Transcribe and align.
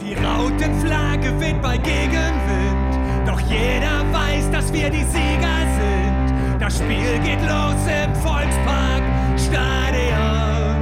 Die 0.00 0.14
Rautenflagge 0.14 1.38
weht 1.40 1.60
bei 1.60 1.76
Gegenwind, 1.76 3.26
doch 3.26 3.40
jeder 3.40 4.04
weiß, 4.12 4.48
dass 4.52 4.72
wir 4.72 4.88
die 4.90 5.02
Sieger 5.02 5.66
sind. 5.76 6.34
Das 6.60 6.78
Spiel 6.78 7.18
geht 7.24 7.40
los 7.42 7.84
im 7.86 8.14
Volkspark 8.14 9.02
Stadion, 9.36 10.76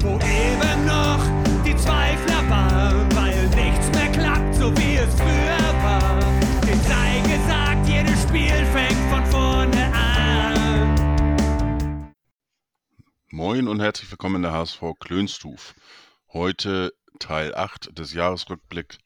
wo 0.00 0.20
eben 0.20 0.86
noch 0.86 1.18
die 1.66 1.74
Zweifler 1.76 2.48
waren, 2.48 3.08
weil 3.16 3.48
nichts 3.56 3.90
mehr 3.90 4.12
klappt, 4.12 4.54
so 4.54 4.70
wie 4.76 4.94
es 4.96 5.12
früher 5.16 5.74
war. 5.82 6.20
Den 6.62 6.80
sei 6.82 7.20
gesagt, 7.26 7.88
jedes 7.88 8.22
Spiel 8.22 8.64
fängt 8.72 9.00
von 9.10 9.26
vorne 9.26 9.92
an. 9.92 10.94
Moin 13.30 13.66
und 13.66 13.80
herzlich 13.80 14.08
willkommen 14.12 14.36
in 14.36 14.42
der 14.42 14.52
HSV 14.52 14.80
Klönstuf. 15.00 15.74
Heute 16.34 16.92
Teil 17.18 17.54
8 17.54 17.98
des 17.98 18.12
Jahresrückblick 18.12 18.98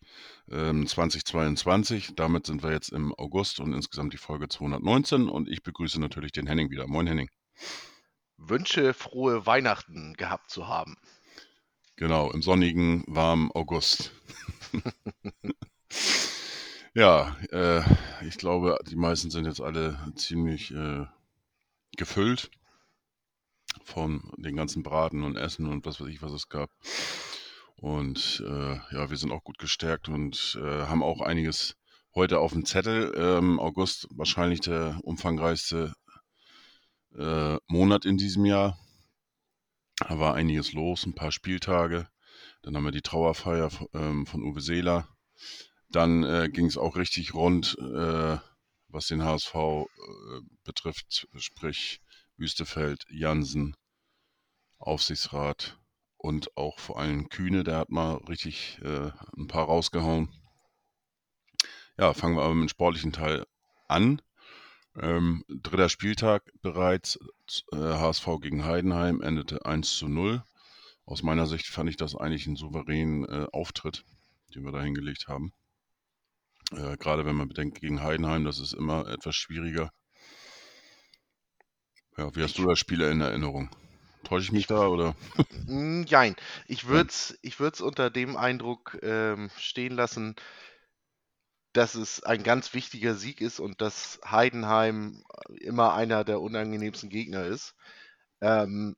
ähm, 0.50 0.88
2022. 0.88 2.16
Damit 2.16 2.46
sind 2.46 2.64
wir 2.64 2.72
jetzt 2.72 2.88
im 2.88 3.14
August 3.14 3.60
und 3.60 3.72
insgesamt 3.72 4.12
die 4.12 4.18
Folge 4.18 4.48
219 4.48 5.28
und 5.28 5.48
ich 5.48 5.62
begrüße 5.62 6.00
natürlich 6.00 6.32
den 6.32 6.48
Henning 6.48 6.70
wieder. 6.70 6.88
Moin 6.88 7.06
Henning. 7.06 7.30
Wünsche 8.38 8.92
frohe 8.92 9.46
Weihnachten 9.46 10.14
gehabt 10.14 10.50
zu 10.50 10.66
haben. 10.66 10.96
Genau, 11.94 12.32
im 12.32 12.42
sonnigen, 12.42 13.04
warmen 13.06 13.52
August. 13.52 14.10
ja, 16.94 17.36
äh, 17.52 17.82
ich 18.27 18.36
glaube, 18.36 18.78
die 18.91 18.96
meisten 18.96 19.30
sind 19.30 19.46
jetzt 19.46 19.60
alle 19.60 19.96
ziemlich 20.16 20.72
äh, 20.72 21.06
gefüllt 21.96 22.50
von 23.84 24.32
den 24.36 24.56
ganzen 24.56 24.82
Braten 24.82 25.22
und 25.22 25.36
Essen 25.36 25.66
und 25.66 25.84
was 25.84 26.00
weiß 26.00 26.09
ich, 26.09 26.22
was 26.22 26.32
es 26.32 26.48
gab. 26.48 26.70
Und 27.77 28.42
äh, 28.46 28.74
ja, 28.95 29.10
wir 29.10 29.16
sind 29.16 29.32
auch 29.32 29.42
gut 29.42 29.58
gestärkt 29.58 30.08
und 30.08 30.58
äh, 30.62 30.86
haben 30.86 31.02
auch 31.02 31.20
einiges 31.20 31.77
heute 32.14 32.38
auf 32.38 32.53
dem 32.53 32.64
Zettel. 32.64 33.12
Ähm, 33.16 33.58
August 33.58 34.06
wahrscheinlich 34.10 34.60
der 34.60 35.00
umfangreichste 35.03 35.94
äh, 37.16 37.56
Monat 37.66 38.05
in 38.05 38.16
diesem 38.16 38.44
Jahr. 38.44 38.78
Da 39.97 40.19
war 40.19 40.34
einiges 40.34 40.72
los, 40.72 41.06
ein 41.06 41.14
paar 41.14 41.33
Spieltage. 41.33 42.08
Dann 42.62 42.77
haben 42.77 42.84
wir 42.84 42.92
die 42.92 43.03
Trauerfeier 43.03 43.70
ähm, 43.94 44.27
von 44.27 44.42
Uwe 44.42 44.60
Seeler. 44.60 45.08
Dann 45.91 46.22
äh, 46.22 46.48
ging 46.50 46.66
es 46.66 46.78
auch 46.78 46.97
richtig 46.97 47.34
rund, 47.34 47.77
äh, 47.78 48.38
was 48.88 49.06
den 49.08 49.25
HSV 49.25 49.55
äh, 49.55 49.86
betrifft, 50.64 51.27
sprich 51.36 52.00
Wüstefeld, 52.36 53.05
Jansen, 53.11 53.77
Aufsichtsrat 54.78 55.78
und 56.16 56.56
auch 56.56 56.78
vor 56.78 56.98
allem 56.98 57.28
Kühne, 57.28 57.64
der 57.64 57.78
hat 57.78 57.91
mal 57.91 58.14
richtig 58.28 58.78
äh, 58.83 59.11
ein 59.36 59.48
paar 59.48 59.66
rausgehauen. 59.66 60.28
Ja, 61.98 62.14
fangen 62.14 62.36
wir 62.36 62.42
aber 62.42 62.55
mit 62.55 62.69
dem 62.69 62.69
sportlichen 62.69 63.12
Teil 63.12 63.47
an. 63.88 64.22
Ähm, 65.00 65.44
dritter 65.48 65.88
Spieltag 65.88 66.53
bereits, 66.60 67.19
äh, 67.72 67.77
HSV 67.77 68.27
gegen 68.41 68.64
Heidenheim 68.64 69.20
endete 69.20 69.64
1 69.64 69.97
zu 69.97 70.08
0. 70.08 70.42
Aus 71.05 71.22
meiner 71.22 71.47
Sicht 71.47 71.66
fand 71.66 71.91
ich 71.91 71.97
das 71.97 72.14
eigentlich 72.14 72.47
einen 72.47 72.56
souveränen 72.56 73.25
äh, 73.25 73.47
Auftritt, 73.53 74.05
den 74.55 74.64
wir 74.64 74.72
da 74.72 74.83
hingelegt 74.83 75.28
haben. 75.28 75.53
Äh, 76.72 76.97
Gerade 76.97 77.25
wenn 77.25 77.36
man 77.36 77.48
bedenkt, 77.48 77.80
gegen 77.80 78.03
Heidenheim, 78.03 78.44
das 78.44 78.58
ist 78.58 78.75
immer 78.75 79.08
etwas 79.08 79.34
schwieriger. 79.34 79.91
Ja, 82.16 82.34
wie 82.34 82.42
hast 82.42 82.56
du 82.58 82.66
das 82.66 82.78
Spiel 82.78 83.02
in 83.02 83.20
Erinnerung? 83.20 83.68
Täusche 84.24 84.44
ich 84.46 84.52
mich 84.52 84.66
da 84.66 84.86
oder? 84.86 85.14
Mm, 85.66 86.05
Jein. 86.06 86.34
Ich 86.66 86.86
würde 86.86 87.08
es 87.10 87.38
ich 87.42 87.60
würd's 87.60 87.80
unter 87.80 88.10
dem 88.10 88.36
Eindruck 88.36 88.98
ähm, 89.02 89.50
stehen 89.56 89.92
lassen, 89.94 90.34
dass 91.72 91.94
es 91.94 92.22
ein 92.22 92.42
ganz 92.42 92.74
wichtiger 92.74 93.14
Sieg 93.14 93.41
ist 93.41 93.58
und 93.60 93.80
dass 93.80 94.20
Heidenheim 94.24 95.25
immer 95.60 95.94
einer 95.94 96.25
der 96.25 96.41
unangenehmsten 96.41 97.09
Gegner 97.09 97.44
ist. 97.47 97.75
Ähm, 98.42 98.97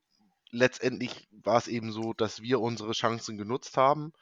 letztendlich 0.50 1.28
war 1.32 1.58
es 1.58 1.68
eben 1.68 1.92
so, 1.92 2.14
dass 2.14 2.42
wir 2.42 2.60
unsere 2.60 2.92
Chancen 2.92 3.38
genutzt 3.38 3.76
haben 3.76 4.12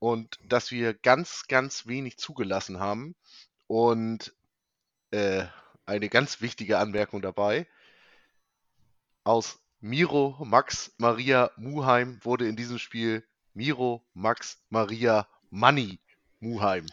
und 0.00 0.38
dass 0.48 0.70
wir 0.72 0.94
ganz, 0.94 1.46
ganz 1.48 1.86
wenig 1.86 2.18
zugelassen 2.18 2.80
haben. 2.80 3.16
Und 3.68 4.34
äh, 5.12 5.44
eine 5.86 6.08
ganz 6.10 6.40
wichtige 6.42 6.78
Anmerkung 6.78 7.22
dabei, 7.22 7.66
aus 9.24 9.58
Miro 9.80 10.36
Max 10.44 10.94
Maria 10.98 11.50
Muheim 11.56 12.18
wurde 12.22 12.48
in 12.48 12.56
diesem 12.56 12.78
Spiel 12.78 13.24
Miro 13.54 14.06
Max 14.14 14.62
Maria 14.70 15.28
Money 15.50 16.00
Muheim. 16.40 16.86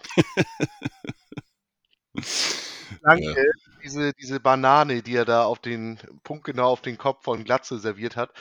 Danke. 3.03 3.23
Ja. 3.35 3.43
Diese, 3.83 4.13
diese 4.13 4.39
Banane, 4.39 5.01
die 5.01 5.15
er 5.15 5.25
da 5.25 5.43
auf 5.45 5.59
den 5.59 5.97
Punkt 6.23 6.43
genau 6.45 6.69
auf 6.69 6.81
den 6.81 6.97
Kopf 6.97 7.23
von 7.23 7.43
Glatze 7.43 7.79
serviert 7.79 8.15
hat, 8.15 8.31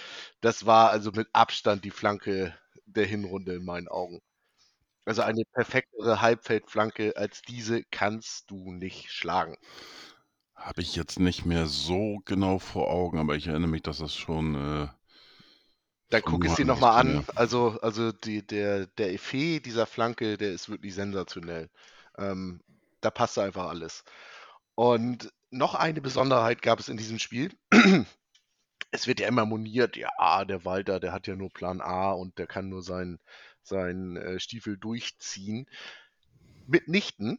das 0.43 0.67
war 0.67 0.91
also 0.91 1.13
mit 1.13 1.29
Abstand 1.33 1.85
die 1.85 1.91
Flanke 1.91 2.55
der 2.87 3.07
Hinrunde 3.07 3.55
in 3.55 3.65
meinen 3.65 3.89
Augen. 3.89 4.21
Also 5.07 5.23
eine 5.23 5.45
perfektere 5.53 6.21
Halbfeldflanke 6.23 7.17
als 7.17 7.43
diese 7.43 7.85
kannst 7.85 8.51
du 8.51 8.73
nicht 8.73 9.11
schlagen. 9.13 9.57
Habe 10.61 10.83
ich 10.83 10.95
jetzt 10.95 11.19
nicht 11.19 11.47
mehr 11.47 11.67
so 11.67 12.21
genau 12.27 12.59
vor 12.59 12.91
Augen, 12.91 13.19
aber 13.19 13.35
ich 13.35 13.47
erinnere 13.47 13.71
mich, 13.71 13.83
dass 13.83 13.99
das 13.99 14.15
schon. 14.15 14.55
Äh, 14.55 14.89
Dann 16.11 16.23
von 16.23 16.33
guck 16.33 16.45
es 16.45 16.55
dir 16.57 16.67
nochmal 16.67 17.01
an. 17.01 17.25
Also, 17.35 17.79
also 17.81 18.13
die, 18.13 18.47
der, 18.47 18.87
der 18.87 19.15
Effet 19.15 19.61
dieser 19.61 19.87
Flanke, 19.87 20.37
der 20.37 20.53
ist 20.53 20.69
wirklich 20.69 20.95
sensationell. 20.95 21.71
Ähm, 22.19 22.61
da 23.01 23.11
passt 23.11 23.39
einfach 23.39 23.69
alles. 23.69 24.05
Und 24.75 25.33
noch 25.51 25.75
eine 25.75 26.03
Besonderheit 26.03 26.61
gab 26.61 26.79
es 26.79 26.91
in 26.91 26.99
diesem 26.99 27.19
Spiel. 27.19 27.53
Es 28.93 29.07
wird 29.07 29.21
ja 29.21 29.29
immer 29.29 29.47
moniert, 29.47 29.97
ja, 29.97 30.45
der 30.45 30.65
Walter, 30.65 30.99
der 30.99 31.13
hat 31.13 31.29
ja 31.29 31.37
nur 31.37 31.49
Plan 31.51 31.81
A 31.81 32.11
und 32.11 32.39
der 32.39 32.49
kann 32.49 32.69
nur 32.69 32.83
seinen 32.83 33.21
seinen 33.63 34.17
äh, 34.17 34.41
Stiefel 34.41 34.77
durchziehen. 34.77 35.67
Mitnichten. 36.67 37.39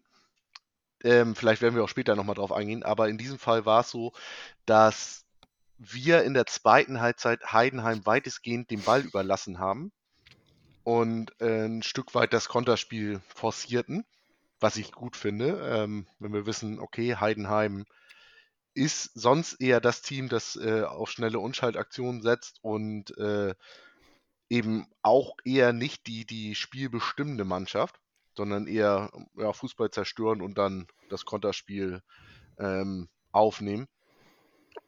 Ähm, 1.03 1.35
vielleicht 1.35 1.62
werden 1.62 1.75
wir 1.75 1.84
auch 1.84 1.89
später 1.89 2.16
nochmal 2.16 2.35
drauf 2.35 2.51
eingehen, 2.51 2.84
aber 2.84 3.09
in 3.09 3.17
diesem 3.17 3.39
Fall 3.39 3.66
war 3.66 3.81
es 3.81 3.89
so, 3.91 4.13
dass 4.66 5.25
wir 5.78 6.23
in 6.23 6.34
der 6.34 6.45
zweiten 6.45 7.01
Halbzeit 7.01 7.51
Heidenheim 7.51 8.06
weitestgehend 8.06 8.69
den 8.69 8.84
Ball 8.84 9.01
überlassen 9.01 9.59
haben 9.59 9.91
und 10.84 11.34
äh, 11.41 11.66
ein 11.66 11.84
Stück 11.84 12.13
weit 12.13 12.34
das 12.34 12.47
Konterspiel 12.47 13.22
forcierten, 13.35 14.06
was 14.59 14.78
ich 14.78 14.91
gut 14.91 15.16
finde, 15.16 15.59
ähm, 15.63 16.07
wenn 16.19 16.34
wir 16.34 16.45
wissen, 16.45 16.79
okay, 16.79 17.16
Heidenheim 17.16 17.85
ist 18.73 19.11
sonst 19.16 19.59
eher 19.59 19.81
das 19.81 20.01
Team, 20.01 20.29
das 20.29 20.56
äh, 20.56 20.84
auf 20.84 21.11
schnelle 21.11 21.40
Unschaltaktionen 21.40 22.22
setzt 22.22 22.59
und 22.61 23.17
äh, 23.17 23.53
eben 24.50 24.85
auch 25.01 25.35
eher 25.44 25.73
nicht 25.73 26.07
die, 26.07 26.25
die 26.25 26.56
spielbestimmende 26.56 27.45
Mannschaft, 27.45 28.00
sondern 28.36 28.68
eher 28.68 29.12
ja, 29.36 29.53
Fußball 29.53 29.92
zerstören 29.92 30.42
und 30.42 30.58
dann 30.58 30.88
das 31.09 31.25
Konterspiel 31.25 32.02
ähm, 32.58 33.09
aufnehmen. 33.31 33.88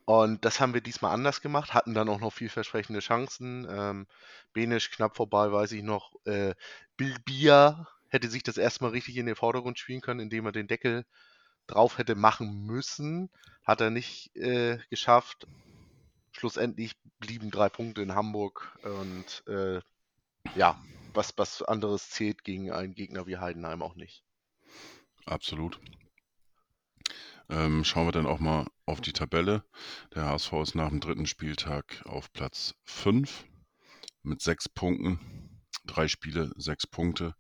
Und 0.06 0.44
das 0.44 0.60
haben 0.60 0.74
wir 0.74 0.82
diesmal 0.82 1.14
anders 1.14 1.42
gemacht, 1.42 1.74
hatten 1.74 1.94
dann 1.94 2.10
auch 2.10 2.20
noch 2.20 2.34
vielversprechende 2.34 3.00
Chancen. 3.00 3.68
Ähm, 3.70 4.08
Benisch 4.52 4.92
knapp 4.92 5.16
vorbei, 5.16 5.52
weiß 5.52 5.72
ich 5.72 5.84
noch. 5.84 6.14
Äh, 6.26 6.56
Bilbia 6.98 7.88
hätte 8.10 8.30
sich 8.30 8.44
das 8.44 8.58
erstmal 8.58 8.92
richtig 8.92 9.18
in 9.18 9.26
den 9.26 9.36
Vordergrund 9.36 9.80
spielen 9.80 10.02
können, 10.02 10.20
indem 10.20 10.46
er 10.46 10.52
den 10.52 10.68
Deckel 10.68 11.06
drauf 11.68 11.98
hätte 11.98 12.16
machen 12.16 12.66
müssen. 12.66 13.30
Hat 13.64 13.80
er 13.80 13.90
nicht 13.90 14.36
äh, 14.36 14.78
geschafft. 14.90 15.48
Schlussendlich 16.34 16.96
blieben 17.20 17.50
drei 17.50 17.70
Punkte 17.70 18.02
in 18.02 18.14
Hamburg 18.14 18.78
und 18.84 19.44
äh, 19.48 19.80
ja, 20.56 20.78
was, 21.16 21.38
was 21.38 21.62
anderes 21.62 22.10
zählt 22.10 22.44
gegen 22.44 22.72
einen 22.72 22.94
Gegner 22.94 23.28
wie 23.28 23.38
Heidenheim 23.38 23.82
auch 23.82 23.96
nicht. 23.96 24.24
Absolut. 25.26 25.80
Ähm, 27.50 27.84
schauen 27.84 28.08
wir 28.08 28.12
dann 28.12 28.26
auch 28.26 28.40
mal 28.40 28.68
auf 28.86 29.02
die 29.02 29.14
Tabelle. 29.14 29.64
Der 30.16 30.26
HSV 30.26 30.54
ist 30.54 30.76
nach 30.76 30.90
dem 30.90 31.00
dritten 31.00 31.26
Spieltag 31.26 32.04
auf 32.06 32.32
Platz 32.34 32.76
5 32.84 33.46
mit 34.24 34.42
sechs 34.42 34.70
Punkten. 34.70 35.62
Drei 35.86 36.08
Spiele, 36.08 36.52
sechs 36.56 36.88
Punkte. 36.88 37.36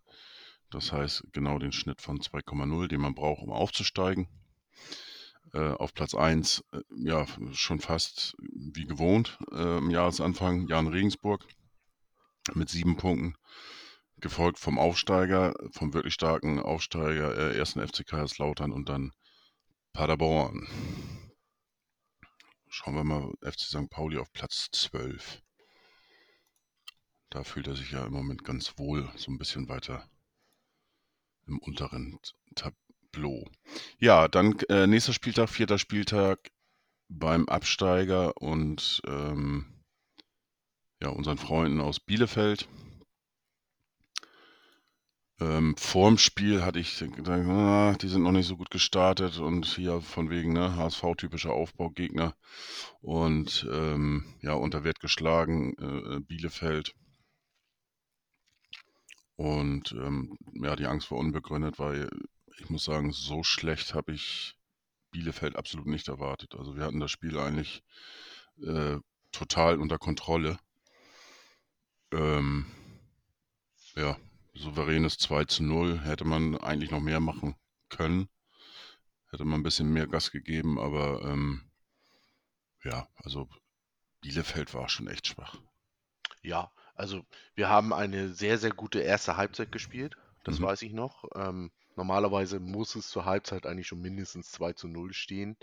Das 0.69 0.91
heißt 0.91 1.23
genau 1.31 1.59
den 1.59 1.71
Schnitt 1.71 2.01
von 2.01 2.19
2,0, 2.19 2.87
den 2.87 3.01
man 3.01 3.15
braucht, 3.15 3.43
um 3.43 3.51
aufzusteigen. 3.51 4.27
Äh, 5.53 5.69
auf 5.69 5.93
Platz 5.93 6.15
1, 6.15 6.63
äh, 6.71 6.81
ja, 6.95 7.25
schon 7.51 7.79
fast 7.79 8.35
wie 8.39 8.85
gewohnt 8.85 9.37
äh, 9.51 9.77
im 9.77 9.91
Jahresanfang, 9.91 10.67
Jan 10.67 10.87
Regensburg 10.87 11.45
mit 12.53 12.69
sieben 12.69 12.97
Punkten. 12.97 13.35
Gefolgt 14.17 14.59
vom 14.59 14.79
Aufsteiger, 14.79 15.53
vom 15.71 15.93
wirklich 15.93 16.13
starken 16.13 16.59
Aufsteiger, 16.59 17.35
äh, 17.35 17.57
ersten 17.57 17.85
FC 17.85 18.05
Kaiserslautern 18.05 18.71
und 18.71 18.89
dann 18.89 19.11
Paderborn. 19.91 20.67
Schauen 22.69 22.95
wir 22.95 23.03
mal, 23.03 23.33
FC 23.41 23.61
St. 23.61 23.89
Pauli 23.89 24.17
auf 24.17 24.31
Platz 24.33 24.69
12. 24.71 25.41
da 27.29 27.43
fühlt 27.43 27.67
er 27.67 27.75
sich 27.75 27.91
ja 27.91 28.05
im 28.05 28.13
Moment 28.13 28.43
ganz 28.43 28.77
wohl, 28.77 29.11
so 29.15 29.31
ein 29.31 29.39
bisschen 29.39 29.67
weiter 29.67 30.07
im 31.47 31.59
unteren 31.59 32.19
Tableau. 32.55 33.49
Ja, 33.99 34.27
dann 34.27 34.59
äh, 34.69 34.87
nächster 34.87 35.13
Spieltag, 35.13 35.49
vierter 35.49 35.77
Spieltag 35.77 36.51
beim 37.09 37.47
Absteiger 37.47 38.37
und 38.37 39.01
ähm, 39.05 39.82
ja, 41.03 41.09
unseren 41.09 41.37
Freunden 41.37 41.81
aus 41.81 41.99
Bielefeld. 41.99 42.67
Ähm, 45.41 45.75
vorm 45.77 46.17
Spiel 46.17 46.63
hatte 46.63 46.79
ich 46.79 46.97
gedacht, 46.97 47.45
ah, 47.47 47.93
die 48.01 48.07
sind 48.07 48.23
noch 48.23 48.31
nicht 48.31 48.47
so 48.47 48.55
gut 48.55 48.71
gestartet 48.71 49.39
und 49.39 49.65
hier 49.65 49.99
von 49.99 50.29
wegen 50.29 50.53
ne, 50.53 50.77
HSV-typischer 50.77 51.51
Aufbaugegner 51.51 52.35
und 53.01 53.67
ähm, 53.69 54.23
ja, 54.41 54.53
unter 54.53 54.85
Wert 54.85 55.01
geschlagen, 55.01 55.73
äh, 55.77 56.21
Bielefeld. 56.21 56.95
Und 59.35 59.91
ähm, 59.91 60.37
ja, 60.53 60.77
die 60.77 60.85
Angst 60.85 61.11
war 61.11 61.17
unbegründet, 61.17 61.79
weil 61.79 62.09
ich 62.59 62.69
muss 62.69 62.85
sagen, 62.85 63.11
so 63.11 63.43
schlecht 63.43 63.93
habe 63.93 64.13
ich 64.13 64.55
Bielefeld 65.11 65.57
absolut 65.57 65.87
nicht 65.87 66.07
erwartet. 66.07 66.55
Also 66.55 66.77
wir 66.77 66.85
hatten 66.85 67.01
das 67.01 67.11
Spiel 67.11 67.37
eigentlich 67.37 67.83
äh, 68.61 68.99
total 69.33 69.79
unter 69.79 69.97
Kontrolle. 69.97 70.57
Ähm, 72.13 72.65
ja, 73.95 74.15
souveränes 74.53 75.17
2 75.17 75.45
zu 75.45 75.63
0. 75.63 75.99
Hätte 76.01 76.25
man 76.25 76.55
eigentlich 76.57 76.91
noch 76.91 76.99
mehr 77.01 77.19
machen 77.19 77.55
können. 77.89 78.29
Hätte 79.31 79.43
man 79.43 79.59
ein 79.59 79.63
bisschen 79.63 79.91
mehr 79.91 80.07
Gas 80.07 80.31
gegeben, 80.31 80.79
aber 80.79 81.21
ähm, 81.23 81.69
ja, 82.83 83.07
also 83.15 83.49
Bielefeld 84.21 84.73
war 84.73 84.89
schon 84.89 85.07
echt 85.07 85.27
schwach. 85.27 85.57
Ja, 86.43 86.71
also 86.95 87.25
wir 87.55 87.69
haben 87.69 87.93
eine 87.93 88.33
sehr, 88.33 88.57
sehr 88.57 88.71
gute 88.71 88.99
erste 88.99 89.37
Halbzeit 89.37 89.71
gespielt. 89.71 90.15
Das 90.43 90.59
Mhm. 90.59 90.61
weiß 90.61 90.81
ich 90.83 90.93
noch. 90.93 91.25
Ähm, 91.35 91.71
normalerweise 91.95 92.59
muss 92.59 92.95
es 92.95 93.09
zur 93.09 93.25
Halbzeit 93.25 93.65
eigentlich 93.65 93.87
schon 93.87 94.01
mindestens 94.01 94.51
2 94.51 94.73
zu 94.73 94.87
0 94.87 95.13
stehen. 95.13 95.57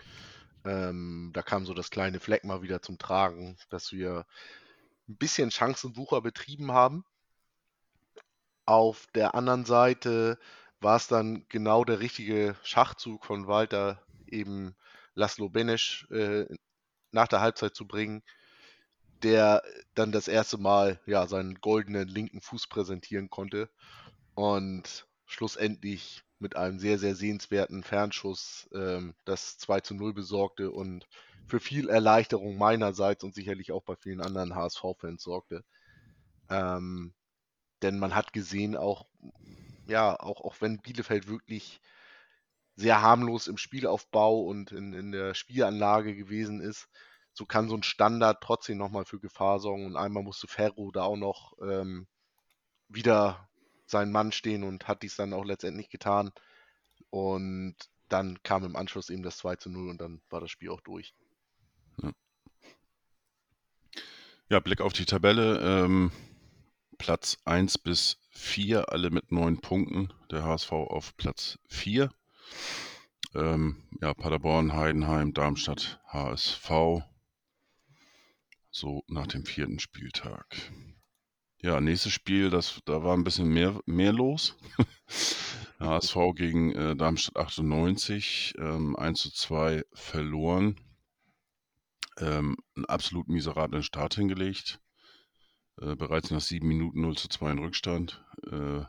Ähm, 0.65 1.31
da 1.35 1.43
kam 1.43 1.67
so 1.67 1.75
das 1.75 1.91
kleine 1.91 2.21
Fleck 2.21 2.45
mal 2.45 2.63
wieder 2.63 2.83
zum 2.83 2.99
Tragen, 2.99 3.57
dass 3.71 3.93
wir 3.93 4.27
ein 5.11 5.17
bisschen 5.17 5.51
Chancensucher 5.51 6.23
betrieben 6.23 6.73
haben. 6.73 7.05
Auf 8.65 9.07
der 9.15 9.35
anderen 9.35 9.65
Seite 9.65 10.39
war 10.81 10.97
es 10.97 11.09
dann 11.09 11.45
genau 11.49 11.85
der 11.85 12.01
richtige 12.01 12.57
Schachzug 12.63 13.25
von 13.27 13.47
Walter, 13.47 14.03
eben 14.27 14.77
Laszlo 15.15 15.49
Benesch 15.49 16.07
äh, 16.11 16.47
nach 17.11 17.27
der 17.27 17.41
Halbzeit 17.41 17.75
zu 17.75 17.87
bringen, 17.87 18.23
der 19.23 19.63
dann 19.95 20.13
das 20.13 20.29
erste 20.29 20.57
Mal 20.57 21.01
ja 21.07 21.27
seinen 21.27 21.57
goldenen 21.57 22.09
linken 22.09 22.41
Fuß 22.41 22.69
präsentieren 22.69 23.29
konnte 23.29 23.69
und 24.35 25.09
schlussendlich 25.27 26.23
mit 26.39 26.57
einem 26.57 26.79
sehr, 26.79 26.99
sehr 26.99 27.17
sehenswerten 27.17 27.83
Fernschuss 27.83 28.71
ähm, 28.73 29.15
das 29.25 29.59
2 29.59 29.81
zu 29.81 29.95
0 29.95 30.15
besorgte 30.15 30.71
und 30.71 31.07
für 31.51 31.61
viel 31.61 31.89
Erleichterung 31.89 32.57
meinerseits 32.57 33.25
und 33.25 33.35
sicherlich 33.35 33.73
auch 33.73 33.83
bei 33.83 33.97
vielen 33.97 34.21
anderen 34.21 34.55
HSV-Fans 34.55 35.23
sorgte. 35.23 35.65
Ähm, 36.49 37.15
denn 37.83 37.99
man 37.99 38.15
hat 38.15 38.33
gesehen, 38.33 38.77
auch, 38.77 39.07
ja, 39.87 40.19
auch, 40.19 40.41
auch 40.43 40.61
wenn 40.61 40.81
Bielefeld 40.81 41.29
wirklich 41.29 41.81
sehr 42.77 43.03
harmlos 43.03 43.47
im 43.47 43.59
Spielaufbau 43.59 44.41
und 44.43 44.73
in, 44.73 44.93
in 44.93 45.13
der 45.13 45.35
Spielanlage 45.35 46.15
gewesen 46.17 46.61
ist, 46.61 46.89
so 47.33 47.47
kann 47.47 47.69
so 47.69 47.77
ein 47.77 47.83
Standard 47.83 48.43
trotzdem 48.43 48.79
nochmal 48.79 49.05
für 49.05 49.21
Gefahr 49.21 49.61
sorgen. 49.61 49.87
Und 49.87 49.97
einmal 49.97 50.23
musste 50.23 50.49
Ferro 50.49 50.91
da 50.91 51.03
auch 51.03 51.17
noch 51.17 51.57
ähm, 51.63 52.07
wieder 52.89 53.49
seinen 53.87 54.13
Mann 54.13 54.33
stehen 54.33 54.65
und 54.65 54.89
hat 54.89 55.03
dies 55.03 55.17
dann 55.17 55.33
auch 55.33 55.45
letztendlich 55.45 55.91
getan. 55.91 56.33
Und 57.11 57.77
dann 58.09 58.43
kam 58.43 58.65
im 58.65 58.77
Anschluss 58.77 59.11
eben 59.11 59.23
das 59.23 59.39
2 59.39 59.57
zu 59.57 59.71
0 59.71 59.89
und 59.91 60.01
dann 60.01 60.21
war 60.31 60.41
das 60.41 60.51
Spiel 60.51 60.71
auch 60.71 60.81
durch. 60.81 61.15
Ja, 64.51 64.59
Blick 64.59 64.81
auf 64.81 64.93
die 64.93 65.05
Tabelle. 65.05 65.61
Ähm, 65.61 66.11
Platz 66.99 67.39
1 67.45 67.79
bis 67.79 68.19
4, 68.31 68.93
alle 68.93 69.11
mit 69.11 69.31
neun 69.31 69.61
Punkten. 69.61 70.13
Der 70.31 70.43
HSV 70.43 70.73
auf 70.73 71.17
Platz 71.17 71.59
4. 71.69 72.11
Ähm, 73.37 73.85
ja, 74.03 74.13
Paderborn, 74.13 74.73
Heidenheim, 74.75 75.33
Darmstadt, 75.33 76.01
HSV. 76.09 77.03
So 78.73 79.05
nach 79.07 79.29
dem 79.29 79.45
vierten 79.45 79.79
Spieltag. 79.79 80.73
Ja, 81.63 81.81
nächstes 81.81 82.13
Spiel, 82.13 82.51
das, 82.51 82.81
da 82.87 83.05
war 83.05 83.17
ein 83.17 83.25
bisschen 83.25 83.49
mehr, 83.49 83.81
mehr 83.87 84.13
los. 84.13 84.57
HSV 85.79 86.17
gegen 86.35 86.73
äh, 86.75 86.97
Darmstadt 86.97 87.37
98, 87.37 88.55
ähm, 88.59 88.97
1 88.97 89.21
zu 89.21 89.33
2 89.33 89.85
verloren. 89.93 90.77
Ähm, 92.21 92.57
einen 92.77 92.87
absolut 92.87 93.29
miserablen 93.29 93.83
Start 93.83 94.15
hingelegt. 94.15 94.81
Äh, 95.81 95.97
bereits 95.97 96.31
nach 96.31 96.41
sieben 96.41 96.69
Minuten 96.69 97.01
0 97.01 97.17
zu 97.17 97.29
2 97.29 97.53
in 97.53 97.59
Rückstand. 97.59 98.25
Äh, 98.51 98.85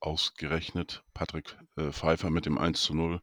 ausgerechnet 0.00 1.04
Patrick 1.12 1.56
äh, 1.76 1.92
Pfeiffer 1.92 2.30
mit 2.30 2.46
dem 2.46 2.58
1 2.58 2.82
zu 2.82 2.94
0. 2.94 3.20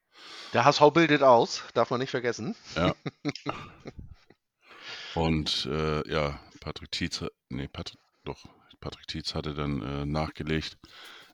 Der 0.54 0.66
HSV 0.66 0.92
bildet 0.94 1.24
aus, 1.24 1.64
darf 1.74 1.90
man 1.90 2.00
nicht 2.00 2.12
vergessen. 2.12 2.56
Ja. 2.76 2.96
Und 5.16 5.66
äh, 5.66 6.08
ja, 6.10 6.40
Patrick 6.60 6.92
Tietz, 6.92 7.26
nee, 7.50 7.68
Patrick, 7.68 8.00
doch, 8.24 8.46
Patrick 8.80 9.08
Tietz 9.08 9.34
hatte 9.34 9.56
dann 9.56 9.82
äh, 9.82 10.06
nachgelegt. 10.06 10.78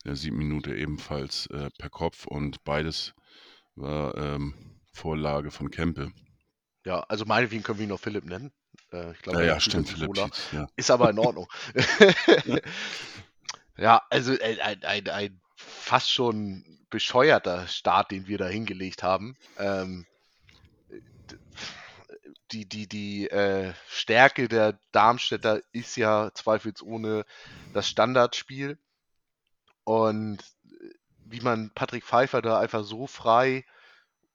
In 0.03 0.09
der 0.09 0.15
sieben 0.15 0.37
Minute 0.37 0.75
ebenfalls 0.75 1.47
äh, 1.47 1.69
per 1.77 1.89
Kopf 1.89 2.25
und 2.25 2.63
beides 2.63 3.13
war 3.75 4.15
ähm, 4.17 4.79
Vorlage 4.93 5.51
von 5.51 5.71
Kempe. 5.71 6.11
Ja, 6.85 7.01
also 7.07 7.25
meinetwegen 7.25 7.63
können 7.63 7.79
wir 7.79 7.85
ihn 7.85 7.89
noch 7.89 7.99
Philipp 7.99 8.25
nennen. 8.25 8.51
Äh, 8.91 9.11
ich 9.11 9.21
glaube, 9.21 9.39
Ja, 9.39 9.53
ja, 9.53 9.59
stimmt, 9.59 9.89
Philipp 9.89 10.15
ja. 10.51 10.67
Ist 10.75 10.91
aber 10.91 11.09
in 11.09 11.19
Ordnung. 11.19 11.47
ja, 13.77 14.01
also 14.09 14.33
ein, 14.33 14.59
ein, 14.59 14.83
ein, 14.83 15.09
ein 15.09 15.41
fast 15.55 16.11
schon 16.11 16.65
bescheuerter 16.89 17.67
Start, 17.67 18.11
den 18.11 18.27
wir 18.27 18.37
da 18.37 18.47
hingelegt 18.47 19.01
haben. 19.01 19.35
Ähm, 19.57 20.05
die 22.51 22.67
die, 22.67 22.87
die 22.87 23.29
äh, 23.29 23.73
Stärke 23.87 24.47
der 24.47 24.77
Darmstädter 24.91 25.61
ist 25.71 25.95
ja 25.95 26.31
zweifelsohne 26.33 27.25
das 27.73 27.87
Standardspiel. 27.87 28.77
Und 29.85 30.39
äh, 30.65 30.93
wie 31.25 31.41
man 31.41 31.71
Patrick 31.73 32.05
Pfeiffer 32.05 32.41
da 32.41 32.59
einfach 32.59 32.83
so 32.83 33.07
frei 33.07 33.65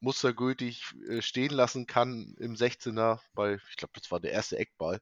mustergültig 0.00 0.95
äh, 1.09 1.23
stehen 1.23 1.50
lassen 1.50 1.87
kann 1.87 2.35
im 2.38 2.55
16er, 2.55 3.21
bei, 3.35 3.59
ich 3.71 3.76
glaube, 3.76 3.93
das 3.95 4.11
war 4.11 4.21
der 4.21 4.33
erste 4.33 4.59
Eckball, 4.59 5.00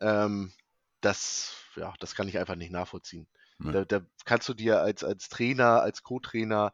ähm, 0.00 0.52
das, 1.00 1.54
ja, 1.76 1.94
das 2.00 2.14
kann 2.14 2.28
ich 2.28 2.38
einfach 2.38 2.56
nicht 2.56 2.72
nachvollziehen. 2.72 3.26
Nee. 3.58 3.72
Da, 3.72 3.84
da 3.84 4.00
kannst 4.24 4.48
du 4.48 4.54
dir 4.54 4.80
als, 4.80 5.04
als 5.04 5.28
Trainer, 5.28 5.82
als 5.82 6.02
Co-Trainer, 6.02 6.72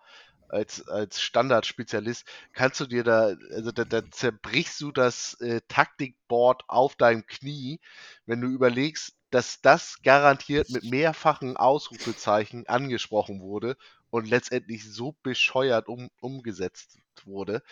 als, 0.48 0.88
als 0.88 1.20
Standardspezialist, 1.20 2.26
kannst 2.52 2.80
du 2.80 2.86
dir 2.86 3.04
da, 3.04 3.34
also 3.52 3.72
da, 3.72 3.84
da 3.84 4.10
zerbrichst 4.10 4.80
du 4.80 4.92
das 4.92 5.34
äh, 5.34 5.60
Taktikboard 5.68 6.64
auf 6.68 6.96
deinem 6.96 7.26
Knie, 7.26 7.80
wenn 8.26 8.40
du 8.40 8.48
überlegst, 8.48 9.14
dass 9.30 9.60
das 9.60 10.02
garantiert 10.02 10.70
mit 10.70 10.84
mehrfachen 10.84 11.56
Ausrufezeichen 11.56 12.66
angesprochen 12.66 13.40
wurde 13.40 13.76
und 14.10 14.28
letztendlich 14.28 14.90
so 14.90 15.14
bescheuert 15.22 15.88
um, 15.88 16.10
umgesetzt 16.20 16.98
wurde. 17.24 17.62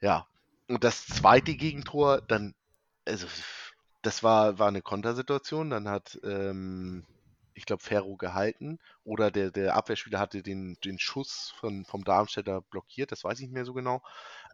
Ja, 0.00 0.26
und 0.68 0.84
das 0.84 1.06
zweite 1.06 1.54
Gegentor, 1.54 2.20
dann, 2.22 2.54
also, 3.06 3.26
das 4.02 4.22
war, 4.22 4.58
war 4.58 4.68
eine 4.68 4.82
Kontersituation, 4.82 5.70
dann 5.70 5.88
hat, 5.88 6.18
ähm, 6.24 7.04
ich 7.54 7.66
glaube, 7.66 7.82
Ferro 7.82 8.16
gehalten 8.16 8.78
oder 9.04 9.30
der, 9.30 9.50
der 9.50 9.74
Abwehrspieler 9.74 10.20
hatte 10.20 10.42
den, 10.42 10.76
den 10.84 10.98
Schuss 10.98 11.52
von, 11.58 11.84
vom 11.84 12.04
Darmstädter 12.04 12.60
blockiert, 12.62 13.10
das 13.10 13.24
weiß 13.24 13.40
ich 13.40 13.46
nicht 13.46 13.54
mehr 13.54 13.64
so 13.64 13.74
genau. 13.74 14.02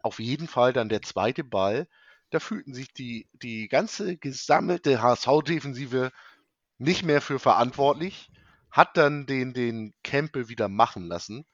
Auf 0.01 0.19
jeden 0.19 0.47
Fall 0.47 0.73
dann 0.73 0.89
der 0.89 1.03
zweite 1.03 1.43
Ball, 1.43 1.87
da 2.31 2.39
fühlten 2.39 2.73
sich 2.73 2.91
die, 2.93 3.27
die 3.33 3.67
ganze 3.67 4.17
gesammelte 4.17 5.01
HSV-Defensive 5.01 6.11
nicht 6.79 7.03
mehr 7.03 7.21
für 7.21 7.39
verantwortlich, 7.39 8.29
hat 8.75 8.97
dann 8.97 9.25
den, 9.25 9.53
den 9.53 9.93
Kempe 10.03 10.49
wieder 10.49 10.67
machen 10.67 11.07
lassen. 11.07 11.45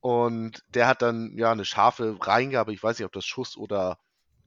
Und 0.00 0.64
der 0.68 0.88
hat 0.88 1.02
dann 1.02 1.36
ja 1.36 1.52
eine 1.52 1.66
scharfe 1.66 2.16
Reingabe, 2.18 2.72
ich 2.72 2.82
weiß 2.82 2.98
nicht, 2.98 3.06
ob 3.06 3.12
das 3.12 3.26
Schuss 3.26 3.56
oder, 3.58 3.98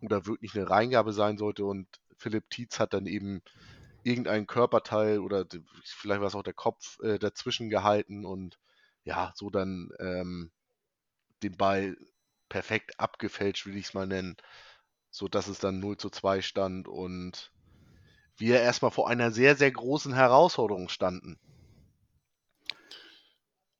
oder 0.02 0.26
wirklich 0.26 0.56
eine 0.56 0.68
Reingabe 0.68 1.14
sein 1.14 1.38
sollte. 1.38 1.64
Und 1.66 1.88
Philipp 2.18 2.50
Tietz 2.50 2.80
hat 2.80 2.94
dann 2.94 3.06
eben 3.06 3.44
irgendein 4.02 4.48
Körperteil 4.48 5.20
oder 5.20 5.46
vielleicht 5.84 6.22
war 6.22 6.28
es 6.28 6.34
auch 6.34 6.42
der 6.42 6.54
Kopf 6.54 7.00
äh, 7.02 7.20
dazwischen 7.20 7.70
gehalten 7.70 8.26
und 8.26 8.58
ja, 9.04 9.32
so 9.36 9.52
dann 9.52 9.92
ähm, 10.00 10.52
den 11.44 11.56
Ball 11.56 11.98
perfekt 12.50 13.00
abgefälscht, 13.00 13.68
will 13.68 13.78
ich 13.78 13.88
es 13.88 13.94
mal 13.94 14.08
nennen, 14.08 14.38
so 15.12 15.28
dass 15.28 15.48
es 15.48 15.60
dann 15.60 15.80
0 15.80 15.98
zu 15.98 16.10
2 16.10 16.42
stand 16.42 16.88
und 16.88 17.52
wir 18.38 18.60
erstmal 18.60 18.92
vor 18.92 19.08
einer 19.08 19.30
sehr, 19.32 19.56
sehr 19.56 19.72
großen 19.72 20.14
Herausforderung 20.14 20.90
standen. 20.90 21.40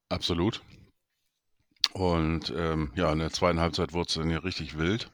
Absolut. 0.10 0.62
Und 1.94 2.54
ähm, 2.56 2.92
ja, 2.96 3.12
in 3.12 3.20
der 3.20 3.32
zweiten 3.32 3.60
Halbzeit 3.60 3.94
wurde 3.94 4.08
es 4.08 4.14
dann 4.16 4.30
ja 4.30 4.40
richtig 4.40 4.78
wild. 4.78 5.12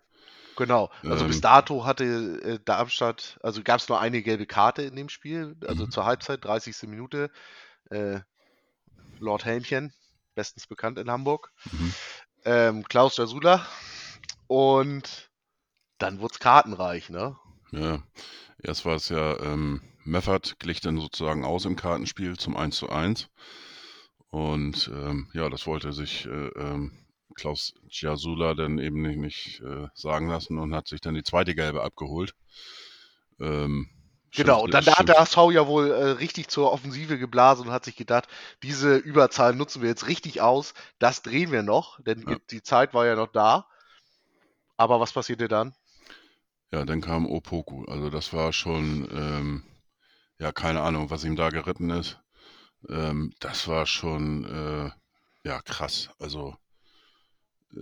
Genau, 0.56 0.92
also 1.04 1.26
bis 1.26 1.38
Ähm, 1.38 1.42
dato 1.42 1.86
hatte 1.86 2.04
äh, 2.04 2.60
Darmstadt, 2.64 3.40
also 3.42 3.64
gab 3.64 3.80
es 3.80 3.90
nur 3.90 4.00
eine 4.00 4.22
gelbe 4.22 4.46
Karte 4.46 4.84
in 4.84 4.96
dem 4.96 5.10
Spiel, 5.10 5.56
also 5.66 5.86
mhm. 5.86 5.92
zur 5.92 6.06
Halbzeit, 6.06 6.44
30. 6.44 6.84
Minute. 6.84 7.32
Äh, 7.90 8.20
Lord 9.20 9.46
Helmchen, 9.46 9.94
bestens 10.36 10.68
bekannt 10.68 11.00
in 11.00 11.10
Hamburg. 11.10 11.52
Mhm. 11.72 11.94
Ähm, 12.46 12.84
Klaus 12.84 13.18
Jasula. 13.18 13.66
Und 14.48 15.32
dann 15.98 16.20
wurde 16.20 16.34
es 16.34 16.40
kartenreich, 16.40 17.10
ne? 17.10 17.38
Ja, 17.72 18.04
erst 18.62 18.86
war 18.86 18.96
es 18.96 19.10
ja, 19.10 19.40
ähm, 19.40 19.82
Meffert 20.04 20.60
glich 20.60 20.82
dann 20.82 20.98
sozusagen 20.98 21.46
aus 21.46 21.66
im 21.66 21.78
Kartenspiel 21.78 22.38
zum 22.38 22.58
1 22.58 22.76
zu 22.76 22.90
1. 22.90 23.30
Und 24.34 24.90
ähm, 24.92 25.30
ja, 25.34 25.48
das 25.48 25.68
wollte 25.68 25.94
sich 25.94 26.26
äh, 26.26 26.48
ähm, 26.48 26.92
Klaus 27.36 27.76
Giasula 27.88 28.56
dann 28.56 28.80
eben 28.80 29.02
nicht, 29.04 29.18
nicht 29.18 29.62
äh, 29.62 29.88
sagen 29.94 30.28
lassen 30.28 30.58
und 30.58 30.74
hat 30.74 30.88
sich 30.88 31.02
dann 31.02 31.14
die 31.14 31.24
zweite 31.24 31.54
Gelbe 31.54 31.84
abgeholt. 31.84 32.34
Ähm, 33.40 33.90
Genau, 34.36 34.64
und 34.64 34.74
dann 34.74 34.84
hat 34.88 35.08
der 35.08 35.20
HSV 35.20 35.38
ja 35.52 35.68
wohl 35.68 35.92
äh, 35.92 36.10
richtig 36.14 36.48
zur 36.48 36.72
Offensive 36.72 37.20
geblasen 37.20 37.68
und 37.68 37.72
hat 37.72 37.86
sich 37.86 37.96
gedacht, 37.96 38.28
diese 38.64 38.96
Überzahl 38.96 39.54
nutzen 39.54 39.84
wir 39.84 39.90
jetzt 39.90 40.08
richtig 40.08 40.42
aus, 40.42 40.74
das 40.98 41.22
drehen 41.22 41.52
wir 41.52 41.62
noch, 41.62 42.00
denn 42.02 42.26
ja. 42.28 42.38
die 42.50 42.64
Zeit 42.64 42.96
war 42.96 43.06
ja 43.06 43.16
noch 43.16 43.32
da. 43.32 43.68
Aber 44.76 45.00
was 45.00 45.14
passierte 45.14 45.48
dann? 45.48 45.76
ja, 46.74 46.86
dann 46.86 47.02
kam 47.02 47.28
Opoku. 47.28 47.86
Also 47.86 48.10
das 48.10 48.34
war 48.34 48.52
schon, 48.52 49.08
ähm, 49.12 49.64
ja, 50.40 50.52
keine 50.52 50.82
Ahnung, 50.82 51.12
was 51.12 51.24
ihm 51.24 51.36
da 51.36 51.50
geritten 51.50 51.92
ist. 51.92 52.20
Ähm, 52.90 53.34
das 53.40 53.68
war 53.68 53.86
schon, 53.86 54.46
äh, 54.46 54.92
ja, 55.48 55.62
krass. 55.62 56.10
Also 56.20 56.56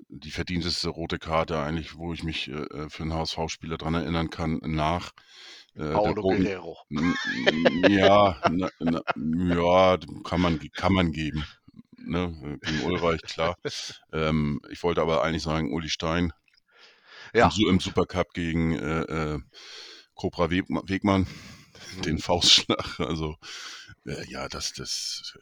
die 0.09 0.31
verdienteste 0.31 0.89
rote 0.89 1.19
Karte 1.19 1.59
eigentlich, 1.59 1.95
wo 1.95 2.13
ich 2.13 2.23
mich 2.23 2.47
äh, 2.49 2.89
für 2.89 3.03
einen 3.03 3.13
HSV-Spieler 3.13 3.77
dran 3.77 3.93
erinnern 3.93 4.29
kann, 4.29 4.59
nach 4.63 5.11
äh, 5.75 5.83
Paulo 5.83 6.21
roten. 6.21 6.43
Guerrero. 6.43 6.77
Ja, 6.89 8.41
na, 8.45 8.69
na, 8.79 9.01
ja, 9.15 9.97
kann 10.23 10.41
man, 10.41 10.59
kann 10.73 10.93
man 10.93 11.11
geben. 11.11 11.45
Ne? 11.97 12.59
Gegen 12.63 12.81
Ulreich, 12.83 13.21
klar. 13.21 13.57
Ähm, 14.11 14.61
ich 14.69 14.81
wollte 14.83 15.01
aber 15.01 15.23
eigentlich 15.23 15.43
sagen, 15.43 15.73
Uli 15.73 15.89
Stein 15.89 16.33
im, 17.33 17.39
Ja, 17.39 17.49
im 17.67 17.79
gut. 17.79 17.81
Supercup 17.81 18.33
gegen 18.33 18.73
äh, 18.73 19.01
äh, 19.01 19.39
Cobra 20.15 20.49
Wegmann, 20.49 20.83
Wegmann, 20.87 21.27
den 22.05 22.17
Mhm. 22.17 22.21
Faustschlag. 22.21 22.99
Also, 22.99 23.35
äh, 24.05 24.25
ja, 24.29 24.47
das, 24.47 24.73
das, 24.73 25.33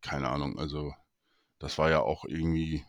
keine 0.00 0.28
Ahnung. 0.28 0.58
Also, 0.58 0.94
das 1.58 1.78
war 1.78 1.90
ja 1.90 2.00
auch 2.00 2.24
irgendwie, 2.24 2.84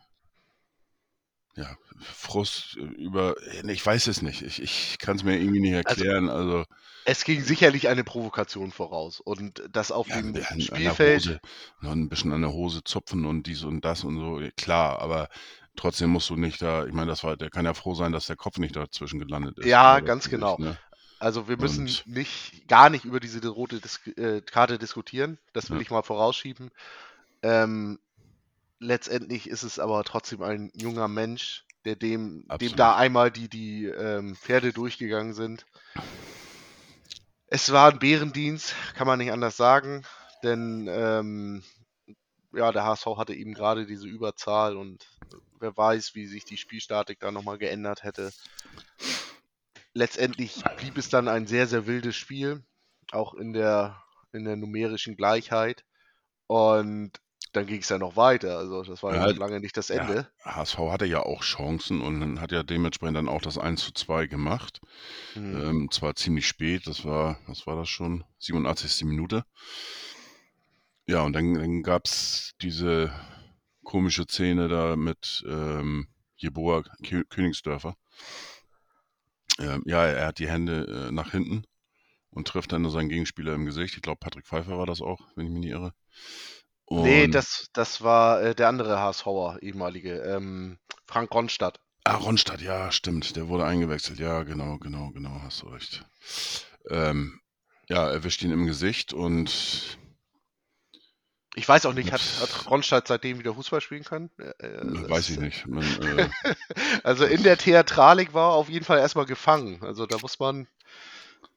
ja, 1.55 1.75
Frust 1.99 2.75
über, 2.75 3.35
ich 3.67 3.85
weiß 3.85 4.07
es 4.07 4.21
nicht. 4.21 4.41
Ich, 4.41 4.61
ich 4.61 4.97
kann 4.99 5.17
es 5.17 5.23
mir 5.23 5.37
irgendwie 5.37 5.59
nicht 5.59 5.75
Also 5.75 6.03
erklären. 6.03 6.29
Also, 6.29 6.65
es 7.03 7.23
ging 7.23 7.41
sicherlich 7.41 7.87
eine 7.87 8.03
Provokation 8.03 8.71
voraus 8.71 9.19
und 9.19 9.63
das 9.71 9.91
auf 9.91 10.07
ja, 10.07 10.21
dem 10.21 10.35
an, 10.35 10.45
an 10.49 10.61
Spielfeld, 10.61 11.25
Hose, 11.25 11.39
noch 11.81 11.91
ein 11.91 12.09
bisschen 12.09 12.31
an 12.31 12.41
der 12.41 12.53
Hose 12.53 12.83
zupfen 12.83 13.25
und 13.25 13.47
dies 13.47 13.63
und 13.63 13.83
das 13.83 14.03
und 14.03 14.19
so, 14.19 14.39
klar, 14.55 14.99
aber 14.99 15.27
trotzdem 15.75 16.11
musst 16.11 16.29
du 16.29 16.35
nicht 16.35 16.61
da, 16.61 16.85
ich 16.85 16.93
meine, 16.93 17.09
das 17.09 17.23
war, 17.23 17.37
der 17.37 17.49
kann 17.49 17.65
ja 17.65 17.73
froh 17.73 17.95
sein, 17.95 18.11
dass 18.11 18.27
der 18.27 18.35
Kopf 18.35 18.57
nicht 18.57 18.75
dazwischen 18.75 19.19
gelandet 19.19 19.57
ist 19.59 19.65
ja, 19.65 19.95
was 19.95 20.05
ganz 20.05 20.29
genau. 20.29 20.57
ne? 20.59 20.77
Also 21.21 21.47
wir 21.47 21.57
müssen 21.57 21.83
Und 21.83 22.07
nicht 22.07 22.67
gar 22.67 22.89
nicht 22.89 23.05
über 23.05 23.19
diese 23.19 23.47
rote 23.47 23.79
Dis 23.79 23.99
äh, 24.17 24.41
Karte 24.41 24.79
diskutieren. 24.79 25.37
Das 25.53 25.69
will 25.69 25.77
ja, 25.77 25.83
ich 25.83 25.91
mal 25.91 26.01
vorausschieben. 26.01 26.71
Ähm, 27.43 27.99
letztendlich 28.79 29.47
ist 29.47 29.61
es 29.61 29.77
aber 29.77 30.03
trotzdem 30.03 30.41
ein 30.41 30.71
junger 30.73 31.07
Mensch, 31.07 31.63
der 31.85 31.95
dem, 31.95 32.47
dem 32.59 32.75
da 32.75 32.93
absolut. 32.93 33.01
einmal 33.01 33.29
die, 33.29 33.49
die 33.49 33.85
ähm, 33.85 34.35
Pferde 34.35 34.73
durchgegangen 34.73 35.35
sind. 35.35 35.67
Es 37.45 37.71
war 37.71 37.91
ein 37.91 37.99
Bärendienst, 37.99 38.73
kann 38.95 39.05
man 39.05 39.19
nicht 39.19 39.31
anders 39.31 39.57
sagen, 39.57 40.03
denn 40.41 40.87
ähm, 40.89 41.63
ja, 42.51 42.71
der 42.71 42.85
HSV 42.85 43.05
hatte 43.17 43.35
eben 43.35 43.53
gerade 43.53 43.85
diese 43.85 44.07
Überzahl 44.07 44.75
und 44.75 45.05
wer 45.59 45.77
weiß, 45.77 46.15
wie 46.15 46.25
sich 46.25 46.45
die 46.45 46.57
Spielstatik 46.57 47.19
da 47.19 47.31
nochmal 47.31 47.59
geändert 47.59 48.01
hätte. 48.01 48.31
Letztendlich 49.93 50.63
blieb 50.77 50.97
es 50.97 51.09
dann 51.09 51.27
ein 51.27 51.47
sehr, 51.47 51.67
sehr 51.67 51.85
wildes 51.85 52.15
Spiel, 52.15 52.63
auch 53.11 53.33
in 53.33 53.53
der, 53.53 54.01
in 54.31 54.45
der 54.45 54.55
numerischen 54.55 55.15
Gleichheit. 55.15 55.83
Und 56.47 57.11
dann 57.53 57.65
ging 57.65 57.81
es 57.81 57.89
ja 57.89 57.97
noch 57.97 58.15
weiter. 58.15 58.57
Also 58.57 58.83
das 58.83 59.03
war 59.03 59.13
ja 59.15 59.25
Ja, 59.27 59.31
lange 59.31 59.59
nicht 59.59 59.75
das 59.75 59.89
Ende. 59.89 60.31
HSV 60.43 60.77
hatte 60.77 61.05
ja 61.05 61.21
auch 61.23 61.43
Chancen 61.43 62.01
und 62.01 62.39
hat 62.39 62.51
ja 62.51 62.63
dementsprechend 62.63 63.17
dann 63.17 63.29
auch 63.29 63.41
das 63.41 63.57
1 63.57 63.83
zu 63.83 63.91
2 63.93 64.27
gemacht. 64.27 64.79
Mhm. 65.35 65.61
Ähm, 65.61 65.91
zwar 65.91 66.15
ziemlich 66.15 66.47
spät, 66.47 66.87
das 66.87 67.03
war, 67.03 67.39
was 67.47 67.67
war 67.67 67.75
das 67.75 67.89
schon? 67.89 68.23
87. 68.39 69.03
Minute. 69.05 69.43
Ja, 71.07 71.21
und 71.23 71.33
dann, 71.33 71.55
dann 71.55 71.83
gab 71.83 72.05
es 72.05 72.53
diese 72.61 73.11
komische 73.83 74.23
Szene 74.23 74.67
da 74.67 74.95
mit 74.95 75.43
ähm, 75.47 76.07
Jeboa 76.37 76.83
Kö 77.05 77.23
Königsdörfer. 77.25 77.95
Ähm, 79.61 79.83
ja, 79.85 80.05
er 80.05 80.27
hat 80.27 80.39
die 80.39 80.49
Hände 80.49 81.07
äh, 81.09 81.11
nach 81.11 81.31
hinten 81.31 81.63
und 82.31 82.47
trifft 82.47 82.71
dann 82.73 82.89
seinen 82.89 83.09
Gegenspieler 83.09 83.53
im 83.55 83.65
Gesicht. 83.65 83.95
Ich 83.95 84.01
glaube, 84.03 84.19
Patrick 84.19 84.47
Pfeiffer 84.47 84.77
war 84.77 84.85
das 84.87 85.01
auch, 85.01 85.21
wenn 85.35 85.47
ich 85.47 85.51
mich 85.53 85.61
nicht 85.61 85.71
irre. 85.71 85.93
Nee, 86.93 87.27
Und 87.27 87.27
das, 87.27 87.67
das 87.73 88.01
war 88.01 88.41
äh, 88.41 88.55
der 88.55 88.69
andere 88.69 88.97
HSVer, 88.99 89.57
ehemalige, 89.61 90.19
ähm, 90.21 90.79
Frank 91.05 91.33
Ronstadt. 91.33 91.81
ah, 92.03 92.15
Ronstadt, 92.15 92.61
ja, 92.61 92.91
stimmt, 92.91 93.35
der 93.35 93.47
wurde 93.47 93.65
eingewechselt. 93.65 94.19
Ja, 94.19 94.43
genau, 94.43 94.77
genau, 94.77 95.11
genau, 95.11 95.41
hast 95.43 95.61
du 95.63 95.67
recht. 95.69 96.05
Ähm, 96.89 97.39
ja, 97.89 98.09
erwischt 98.09 98.43
ihn 98.43 98.51
im 98.51 98.67
Gesicht 98.67 99.13
und 99.13 99.97
Ich 101.55 101.67
weiß 101.67 101.85
auch 101.85 101.93
nicht, 101.93 102.13
hat, 102.13 102.21
hat 102.39 102.69
Ronstadt 102.69 103.07
seitdem 103.07 103.39
wieder 103.39 103.53
Fußball 103.53 103.81
spielen 103.81 104.05
können? 104.05 104.29
Äh, 104.37 104.67
äh, 104.67 105.09
weiß 105.09 105.29
ich 105.29 105.39
nicht. 105.39 105.67
Man, 105.67 105.83
äh, 106.01 106.29
also 107.03 107.25
in 107.25 107.43
der 107.43 107.57
Theatralik 107.57 108.33
war 108.33 108.51
er 108.51 108.55
auf 108.55 108.69
jeden 108.69 108.85
Fall 108.85 108.99
erstmal 108.99 109.25
gefangen. 109.25 109.83
Also 109.83 110.05
da 110.05 110.17
muss 110.21 110.39
man, 110.39 110.67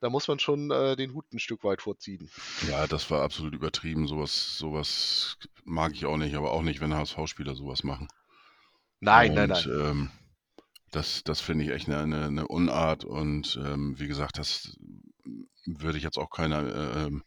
da 0.00 0.10
muss 0.10 0.26
man 0.26 0.40
schon 0.40 0.72
äh, 0.72 0.96
den 0.96 1.14
Hut 1.14 1.32
ein 1.32 1.38
Stück 1.38 1.62
weit 1.62 1.80
vorziehen. 1.80 2.28
ja, 2.68 2.88
das 2.88 3.08
war 3.10 3.22
absolut 3.22 3.54
übertrieben. 3.54 4.08
Sowas, 4.08 4.58
sowas 4.58 5.36
mag 5.64 5.92
ich 5.92 6.06
auch 6.06 6.16
nicht, 6.16 6.34
aber 6.34 6.50
auch 6.50 6.62
nicht, 6.62 6.80
wenn 6.80 6.94
HSV-Spieler 6.94 7.54
sowas 7.54 7.84
machen. 7.84 8.08
Nein, 8.98 9.34
nein, 9.34 9.52
Und 9.52 9.66
nein. 9.66 9.90
ähm, 9.90 10.10
das, 10.90 11.22
das 11.24 11.40
finde 11.40 11.64
ich 11.64 11.70
echt 11.70 11.88
eine, 11.88 11.98
eine, 12.00 12.26
eine 12.26 12.48
Unart. 12.48 13.04
Und 13.04 13.60
ähm, 13.64 13.98
wie 13.98 14.08
gesagt, 14.08 14.38
das 14.38 14.76
würde 15.66 15.98
ich 15.98 16.04
jetzt 16.04 16.18
auch 16.18 16.30
keiner, 16.30 16.96
ähm, 16.96 17.22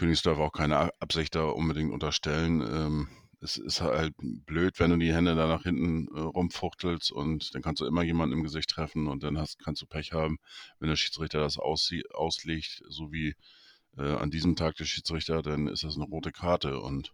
Königsdorf 0.00 0.38
auch 0.38 0.52
keine 0.52 0.90
Absicht 0.98 1.34
da 1.34 1.44
unbedingt 1.44 1.92
unterstellen. 1.92 2.62
Ähm, 2.62 3.08
es 3.42 3.58
ist 3.58 3.82
halt 3.82 4.14
blöd, 4.18 4.78
wenn 4.78 4.90
du 4.90 4.96
die 4.96 5.12
Hände 5.12 5.34
da 5.34 5.46
nach 5.46 5.64
hinten 5.64 6.08
äh, 6.16 6.20
rumfuchtelst 6.20 7.12
und 7.12 7.54
dann 7.54 7.60
kannst 7.60 7.82
du 7.82 7.86
immer 7.86 8.02
jemanden 8.02 8.34
im 8.38 8.42
Gesicht 8.42 8.70
treffen 8.70 9.08
und 9.08 9.22
dann 9.22 9.36
hast, 9.38 9.58
kannst 9.58 9.82
du 9.82 9.86
Pech 9.86 10.12
haben, 10.12 10.38
wenn 10.78 10.88
der 10.88 10.96
Schiedsrichter 10.96 11.40
das 11.40 11.58
auslegt, 11.58 12.82
so 12.88 13.12
wie 13.12 13.34
äh, 13.98 14.14
an 14.14 14.30
diesem 14.30 14.56
Tag 14.56 14.76
der 14.76 14.86
Schiedsrichter, 14.86 15.42
dann 15.42 15.68
ist 15.68 15.84
das 15.84 15.96
eine 15.96 16.06
rote 16.06 16.32
Karte 16.32 16.80
und 16.80 17.12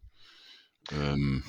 ähm, 0.93 1.43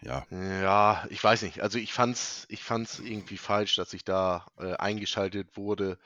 ja, 0.00 0.26
Ja, 0.30 1.06
ich 1.10 1.22
weiß 1.22 1.42
nicht. 1.42 1.60
Also 1.60 1.78
ich 1.78 1.92
fand's, 1.92 2.46
ich 2.48 2.62
fand's 2.62 2.98
irgendwie 3.00 3.36
falsch, 3.36 3.76
dass 3.76 3.92
ich 3.92 4.04
da 4.04 4.46
äh, 4.58 4.72
eingeschaltet 4.74 5.56
wurde. 5.56 5.98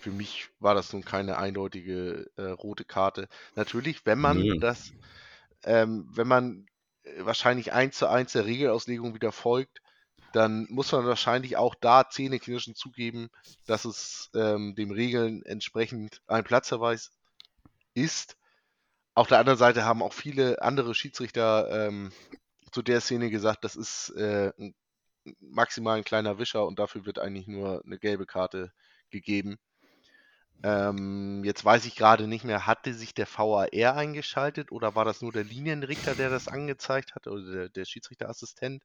Für 0.00 0.10
mich 0.10 0.48
war 0.58 0.74
das 0.74 0.92
nun 0.92 1.04
keine 1.04 1.36
eindeutige 1.36 2.30
äh, 2.36 2.42
rote 2.42 2.84
Karte. 2.84 3.28
Natürlich, 3.54 4.06
wenn 4.06 4.18
man 4.18 4.38
nö, 4.38 4.58
das, 4.58 4.92
ähm, 5.64 6.08
wenn 6.10 6.26
man 6.26 6.66
äh, 7.02 7.24
wahrscheinlich 7.24 7.72
eins 7.72 7.98
zu 7.98 8.08
eins 8.08 8.32
der 8.32 8.46
Regelauslegung 8.46 9.14
wieder 9.14 9.30
folgt, 9.30 9.82
dann 10.32 10.66
muss 10.70 10.92
man 10.92 11.04
wahrscheinlich 11.06 11.56
auch 11.56 11.74
da 11.74 12.08
zähneknirschend 12.08 12.76
zugeben, 12.76 13.28
dass 13.66 13.84
es 13.84 14.30
ähm, 14.34 14.74
dem 14.74 14.90
Regeln 14.90 15.42
entsprechend 15.42 16.22
ein 16.26 16.44
Platzverweis 16.44 17.10
ist. 17.94 18.36
Auf 19.14 19.28
der 19.28 19.38
anderen 19.38 19.58
Seite 19.58 19.84
haben 19.84 20.02
auch 20.02 20.12
viele 20.14 20.62
andere 20.62 20.94
Schiedsrichter 20.94 21.88
ähm, 21.88 22.12
zu 22.70 22.82
der 22.82 23.00
Szene 23.00 23.28
gesagt, 23.28 23.64
das 23.64 23.76
ist 23.76 24.10
äh, 24.10 24.52
maximal 25.40 25.98
ein 25.98 26.04
kleiner 26.04 26.38
Wischer 26.38 26.66
und 26.66 26.78
dafür 26.78 27.04
wird 27.04 27.18
eigentlich 27.18 27.48
nur 27.48 27.82
eine 27.84 27.98
gelbe 27.98 28.24
Karte 28.24 28.72
gegeben. 29.10 29.58
Ähm, 30.62 31.42
jetzt 31.44 31.64
weiß 31.64 31.86
ich 31.86 31.96
gerade 31.96 32.26
nicht 32.26 32.44
mehr, 32.44 32.66
hatte 32.66 32.92
sich 32.94 33.14
der 33.14 33.26
VAR 33.26 33.68
eingeschaltet 33.96 34.72
oder 34.72 34.94
war 34.94 35.04
das 35.04 35.22
nur 35.22 35.32
der 35.32 35.44
Linienrichter, 35.44 36.14
der 36.14 36.30
das 36.30 36.48
angezeigt 36.48 37.14
hat 37.14 37.26
oder 37.26 37.50
der, 37.50 37.68
der 37.70 37.84
Schiedsrichterassistent? 37.84 38.82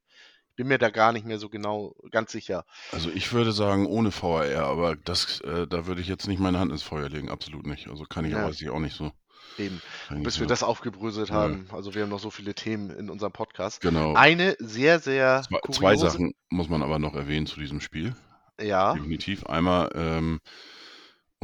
bin 0.55 0.67
mir 0.67 0.77
da 0.77 0.89
gar 0.89 1.11
nicht 1.11 1.25
mehr 1.25 1.37
so 1.37 1.49
genau 1.49 1.95
ganz 2.11 2.31
sicher. 2.31 2.63
Also 2.91 3.09
ich 3.09 3.33
würde 3.33 3.51
sagen 3.51 3.85
ohne 3.85 4.11
VAR, 4.11 4.65
aber 4.65 4.95
das, 4.95 5.41
äh, 5.41 5.67
da 5.67 5.85
würde 5.85 6.01
ich 6.01 6.07
jetzt 6.07 6.27
nicht 6.27 6.39
meine 6.39 6.59
Hand 6.59 6.71
ins 6.71 6.83
Feuer 6.83 7.09
legen, 7.09 7.29
absolut 7.29 7.65
nicht. 7.65 7.89
Also 7.89 8.05
kann 8.05 8.25
ich 8.25 8.31
Ja. 8.31 8.39
aber 8.39 8.49
weiß 8.49 8.61
ich 8.61 8.69
auch 8.69 8.79
nicht 8.79 8.95
so. 8.95 9.11
Eben, 9.57 9.81
bis 10.23 10.39
wir 10.39 10.47
das 10.47 10.63
aufgebröselt 10.63 11.29
Ja. 11.29 11.35
haben. 11.35 11.67
Also 11.71 11.93
wir 11.93 12.03
haben 12.03 12.09
noch 12.09 12.19
so 12.19 12.29
viele 12.29 12.53
Themen 12.53 12.89
in 12.89 13.09
unserem 13.09 13.31
Podcast. 13.31 13.81
Genau. 13.81 14.13
Eine 14.15 14.55
sehr, 14.59 14.99
sehr 14.99 15.43
Zwei, 15.43 15.59
kuriose, 15.59 15.79
zwei 15.79 15.95
Sachen 15.95 16.33
muss 16.49 16.69
man 16.69 16.81
aber 16.81 16.99
noch 16.99 17.15
erwähnen 17.15 17.47
zu 17.47 17.59
diesem 17.59 17.79
Spiel. 17.81 18.15
Ja, 18.59 18.93
Definitiv. 18.93 19.45
Einmal, 19.45 19.89
ähm, 19.95 20.39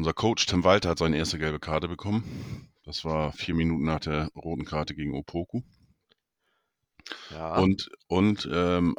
unser 0.01 0.13
Coach 0.13 0.47
Tim 0.47 0.63
Walter 0.63 0.89
hat 0.89 0.97
seine 0.97 1.15
erste 1.17 1.37
gelbe 1.37 1.59
Karte 1.59 1.87
bekommen. 1.87 2.73
Das 2.83 3.05
war 3.05 3.33
vier 3.33 3.53
Minuten 3.53 3.83
nach 3.83 3.99
der 3.99 4.29
roten 4.35 4.65
Karte 4.65 4.95
gegen 4.95 5.13
Opoku. 5.13 5.61
ja, 7.29 7.59
Und, 7.59 7.87
und 8.07 8.49
ähm, 8.51 8.95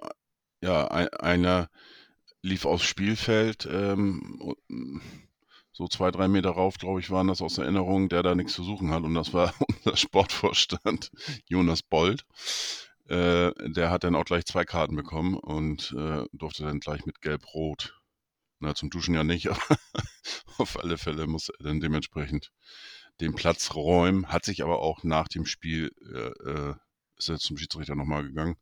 ja, 0.61 0.87
ein, 0.87 1.09
einer 1.09 1.69
lief 2.41 2.67
aufs 2.67 2.85
Spielfeld, 2.85 3.69
ähm, 3.69 4.55
so 5.73 5.89
zwei, 5.89 6.13
drei 6.13 6.29
Meter 6.29 6.51
rauf, 6.51 6.79
glaube 6.79 7.01
ich, 7.01 7.11
waren 7.11 7.27
das 7.27 7.43
aus 7.43 7.59
Erinnerung, 7.59 8.09
der 8.09 8.23
da 8.23 8.37
nichts 8.37 8.53
zu 8.53 8.63
suchen 8.63 8.93
hat. 8.93 9.03
Und 9.03 9.15
das 9.15 9.35
war 9.35 9.53
unser 9.85 9.97
Sportvorstand 9.97 11.11
Jonas 11.47 11.83
Bold. 11.83 12.25
Äh, 13.09 13.51
der 13.73 13.91
hat 13.91 14.05
dann 14.05 14.15
auch 14.15 14.25
gleich 14.25 14.45
zwei 14.45 14.65
Karten 14.65 14.95
bekommen 14.95 15.35
und 15.35 15.97
äh, 15.99 16.23
durfte 16.33 16.63
dann 16.63 16.79
gleich 16.79 17.05
mit 17.07 17.21
Gelb-Rot. 17.23 18.01
Na, 18.63 18.77
zum 18.77 18.91
Duschen 18.91 19.15
ja 19.15 19.25
nicht, 19.25 19.49
aber 19.51 19.79
auf 20.57 20.79
alle 20.79 20.97
Fälle 20.97 21.27
muss 21.27 21.49
er 21.49 21.65
dann 21.65 21.81
dementsprechend 21.81 22.53
den 23.21 23.35
Platz 23.35 23.75
räumen. 23.75 24.29
Hat 24.29 24.45
sich 24.45 24.63
aber 24.63 24.79
auch 24.79 25.03
nach 25.03 25.27
dem 25.27 25.47
Spiel, 25.47 25.91
äh, 26.15 26.51
äh, 26.51 26.75
ist 27.19 27.29
er 27.29 27.39
zum 27.39 27.59
Schiedsrichter 27.59 27.97
nochmal 27.97 28.23
gegangen. 28.23 28.57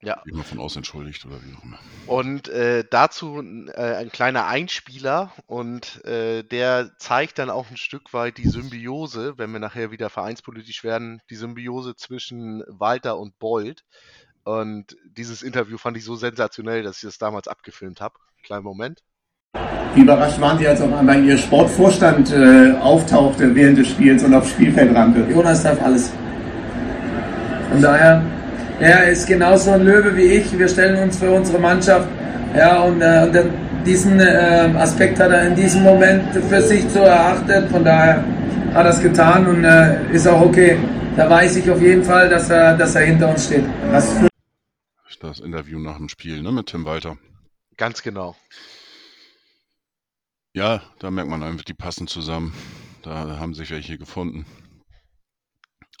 ja. 0.00 0.22
Immer 0.24 0.44
von 0.44 0.60
aus 0.60 0.76
entschuldigt 0.76 1.26
oder 1.26 1.42
wie 1.42 1.52
auch 1.56 1.64
immer. 1.64 1.80
Und 2.06 2.46
äh, 2.46 2.84
dazu 2.88 3.42
äh, 3.42 3.96
ein 3.96 4.12
kleiner 4.12 4.46
Einspieler 4.46 5.32
und 5.46 6.04
äh, 6.04 6.44
der 6.44 6.96
zeigt 6.98 7.40
dann 7.40 7.50
auch 7.50 7.70
ein 7.70 7.76
Stück 7.76 8.12
weit 8.12 8.38
die 8.38 8.48
Symbiose, 8.48 9.36
wenn 9.36 9.50
wir 9.50 9.58
nachher 9.58 9.90
wieder 9.90 10.10
vereinspolitisch 10.10 10.84
werden, 10.84 11.22
die 11.28 11.36
Symbiose 11.36 11.96
zwischen 11.96 12.62
Walter 12.68 13.18
und 13.18 13.36
Bold. 13.40 13.84
Und 14.44 14.96
dieses 15.16 15.42
Interview 15.42 15.78
fand 15.78 15.96
ich 15.96 16.04
so 16.04 16.16
sensationell, 16.16 16.82
dass 16.82 16.96
ich 16.96 17.08
das 17.08 17.18
damals 17.18 17.48
abgefilmt 17.48 18.00
habe. 18.00 18.14
Kleinen 18.42 18.64
Moment. 18.64 19.02
Wie 19.94 20.02
überrascht 20.02 20.40
waren 20.40 20.58
Sie, 20.58 20.66
als 20.66 20.80
auf 20.80 20.92
einmal 20.92 21.24
Ihr 21.24 21.38
Sportvorstand 21.38 22.32
äh, 22.32 22.72
auftauchte 22.80 23.54
während 23.54 23.78
des 23.78 23.88
Spiels 23.88 24.22
und 24.24 24.34
aufs 24.34 24.50
Spielfeld 24.50 24.94
rannte? 24.94 25.24
Jonas 25.30 25.62
darf 25.62 25.80
alles. 25.82 26.12
Von 27.70 27.80
daher, 27.80 28.22
er 28.80 29.08
ist 29.08 29.26
genauso 29.26 29.70
ein 29.70 29.84
Löwe 29.84 30.14
wie 30.16 30.24
ich. 30.24 30.58
Wir 30.58 30.68
stellen 30.68 31.02
uns 31.02 31.18
für 31.18 31.30
unsere 31.30 31.58
Mannschaft. 31.58 32.08
Ja, 32.56 32.82
und, 32.82 33.00
äh, 33.00 33.22
und 33.24 33.34
dann 33.34 33.50
diesen 33.86 34.18
äh, 34.20 34.70
Aspekt 34.76 35.20
hat 35.20 35.30
er 35.30 35.46
in 35.46 35.54
diesem 35.54 35.82
Moment 35.82 36.34
für 36.34 36.60
sich 36.60 36.84
so 36.90 37.00
erachtet. 37.00 37.70
Von 37.70 37.84
daher 37.84 38.24
hat 38.74 38.86
er 38.86 38.90
es 38.90 39.00
getan 39.00 39.46
und 39.46 39.64
äh, 39.64 40.12
ist 40.12 40.26
auch 40.26 40.40
okay. 40.40 40.76
Da 41.16 41.30
weiß 41.30 41.56
ich 41.56 41.70
auf 41.70 41.80
jeden 41.80 42.02
Fall, 42.02 42.28
dass 42.28 42.50
er, 42.50 42.76
dass 42.76 42.94
er 42.96 43.02
hinter 43.02 43.30
uns 43.30 43.46
steht. 43.46 43.64
Das 45.20 45.40
Interview 45.40 45.78
nach 45.78 45.96
dem 45.96 46.08
Spiel 46.08 46.42
ne, 46.42 46.52
mit 46.52 46.66
Tim 46.66 46.84
Walter. 46.84 47.16
Ganz 47.76 48.02
genau. 48.02 48.36
Ja, 50.52 50.82
da 50.98 51.10
merkt 51.10 51.30
man 51.30 51.42
einfach, 51.42 51.64
die 51.64 51.74
passen 51.74 52.06
zusammen. 52.06 52.54
Da 53.02 53.38
haben 53.38 53.54
sich 53.54 53.70
welche 53.70 53.98
gefunden. 53.98 54.46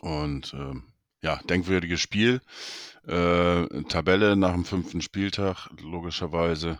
Und 0.00 0.54
ähm, 0.54 0.84
ja, 1.22 1.36
denkwürdiges 1.48 2.00
Spiel. 2.00 2.40
Äh, 3.06 3.82
Tabelle 3.84 4.36
nach 4.36 4.52
dem 4.52 4.64
fünften 4.64 5.00
Spieltag, 5.00 5.68
logischerweise. 5.80 6.78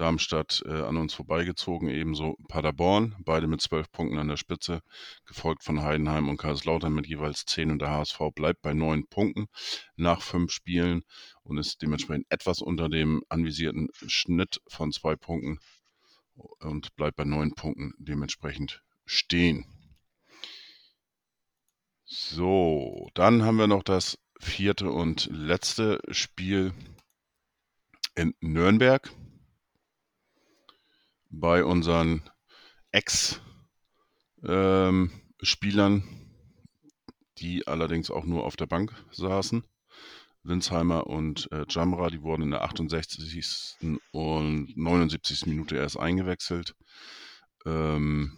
Darmstadt 0.00 0.62
äh, 0.64 0.82
an 0.82 0.96
uns 0.96 1.12
vorbeigezogen, 1.12 1.88
ebenso 1.88 2.36
Paderborn, 2.48 3.16
beide 3.24 3.46
mit 3.46 3.60
zwölf 3.60 3.92
Punkten 3.92 4.18
an 4.18 4.28
der 4.28 4.38
Spitze, 4.38 4.80
gefolgt 5.26 5.62
von 5.62 5.82
Heidenheim 5.82 6.28
und 6.30 6.38
Kaiserslautern 6.38 6.94
mit 6.94 7.06
jeweils 7.06 7.44
zehn 7.44 7.70
und 7.70 7.80
der 7.80 7.90
HSV 7.90 8.18
bleibt 8.34 8.62
bei 8.62 8.72
neun 8.72 9.06
Punkten 9.08 9.48
nach 9.96 10.22
fünf 10.22 10.52
Spielen 10.52 11.02
und 11.42 11.58
ist 11.58 11.82
dementsprechend 11.82 12.26
etwas 12.30 12.62
unter 12.62 12.88
dem 12.88 13.22
anvisierten 13.28 13.88
Schnitt 14.06 14.62
von 14.66 14.90
zwei 14.90 15.16
Punkten 15.16 15.58
und 16.60 16.96
bleibt 16.96 17.16
bei 17.16 17.24
neun 17.24 17.54
Punkten 17.54 17.92
dementsprechend 17.98 18.82
stehen. 19.04 19.66
So, 22.04 23.10
dann 23.14 23.42
haben 23.42 23.58
wir 23.58 23.66
noch 23.66 23.82
das 23.82 24.18
vierte 24.38 24.90
und 24.90 25.28
letzte 25.30 26.00
Spiel 26.10 26.72
in 28.14 28.34
Nürnberg 28.40 29.10
bei 31.30 31.64
unseren 31.64 32.22
Ex-Spielern, 32.92 33.40
die 37.38 37.66
allerdings 37.66 38.10
auch 38.10 38.24
nur 38.24 38.44
auf 38.44 38.56
der 38.56 38.66
Bank 38.66 38.92
saßen. 39.12 39.64
Winsheimer 40.42 41.06
und 41.06 41.50
äh, 41.52 41.66
Jamra, 41.68 42.08
die 42.08 42.22
wurden 42.22 42.42
in 42.44 42.50
der 42.52 42.62
68. 42.62 43.76
und 44.12 44.74
79. 44.76 45.44
Minute 45.46 45.76
erst 45.76 45.98
eingewechselt. 45.98 46.74
Ähm, 47.66 48.32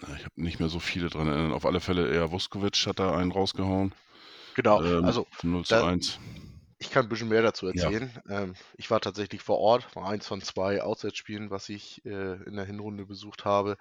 ich 0.00 0.24
habe 0.24 0.30
nicht 0.36 0.60
mehr 0.60 0.68
so 0.68 0.78
viele 0.78 1.08
dran 1.10 1.26
erinnern. 1.26 1.52
Auf 1.52 1.66
alle 1.66 1.80
Fälle 1.80 2.08
eher 2.12 2.30
Vuskovic 2.30 2.86
hat 2.86 3.00
da 3.00 3.16
einen 3.16 3.32
rausgehauen. 3.32 3.92
Genau. 4.54 4.80
Ähm, 4.84 5.04
Also 5.04 5.26
0 5.42 5.64
zu 5.64 5.74
da- 5.74 5.88
1. 5.88 6.20
Ich 6.80 6.90
kann 6.90 7.06
ein 7.06 7.08
bisschen 7.08 7.28
mehr 7.28 7.42
dazu 7.42 7.66
Ja. 7.72 7.92
erzählen. 7.92 8.22
Ähm, 8.28 8.54
ich 8.76 8.90
war 8.90 9.00
tatsächlich 9.00 9.42
vor 9.42 9.58
Ort, 9.58 9.94
war 9.96 10.08
eins 10.08 10.26
von 10.26 10.40
zwei 10.42 10.80
Auswärtsspielen, 10.82 11.50
was 11.50 11.68
ich 11.68 12.04
äh, 12.04 12.34
in 12.44 12.54
der 12.54 12.64
Hinrunde 12.64 13.04
besucht 13.06 13.44
habe. 13.44 13.76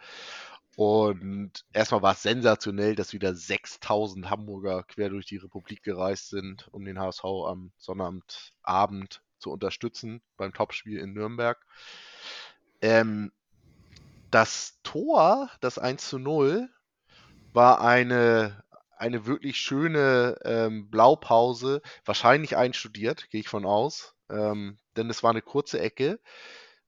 Und 0.75 1.65
erstmal 1.73 2.01
war 2.03 2.13
es 2.13 2.23
sensationell, 2.23 2.95
dass 2.95 3.13
wieder 3.13 3.33
6000 3.35 4.29
Hamburger 4.29 4.83
quer 4.83 5.09
durch 5.09 5.25
die 5.27 5.37
Republik 5.37 5.83
gereist 5.83 6.29
sind, 6.29 6.67
um 6.71 6.85
den 6.85 6.99
HSV 6.99 7.23
am 7.47 7.71
Sonnabendabend 7.77 9.21
zu 9.39 9.51
unterstützen 9.51 10.21
beim 10.37 10.53
Topspiel 10.53 10.99
in 10.99 11.13
Nürnberg. 11.13 11.63
Ähm, 12.81 13.31
das 14.31 14.79
Tor, 14.83 15.49
das 15.61 15.77
1 15.79 16.07
zu 16.09 16.19
0, 16.19 16.69
war 17.53 17.81
eine, 17.81 18.63
eine 18.97 19.25
wirklich 19.25 19.57
schöne 19.57 20.37
ähm, 20.43 20.89
Blaupause, 20.89 21.81
wahrscheinlich 22.05 22.57
einstudiert, 22.57 23.29
gehe 23.29 23.41
ich 23.41 23.49
von 23.49 23.65
aus, 23.65 24.13
ähm, 24.29 24.77
denn 24.95 25.09
es 25.09 25.23
war 25.23 25.31
eine 25.31 25.41
kurze 25.41 25.79
Ecke. 25.79 26.19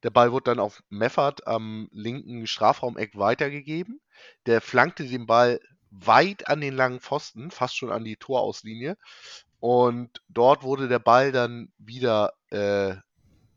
Der 0.03 0.09
Ball 0.09 0.31
wurde 0.31 0.45
dann 0.45 0.59
auf 0.59 0.81
Meffert 0.89 1.45
am 1.47 1.89
linken 1.91 2.47
Strafraumeck 2.47 3.17
weitergegeben. 3.17 3.99
Der 4.45 4.61
flankte 4.61 5.05
den 5.05 5.25
Ball 5.25 5.59
weit 5.91 6.47
an 6.47 6.61
den 6.61 6.75
langen 6.75 6.99
Pfosten, 6.99 7.51
fast 7.51 7.75
schon 7.75 7.91
an 7.91 8.03
die 8.03 8.15
Torauslinie. 8.15 8.97
Und 9.59 10.21
dort 10.29 10.63
wurde 10.63 10.87
der 10.87 10.99
Ball 10.99 11.31
dann 11.31 11.71
wieder 11.77 12.33
äh, 12.49 12.95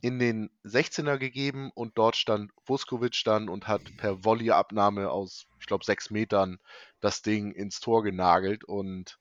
in 0.03 0.19
den 0.19 0.51
16er 0.65 1.17
gegeben 1.17 1.71
und 1.75 1.97
dort 1.97 2.17
stand 2.17 2.51
Vuskovic 2.67 3.23
dann 3.25 3.49
und 3.49 3.69
hat 3.69 3.83
per 3.97 4.25
Volleyabnahme 4.25 5.09
aus, 5.09 5.47
ich 5.61 5.67
glaube, 5.67 5.85
sechs 5.85 6.11
Metern 6.11 6.59
das 7.01 7.23
Ding 7.23 7.53
ins 7.53 7.79
Tor 7.79 8.03
genagelt. 8.03 8.65
Und 8.65 9.21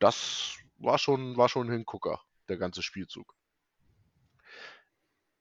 das 0.00 0.56
war 0.78 0.98
schon, 0.98 1.36
war 1.36 1.48
schon 1.48 1.68
ein 1.68 1.72
Hingucker, 1.72 2.20
der 2.48 2.56
ganze 2.56 2.82
Spielzug. 2.82 3.34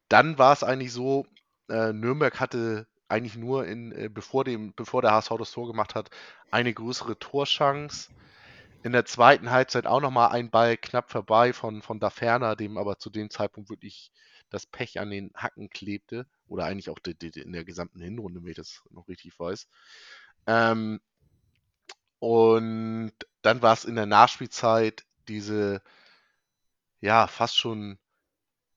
Dann 0.08 0.38
war 0.38 0.54
es 0.54 0.64
eigentlich 0.64 0.94
so, 0.94 1.26
äh, 1.68 1.92
Nürnberg 1.92 2.40
hatte 2.40 2.88
eigentlich 3.08 3.38
nur 3.38 3.66
in, 3.66 3.92
äh, 3.92 4.08
bevor, 4.08 4.44
dem, 4.44 4.76
bevor 4.76 5.02
der 5.02 5.14
HSV 5.14 5.32
das 5.40 5.52
Tor 5.52 5.66
gemacht 5.66 5.96
hat, 5.96 6.12
eine 6.52 6.72
größere 6.72 7.18
Torchance. 7.18 8.12
In 8.84 8.92
der 8.92 9.06
zweiten 9.06 9.50
Halbzeit 9.50 9.88
auch 9.88 10.00
nochmal 10.00 10.30
ein 10.30 10.52
Ball 10.52 10.78
knapp 10.78 11.10
vorbei 11.10 11.54
von, 11.54 11.82
von 11.82 12.00
Da 12.00 12.12
Ferner, 12.12 12.56
dem 12.56 12.78
aber 12.78 13.00
zu 13.00 13.10
dem 13.10 13.32
Zeitpunkt 13.32 13.72
wirklich 13.72 14.12
das 14.56 14.66
Pech 14.66 15.00
an 15.00 15.10
den 15.10 15.32
Hacken 15.36 15.70
klebte. 15.70 16.28
Oder 16.48 16.66
eigentlich 16.66 16.90
auch 16.90 17.00
in 17.06 17.54
der 17.54 17.66
gesamten 17.66 18.02
Hinrunde, 18.02 18.42
wenn 18.44 18.52
ich 18.52 18.58
das 18.58 18.82
noch 18.90 19.08
richtig 19.08 19.40
weiß. 19.40 19.68
Ähm, 20.48 21.00
und 22.20 23.14
dann 23.42 23.62
war 23.62 23.74
es 23.74 23.86
in 23.86 23.96
der 23.96 24.06
Nachspielzeit 24.06 25.06
diese, 25.28 25.82
ja, 27.02 27.28
fast 27.28 27.58
schon 27.58 28.00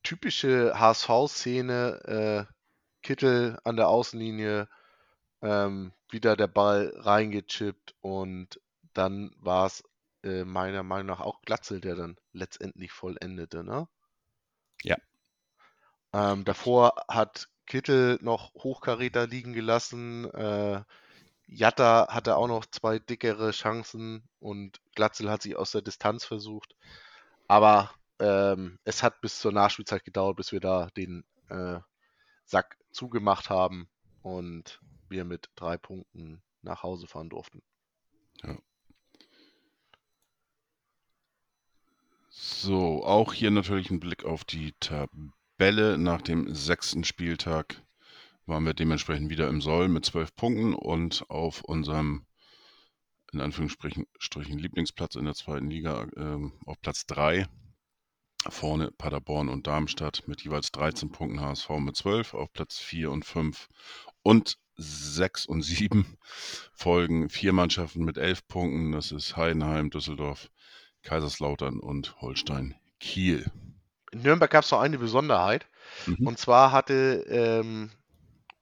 typische 0.03 0.79
HSV-Szene. 0.79 2.47
Äh, 2.49 2.53
Kittel 3.03 3.59
an 3.65 3.77
der 3.77 3.89
Außenlinie, 3.89 4.69
ähm, 5.43 5.93
wieder 6.11 6.37
der 6.37 6.47
Ball 6.47 6.93
reingechippt 6.97 7.95
und 8.01 8.61
dann 8.93 9.31
war 9.39 9.67
es 9.67 9.85
äh, 10.25 10.45
meiner 10.45 10.83
Meinung 10.83 11.07
nach 11.07 11.21
auch 11.21 11.41
Glatzel, 11.43 11.81
der 11.81 11.95
dann 11.95 12.19
letztendlich 12.33 12.93
vollendete, 12.93 13.65
ne? 13.65 13.89
Ja. 14.83 14.97
Ähm, 16.13 16.45
davor 16.45 16.95
hat 17.09 17.49
Kittel 17.67 18.19
noch 18.23 18.55
Hochkaräter 18.55 19.27
liegen 19.27 19.53
gelassen. 19.53 20.25
Äh, 20.33 20.83
Jatta 21.47 22.09
hatte 22.11 22.37
auch 22.37 22.49
noch 22.49 22.67
zwei 22.67 22.99
dickere 22.99 23.51
Chancen 23.53 24.23
und 24.41 24.81
Glatzel 24.95 25.31
hat 25.31 25.43
sich 25.43 25.57
aus 25.57 25.73
der 25.73 25.83
Distanz 25.83 26.25
versucht. 26.25 26.75
Aber 27.47 27.91
ähm, 28.19 28.79
es 28.85 29.03
hat 29.03 29.21
bis 29.21 29.39
zur 29.39 29.53
Nachspielzeit 29.53 30.05
gedauert, 30.05 30.37
bis 30.37 30.53
wir 30.53 30.61
da 30.61 30.89
den 30.97 31.25
äh, 31.49 31.79
Sack 32.45 32.79
zugemacht 32.91 33.51
haben 33.51 33.89
und 34.23 34.81
wir 35.09 35.25
mit 35.25 35.51
drei 35.55 35.79
Punkten 35.79 36.43
nach 36.63 36.83
Hause 36.83 37.07
fahren 37.07 37.31
durften. 37.31 37.63
So, 42.31 43.05
auch 43.05 43.33
hier 43.33 43.51
natürlich 43.51 43.91
ein 43.91 44.01
Blick 44.01 44.25
auf 44.25 44.45
die 44.45 44.73
Tabelle. 44.81 45.33
Nach 45.61 46.23
dem 46.23 46.55
sechsten 46.55 47.03
Spieltag 47.03 47.83
waren 48.47 48.65
wir 48.65 48.75
dementsprechend 48.75 49.29
wieder 49.29 49.49
im 49.49 49.61
Soll 49.61 49.89
mit 49.89 50.05
zwölf 50.05 50.37
Punkten 50.37 50.73
und 50.73 51.29
auf 51.29 51.63
unserem, 51.63 52.25
in 53.33 53.41
Anführungsstrichen, 53.41 54.07
Lieblingsplatz 54.57 55.17
in 55.17 55.25
der 55.25 55.35
zweiten 55.35 55.69
Liga 55.69 56.07
ähm, 56.17 56.53
auf 56.65 56.81
Platz 56.81 57.07
drei. 57.07 57.49
Vorne 58.49 58.93
Paderborn 58.93 59.49
und 59.49 59.67
Darmstadt 59.67 60.23
mit 60.29 60.43
jeweils 60.43 60.71
13 60.71 61.11
Punkten, 61.11 61.41
HSV 61.41 61.71
mit 61.81 61.97
12 61.97 62.35
auf 62.35 62.53
Platz 62.53 62.79
4 62.79 63.11
und 63.11 63.25
5 63.25 63.69
und 64.23 64.59
6 64.77 65.47
und 65.47 65.63
7 65.63 66.07
folgen 66.73 67.31
vier 67.31 67.53
Mannschaften 67.53 68.05
mit 68.05 68.17
11 68.17 68.47
Punkten. 68.47 68.93
Das 68.93 69.11
ist 69.11 69.37
Heidenheim, 69.37 69.91
Düsseldorf, 69.91 70.53
Kaiserslautern 71.03 71.81
und 71.81 72.21
Holstein 72.21 72.77
Kiel. 73.01 73.51
In 74.11 74.23
Nürnberg 74.23 74.51
gab 74.51 74.65
es 74.65 74.71
noch 74.71 74.81
eine 74.81 74.99
Besonderheit. 74.99 75.67
Mhm. 76.07 76.27
Und 76.27 76.39
zwar 76.39 76.73
hatte 76.73 77.25
ähm, 77.29 77.91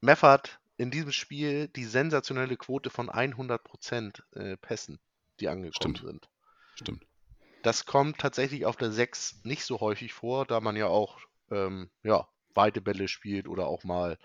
Meffert 0.00 0.58
in 0.76 0.90
diesem 0.90 1.12
Spiel 1.12 1.68
die 1.68 1.84
sensationelle 1.84 2.56
Quote 2.56 2.90
von 2.90 3.08
100% 3.10 4.22
äh, 4.34 4.56
Pässen, 4.56 4.98
die 5.40 5.48
angekommen 5.48 5.96
Stimmt. 5.96 5.98
sind. 5.98 6.28
Stimmt. 6.74 7.06
Das 7.62 7.86
kommt 7.86 8.18
tatsächlich 8.18 8.66
auf 8.66 8.76
der 8.76 8.92
6 8.92 9.40
nicht 9.44 9.64
so 9.64 9.80
häufig 9.80 10.12
vor, 10.12 10.46
da 10.46 10.60
man 10.60 10.76
ja 10.76 10.86
auch 10.86 11.18
ähm, 11.50 11.90
ja, 12.02 12.28
weite 12.54 12.80
Bälle 12.80 13.08
spielt 13.08 13.48
oder 13.48 13.66
auch 13.66 13.84
mal 13.84 14.18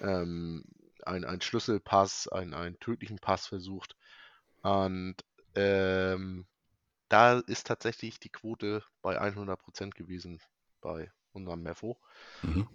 ähm, 0.00 0.64
ein, 1.04 1.24
ein 1.24 1.40
Schlüsselpass, 1.40 2.28
einen, 2.28 2.54
einen 2.54 2.78
tödlichen 2.80 3.18
Pass 3.18 3.46
versucht. 3.46 3.96
Und 4.62 5.16
ähm, 5.54 6.46
da 7.08 7.40
ist 7.40 7.66
tatsächlich 7.66 8.20
die 8.20 8.30
Quote 8.30 8.84
bei 9.02 9.20
100% 9.20 9.90
gewesen 9.90 10.40
bei 10.80 11.10
unserem 11.32 11.62
Mefo. 11.62 11.98
Mhm. 12.42 12.68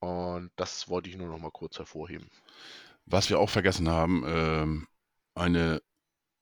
Und 0.00 0.50
das 0.56 0.88
wollte 0.88 1.10
ich 1.10 1.16
nur 1.16 1.28
noch 1.28 1.38
mal 1.38 1.50
kurz 1.50 1.78
hervorheben. 1.78 2.30
Was 3.04 3.28
wir 3.28 3.38
auch 3.38 3.50
vergessen 3.50 3.88
haben, 3.88 4.24
ähm, 4.26 4.88
eine 5.34 5.82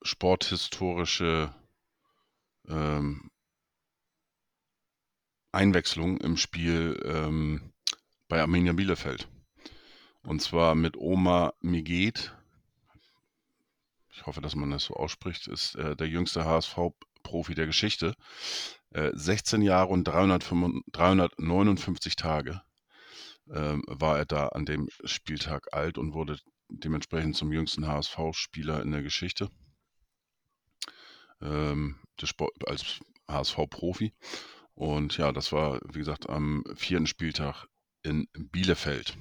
sporthistorische 0.02 1.54
ähm, 2.68 3.30
Einwechslung 5.52 6.18
im 6.18 6.36
Spiel 6.36 7.00
ähm, 7.04 7.72
bei 8.28 8.40
Arminia 8.40 8.72
Bielefeld. 8.72 9.28
Und 10.22 10.42
zwar 10.42 10.74
mit 10.74 10.96
Oma 10.96 11.54
Miget. 11.60 12.34
Ich 14.10 14.26
hoffe, 14.26 14.40
dass 14.40 14.54
man 14.54 14.70
das 14.70 14.84
so 14.84 14.94
ausspricht. 14.94 15.46
Ist 15.46 15.74
äh, 15.76 15.96
der 15.96 16.08
jüngste 16.08 16.44
HSV-Profi 16.44 17.54
der 17.54 17.66
Geschichte. 17.66 18.14
Äh, 18.90 19.10
16 19.14 19.62
Jahre 19.62 19.88
und 19.88 20.04
355, 20.04 20.92
359 20.92 22.16
Tage 22.16 22.62
ähm, 23.50 23.82
war 23.86 24.18
er 24.18 24.26
da 24.26 24.48
an 24.48 24.64
dem 24.64 24.88
Spieltag 25.04 25.72
alt 25.72 25.98
und 25.98 26.14
wurde 26.14 26.38
dementsprechend 26.68 27.36
zum 27.36 27.52
jüngsten 27.52 27.86
HSV-Spieler 27.86 28.82
in 28.82 28.92
der 28.92 29.02
Geschichte. 29.02 29.50
Ähm, 31.40 31.96
Sport, 32.22 32.52
als 32.66 33.00
HSV-Profi. 33.28 34.12
Und 34.74 35.16
ja, 35.18 35.32
das 35.32 35.52
war, 35.52 35.80
wie 35.92 35.98
gesagt, 35.98 36.28
am 36.28 36.64
vierten 36.74 37.06
Spieltag 37.06 37.66
in 38.02 38.28
Bielefeld. 38.32 39.16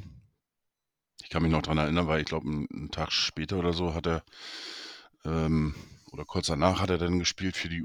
Ich 1.23 1.29
kann 1.29 1.41
mich 1.41 1.51
noch 1.51 1.61
daran 1.61 1.79
erinnern, 1.79 2.07
weil 2.07 2.21
ich 2.21 2.27
glaube, 2.27 2.47
einen 2.47 2.91
Tag 2.91 3.11
später 3.11 3.57
oder 3.57 3.73
so 3.73 3.93
hat 3.93 4.07
er, 4.07 4.23
ähm, 5.25 5.75
oder 6.11 6.25
kurz 6.25 6.47
danach 6.47 6.79
hat 6.79 6.89
er 6.89 6.97
dann 6.97 7.19
gespielt 7.19 7.57
für 7.57 7.69
die 7.69 7.83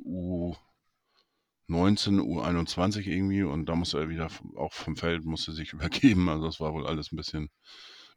U19, 1.69 2.21
U21 2.21 3.07
irgendwie 3.07 3.43
und 3.43 3.67
da 3.67 3.75
musste 3.77 3.99
er 4.01 4.09
wieder 4.09 4.29
auch 4.57 4.73
vom 4.73 4.97
Feld, 4.97 5.25
musste 5.25 5.53
sich 5.53 5.73
übergeben. 5.75 6.29
Also 6.29 6.47
das 6.47 6.61
war 6.61 6.73
wohl 6.75 6.87
alles 6.87 7.13
ein 7.13 7.17
bisschen 7.17 7.51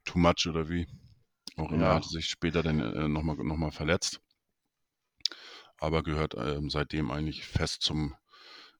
too 0.06 0.20
much 0.20 0.48
oder 0.48 0.70
wie. 0.70 0.88
Auch 1.58 1.72
immer 1.72 1.90
Ja. 1.90 1.96
hatte 1.96 2.10
sich 2.10 2.28
später 2.28 2.64
dann 2.64 2.80
äh, 2.80 3.08
nochmal 3.10 3.38
noch 3.38 3.58
mal 3.58 3.72
verletzt. 3.72 4.22
Aber 5.78 6.04
gehört 6.04 6.36
ähm, 6.38 6.70
seitdem 6.70 7.12
eigentlich 7.12 7.46
fest 7.46 7.82
zum 7.82 8.14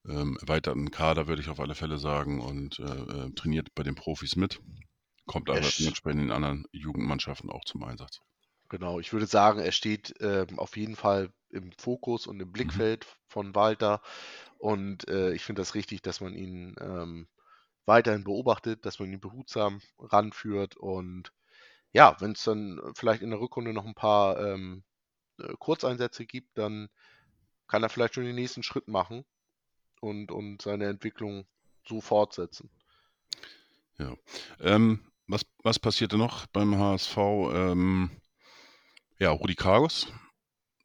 ähm, 0.08 0.38
erweiterten 0.42 0.92
Kader, 0.92 1.28
würde 1.28 1.42
ich 1.42 1.50
auf 1.50 1.60
alle 1.60 1.76
Fälle 1.76 1.98
sagen, 2.00 2.42
und 2.42 2.80
äh, 2.80 2.84
äh, 2.84 3.32
trainiert 3.36 3.76
bei 3.76 3.84
den 3.84 3.96
Profis 3.96 4.36
mit. 4.36 4.62
Kommt 5.28 5.50
aber 5.50 5.62
Er 5.62 5.72
dementsprechend 5.72 6.24
in 6.24 6.32
anderen 6.32 6.66
Jugendmannschaften 6.74 7.50
auch 7.52 7.66
zum 7.66 7.84
Einsatz. 7.84 8.22
Genau, 8.70 9.00
ich 9.00 9.12
würde 9.14 9.26
sagen, 9.28 9.60
er 9.60 9.72
steht 9.72 10.14
ähm, 10.22 10.60
auf 10.60 10.78
jeden 10.78 10.96
Fall 10.96 11.32
im 11.56 11.72
Fokus 11.74 12.28
und 12.28 12.40
im 12.40 12.52
Blickfeld 12.52 13.06
von 13.28 13.56
Walter. 13.56 14.02
Und 14.58 15.08
äh, 15.08 15.34
ich 15.34 15.44
finde 15.44 15.62
das 15.62 15.76
richtig, 15.76 16.02
dass 16.02 16.22
man 16.22 16.34
ihn 16.34 16.76
ähm, 16.80 17.28
weiterhin 17.86 18.24
beobachtet, 18.24 18.86
dass 18.86 19.00
man 19.00 19.12
ihn 19.12 19.20
behutsam 19.20 19.82
ranführt. 20.00 20.76
Und 20.76 21.32
ja, 21.94 22.16
wenn 22.20 22.34
es 22.34 22.44
dann 22.44 22.82
vielleicht 22.96 23.22
in 23.22 23.30
der 23.30 23.40
Rückrunde 23.40 23.74
noch 23.74 23.86
ein 23.86 23.96
paar 23.96 24.40
ähm, 24.40 24.84
äh, 25.40 25.54
Kurzeinsätze 25.60 26.26
gibt, 26.26 26.58
dann 26.58 26.90
kann 27.68 27.84
er 27.84 27.90
vielleicht 27.90 28.16
schon 28.16 28.26
den 28.26 28.36
nächsten 28.36 28.64
Schritt 28.64 28.88
machen 28.88 29.26
und, 30.02 30.32
und 30.32 30.62
seine 30.62 30.86
Entwicklung 30.86 31.46
so 31.88 32.02
fortsetzen. 32.02 32.70
Ähm, 34.60 35.00
was, 35.28 35.46
was 35.64 35.80
passierte 35.80 36.18
noch 36.18 36.46
beim 36.48 36.78
HSV? 36.78 37.18
Ähm, 37.18 38.12
ja, 39.18 39.32
Rudi 39.32 39.56
Kargus, 39.56 40.08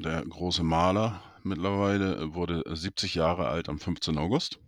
der 0.03 0.25
große 0.25 0.63
Maler 0.63 1.23
mittlerweile, 1.43 2.17
äh, 2.17 2.35
wurde 2.35 2.63
70 2.67 3.15
Jahre 3.15 3.49
alt 3.49 3.69
am 3.69 3.79
15. 3.79 4.19
August. 4.19 4.59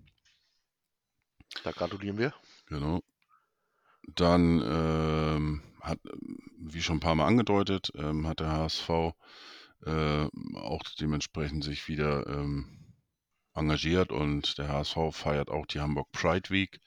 Da 1.64 1.72
gratulieren 1.72 2.18
wir. 2.18 2.34
Genau. 2.66 3.00
Dann 4.14 4.60
ähm, 4.64 5.62
hat, 5.80 5.98
wie 6.58 6.82
schon 6.82 6.96
ein 6.96 7.00
paar 7.00 7.14
Mal 7.14 7.26
angedeutet, 7.26 7.92
ähm, 7.94 8.26
hat 8.26 8.40
der 8.40 8.50
HSV 8.50 8.90
äh, 9.84 10.26
auch 10.56 10.82
dementsprechend 10.98 11.64
sich 11.64 11.88
wieder 11.88 12.26
ähm, 12.26 12.94
engagiert 13.54 14.12
und 14.12 14.58
der 14.58 14.68
HSV 14.68 14.96
feiert 15.12 15.50
auch 15.50 15.66
die 15.66 15.80
Hamburg 15.80 16.10
Pride 16.12 16.50
Week. 16.50 16.80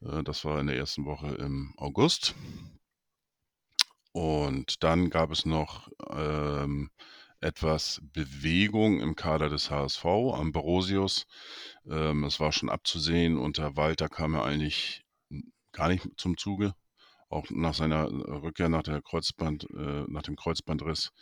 Äh, 0.00 0.22
das 0.22 0.44
war 0.44 0.58
in 0.60 0.66
der 0.66 0.76
ersten 0.76 1.04
Woche 1.04 1.34
im 1.34 1.74
August. 1.76 2.34
Und 4.12 4.82
dann 4.82 5.10
gab 5.10 5.30
es 5.30 5.44
noch 5.44 5.90
ähm, 6.10 6.90
etwas 7.40 8.00
Bewegung 8.12 9.00
im 9.00 9.14
Kader 9.14 9.48
des 9.48 9.70
HSV. 9.70 10.04
Ambrosius, 10.04 11.26
ähm, 11.88 12.24
es 12.24 12.40
war 12.40 12.52
schon 12.52 12.68
abzusehen, 12.68 13.38
unter 13.38 13.76
Walter 13.76 14.08
kam 14.08 14.34
er 14.34 14.44
eigentlich 14.44 15.04
gar 15.72 15.88
nicht 15.88 16.06
zum 16.16 16.36
Zuge. 16.36 16.74
Auch 17.28 17.46
nach 17.50 17.74
seiner 17.74 18.08
Rückkehr 18.08 18.68
nach, 18.68 18.82
der 18.82 19.02
Kreuzband, 19.02 19.66
äh, 19.70 20.04
nach 20.06 20.22
dem 20.22 20.36
Kreuzbandriss 20.36 21.12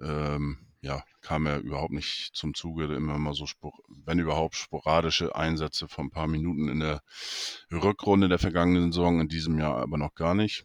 ähm, 0.00 0.72
ja, 0.82 1.04
kam 1.20 1.46
er 1.46 1.60
überhaupt 1.60 1.92
nicht 1.92 2.34
zum 2.34 2.54
Zuge. 2.54 2.92
Immer 2.94 3.18
mal 3.18 3.34
so, 3.34 3.46
wenn 3.88 4.18
überhaupt, 4.18 4.56
sporadische 4.56 5.34
Einsätze 5.36 5.86
von 5.88 6.06
ein 6.06 6.10
paar 6.10 6.26
Minuten 6.26 6.68
in 6.68 6.80
der 6.80 7.02
Rückrunde 7.70 8.28
der 8.28 8.40
vergangenen 8.40 8.92
Saison, 8.92 9.20
in 9.20 9.28
diesem 9.28 9.58
Jahr 9.58 9.76
aber 9.76 9.96
noch 9.96 10.14
gar 10.14 10.34
nicht. 10.34 10.64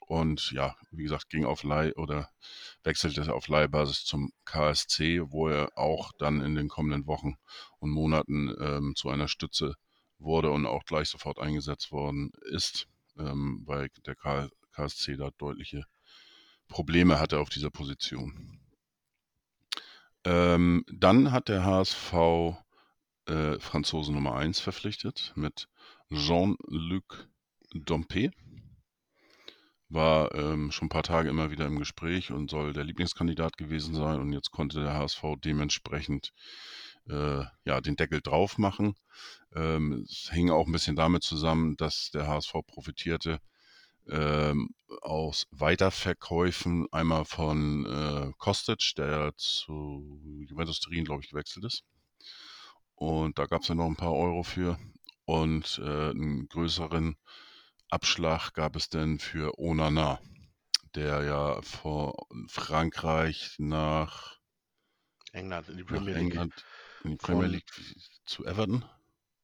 Und 0.00 0.50
ja, 0.50 0.76
wie 0.90 1.04
gesagt, 1.04 1.30
ging 1.30 1.44
auf 1.44 1.62
Leih 1.62 1.94
oder 1.94 2.28
wechselte 2.84 3.32
auf 3.32 3.48
Leihbasis 3.48 4.04
zum 4.04 4.32
KSC, 4.44 5.20
wo 5.30 5.48
er 5.48 5.76
auch 5.76 6.12
dann 6.18 6.40
in 6.40 6.54
den 6.54 6.68
kommenden 6.68 7.06
Wochen 7.06 7.36
und 7.78 7.90
Monaten 7.90 8.54
ähm, 8.60 8.94
zu 8.96 9.08
einer 9.08 9.28
Stütze 9.28 9.74
wurde 10.18 10.50
und 10.50 10.66
auch 10.66 10.84
gleich 10.84 11.08
sofort 11.08 11.38
eingesetzt 11.38 11.92
worden 11.92 12.30
ist, 12.50 12.88
ähm, 13.18 13.62
weil 13.66 13.88
der 14.06 14.16
KSC 14.72 15.16
da 15.16 15.30
deutliche 15.38 15.84
Probleme 16.68 17.18
hatte 17.20 17.38
auf 17.38 17.48
dieser 17.48 17.70
Position. 17.70 18.60
Ähm, 20.24 20.84
dann 20.88 21.32
hat 21.32 21.48
der 21.48 21.64
HSV 21.64 22.12
äh, 23.26 23.58
Franzose 23.58 24.12
Nummer 24.12 24.34
1 24.36 24.60
verpflichtet 24.60 25.32
mit 25.34 25.68
Jean-Luc 26.10 27.28
Dompe. 27.74 28.30
War 29.92 30.34
ähm, 30.34 30.70
schon 30.70 30.86
ein 30.86 30.90
paar 30.90 31.02
Tage 31.02 31.28
immer 31.28 31.50
wieder 31.50 31.66
im 31.66 31.78
Gespräch 31.78 32.30
und 32.30 32.50
soll 32.50 32.72
der 32.72 32.84
Lieblingskandidat 32.84 33.58
gewesen 33.58 33.94
sein. 33.94 34.20
Und 34.20 34.32
jetzt 34.32 34.50
konnte 34.50 34.80
der 34.80 34.94
HSV 34.94 35.22
dementsprechend 35.44 36.32
äh, 37.08 37.44
ja, 37.64 37.80
den 37.80 37.96
Deckel 37.96 38.20
drauf 38.20 38.58
machen. 38.58 38.94
Ähm, 39.54 40.04
es 40.08 40.30
hing 40.32 40.50
auch 40.50 40.66
ein 40.66 40.72
bisschen 40.72 40.96
damit 40.96 41.22
zusammen, 41.22 41.76
dass 41.76 42.10
der 42.10 42.26
HSV 42.26 42.52
profitierte 42.66 43.40
ähm, 44.08 44.70
aus 45.02 45.46
Weiterverkäufen 45.50 46.86
einmal 46.92 47.24
von 47.24 47.86
äh, 47.86 48.32
Kostic, 48.38 48.94
der 48.96 49.32
zu 49.36 50.20
Juventus 50.48 50.80
Turin, 50.80 51.04
glaube 51.04 51.22
ich, 51.22 51.30
gewechselt 51.30 51.64
ist. 51.64 51.84
Und 52.94 53.38
da 53.38 53.46
gab 53.46 53.62
es 53.62 53.68
ja 53.68 53.74
noch 53.74 53.86
ein 53.86 53.96
paar 53.96 54.14
Euro 54.14 54.42
für. 54.42 54.78
Und 55.24 55.80
äh, 55.84 56.10
einen 56.10 56.48
größeren 56.48 57.16
Abschlag 57.92 58.52
gab 58.54 58.74
es 58.76 58.88
denn 58.88 59.18
für 59.18 59.58
Onana, 59.58 60.18
der 60.94 61.22
ja 61.24 61.60
von 61.62 62.14
Frankreich 62.48 63.56
nach, 63.58 64.38
England 65.32 65.68
in 65.68 65.76
die 65.76 65.84
Premier 65.84 66.14
League. 66.14 66.22
England 66.22 66.64
in 67.04 67.10
die 67.12 67.16
Premier 67.16 67.46
League 67.48 67.70
zu 68.24 68.46
Everton. 68.46 68.84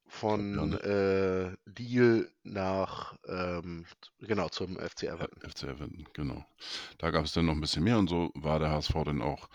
Von 0.07 0.73
äh, 0.79 1.55
Deal 1.67 2.31
nach, 2.41 3.15
ähm, 3.27 3.85
genau, 4.17 4.49
zum 4.49 4.77
FC 4.79 5.03
Everton. 5.03 5.47
FC 5.47 5.63
Everton, 5.65 6.07
genau. 6.13 6.43
Da 6.97 7.11
gab 7.11 7.25
es 7.25 7.33
dann 7.33 7.45
noch 7.45 7.53
ein 7.53 7.61
bisschen 7.61 7.83
mehr 7.83 7.99
und 7.99 8.07
so 8.07 8.31
war 8.33 8.57
der 8.57 8.71
HSV 8.71 8.93
dann 9.05 9.21
auch 9.21 9.47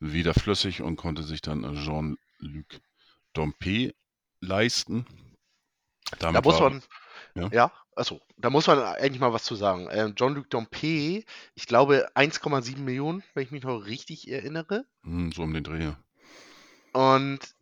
wieder 0.00 0.34
flüssig 0.34 0.82
und 0.82 0.96
konnte 0.96 1.22
sich 1.22 1.40
dann 1.42 1.76
Jean-Luc 1.76 2.80
Dompe 3.32 3.94
leisten. 4.40 5.06
Da 6.18 6.32
Damit 6.32 6.44
muss 6.44 6.58
war- 6.60 6.70
man, 6.70 6.82
Ja. 7.36 7.48
ja, 7.52 7.72
achso, 8.00 8.20
da 8.36 8.50
muss 8.50 8.66
man 8.66 8.78
eigentlich 8.80 9.20
mal 9.20 9.32
was 9.32 9.44
zu 9.44 9.54
sagen. 9.54 9.88
Ähm, 9.92 10.14
Jean-Luc 10.16 10.50
Dompe, 10.50 11.24
ich 11.54 11.66
glaube 11.66 12.08
1,7 12.14 12.84
Millionen, 12.84 13.22
wenn 13.34 13.44
ich 13.44 13.50
mich 13.50 13.62
noch 13.64 13.78
richtig 13.86 14.28
erinnere. 14.30 14.86
hm, 15.04 15.32
so 15.32 15.42
um 15.42 15.52
den 15.54 15.64
Dreh. 15.64 15.92
Und 16.92 17.54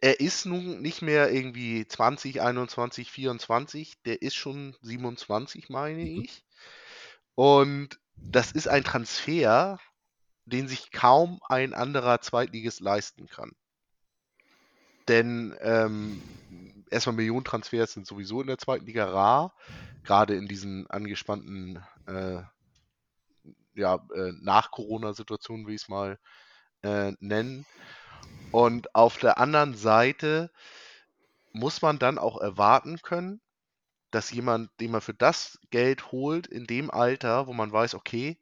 er 0.00 0.20
ist 0.20 0.46
nun 0.46 0.80
nicht 0.80 1.02
mehr 1.02 1.32
irgendwie 1.32 1.86
20, 1.86 2.40
21, 2.40 3.10
24, 3.10 4.02
der 4.04 4.22
ist 4.22 4.34
schon 4.34 4.76
27, 4.82 5.68
meine 5.68 6.02
Mhm. 6.02 6.22
ich. 6.22 6.44
Und 7.34 8.00
das 8.16 8.52
ist 8.52 8.68
ein 8.68 8.84
Transfer, 8.84 9.78
den 10.44 10.68
sich 10.68 10.90
kaum 10.92 11.40
ein 11.48 11.74
anderer 11.74 12.20
Zweitligist 12.20 12.80
leisten 12.80 13.28
kann. 13.28 13.52
Denn 15.08 15.54
ähm, 15.60 16.22
erstmal 16.92 17.16
Millionentransfers 17.16 17.92
sind 17.92 18.06
sowieso 18.06 18.40
in 18.40 18.46
der 18.46 18.58
zweiten 18.58 18.86
Liga 18.86 19.06
rar, 19.06 19.54
gerade 20.04 20.36
in 20.36 20.46
diesen 20.46 20.88
angespannten 20.88 21.82
äh, 22.06 22.42
ja, 23.74 23.94
äh, 24.14 24.32
Nach-Corona-Situationen, 24.40 25.66
wie 25.66 25.74
ich 25.74 25.82
es 25.82 25.88
mal 25.88 26.18
äh, 26.82 27.12
nennen. 27.20 27.66
Und 28.50 28.94
auf 28.94 29.18
der 29.18 29.38
anderen 29.38 29.74
Seite 29.74 30.50
muss 31.52 31.82
man 31.82 31.98
dann 31.98 32.18
auch 32.18 32.40
erwarten 32.40 33.00
können, 33.02 33.40
dass 34.10 34.30
jemand, 34.30 34.70
den 34.80 34.90
man 34.90 35.00
für 35.00 35.14
das 35.14 35.58
Geld 35.70 36.12
holt, 36.12 36.46
in 36.46 36.66
dem 36.66 36.90
Alter, 36.90 37.46
wo 37.46 37.52
man 37.54 37.72
weiß, 37.72 37.94
okay, 37.94 38.38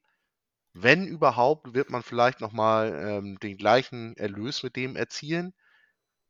wenn 0.72 1.06
überhaupt, 1.06 1.74
wird 1.74 1.90
man 1.90 2.02
vielleicht 2.02 2.40
nochmal 2.40 2.94
ähm, 2.94 3.38
den 3.40 3.56
gleichen 3.56 4.16
Erlös 4.16 4.62
mit 4.62 4.76
dem 4.76 4.96
erzielen, 4.96 5.54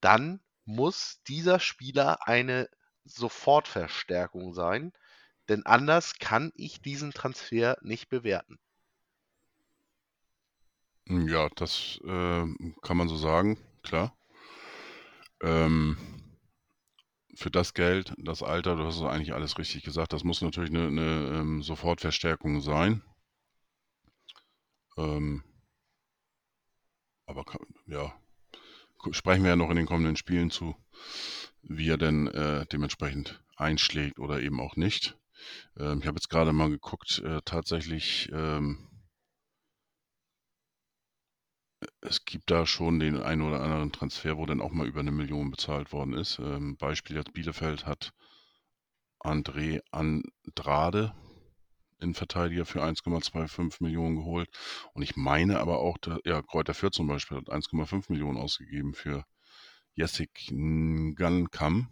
dann 0.01 0.41
muss 0.65 1.21
dieser 1.29 1.61
Spieler 1.61 2.27
eine 2.27 2.69
Sofortverstärkung 3.05 4.55
sein, 4.55 4.93
denn 5.49 5.67
anders 5.67 6.19
kann 6.19 6.53
ich 6.55 6.81
diesen 6.81 7.13
Transfer 7.13 7.77
nicht 7.83 8.09
bewerten. 8.09 8.59
Ja, 11.09 11.49
das 11.57 12.01
ähm, 12.05 12.77
kann 12.83 12.97
man 12.97 13.09
so 13.09 13.17
sagen, 13.17 13.59
klar. 13.83 14.17
Ähm, 15.43 15.97
für 17.35 17.51
das 17.51 17.75
Geld, 17.75 18.13
das 18.19 18.43
Alter, 18.43 18.77
du 18.77 18.85
hast 18.85 19.03
eigentlich 19.03 19.33
alles 19.35 19.59
richtig 19.59 19.83
gesagt, 19.83 20.13
das 20.13 20.25
muss 20.25 20.43
natürlich 20.43 20.71
eine, 20.71 20.87
eine 20.87 21.39
ähm, 21.41 21.63
Sofortverstärkung 21.63 22.61
sein. 22.61 23.03
Ähm, 24.97 25.43
aber 27.27 27.45
kann, 27.45 27.61
ja, 27.87 28.13
sprechen 29.13 29.43
wir 29.43 29.51
ja 29.51 29.57
noch 29.57 29.71
in 29.71 29.77
den 29.77 29.87
kommenden 29.87 30.17
Spielen 30.17 30.51
zu, 30.51 30.77
wie 31.63 31.89
er 31.91 31.99
denn 31.99 32.27
äh, 32.29 32.67
dementsprechend 32.67 33.43
einschlägt 33.57 34.19
oder 34.19 34.41
eben 34.41 34.61
auch 34.61 34.77
nicht. 34.77 35.17
Ähm, 35.79 36.01
ich 36.01 36.07
habe 36.07 36.17
jetzt 36.17 36.31
gerade 36.31 36.53
mal 36.53 36.71
geguckt, 36.71 37.21
äh, 37.25 37.41
tatsächlich, 37.45 38.31
ähm, 38.33 38.89
es 42.03 42.25
gibt 42.25 42.51
da 42.51 42.67
schon 42.67 42.99
den 42.99 43.21
einen 43.21 43.43
oder 43.43 43.63
anderen 43.63 43.93
Transfer, 43.93 44.37
wo 44.37 44.45
dann 44.45 44.61
auch 44.61 44.73
mal 44.73 44.87
über 44.87 45.01
eine 45.01 45.13
Million 45.13 45.51
bezahlt 45.51 45.93
worden 45.93 46.15
ist. 46.15 46.39
Ähm, 46.39 46.77
Beispiel 46.77 47.17
jetzt 47.17 47.33
Bielefeld 47.33 47.87
hat 47.87 48.13
André 49.19 49.81
Andrade, 49.91 51.15
Innenverteidiger, 52.01 52.67
für 52.67 52.83
1,25 52.83 53.83
Millionen 53.83 54.17
geholt. 54.17 54.49
Und 54.95 55.03
ich 55.03 55.17
meine 55.17 55.61
aber 55.61 55.79
auch, 55.79 55.99
da, 55.99 56.19
ja, 56.25 56.43
Kräuter 56.43 56.75
Fürth 56.75 56.95
zum 56.95 57.07
Beispiel 57.07 57.37
hat 57.37 57.49
1,5 57.51 58.11
Millionen 58.11 58.39
ausgegeben 58.39 58.95
für 58.95 59.25
Jessic 59.95 60.31
Ngankam. 60.51 61.89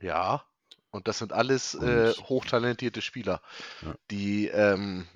Ja, 0.00 0.44
und 0.90 1.08
das 1.08 1.18
sind 1.18 1.32
alles 1.32 1.74
äh, 1.74 2.12
hochtalentierte 2.12 3.02
Spieler, 3.02 3.42
Ja. 3.82 3.94
die, 4.10 4.48
ähm, 4.48 5.06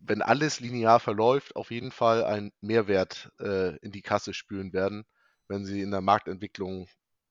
wenn 0.00 0.22
alles 0.22 0.60
linear 0.60 1.00
verläuft, 1.00 1.56
auf 1.56 1.70
jeden 1.70 1.90
Fall 1.90 2.24
einen 2.24 2.52
Mehrwert 2.60 3.32
äh, 3.40 3.76
in 3.78 3.92
die 3.92 4.02
Kasse 4.02 4.34
spüren 4.34 4.72
werden, 4.72 5.04
wenn 5.48 5.64
sie 5.64 5.80
in 5.80 5.90
der 5.90 6.00
Marktentwicklung 6.00 6.88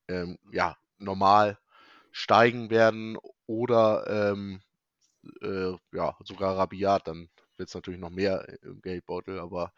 ähm, 0.07 0.37
ja, 0.51 0.77
normal 0.97 1.57
steigen 2.11 2.69
werden 2.69 3.17
oder 3.47 4.31
ähm, 4.31 4.61
äh, 5.41 5.73
ja, 5.91 6.15
sogar 6.23 6.57
rabiat, 6.57 7.07
dann 7.07 7.29
wird 7.57 7.69
es 7.69 7.75
natürlich 7.75 7.99
noch 7.99 8.09
mehr 8.09 8.47
im 8.63 8.81
Geldbeutel, 8.81 9.39
aber 9.39 9.73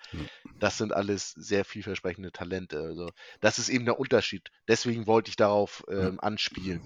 das 0.60 0.78
sind 0.78 0.94
alles 0.94 1.32
sehr 1.32 1.66
vielversprechende 1.66 2.32
Talente. 2.32 2.80
Also 2.80 3.10
das 3.42 3.60
ist 3.60 3.70
eben 3.70 3.86
der 3.86 4.00
Unterschied. 4.00 4.50
Deswegen 4.68 5.08
wollte 5.08 5.30
ich 5.30 5.36
darauf 5.36 5.84
ähm, 5.90 6.20
anspielen. 6.20 6.82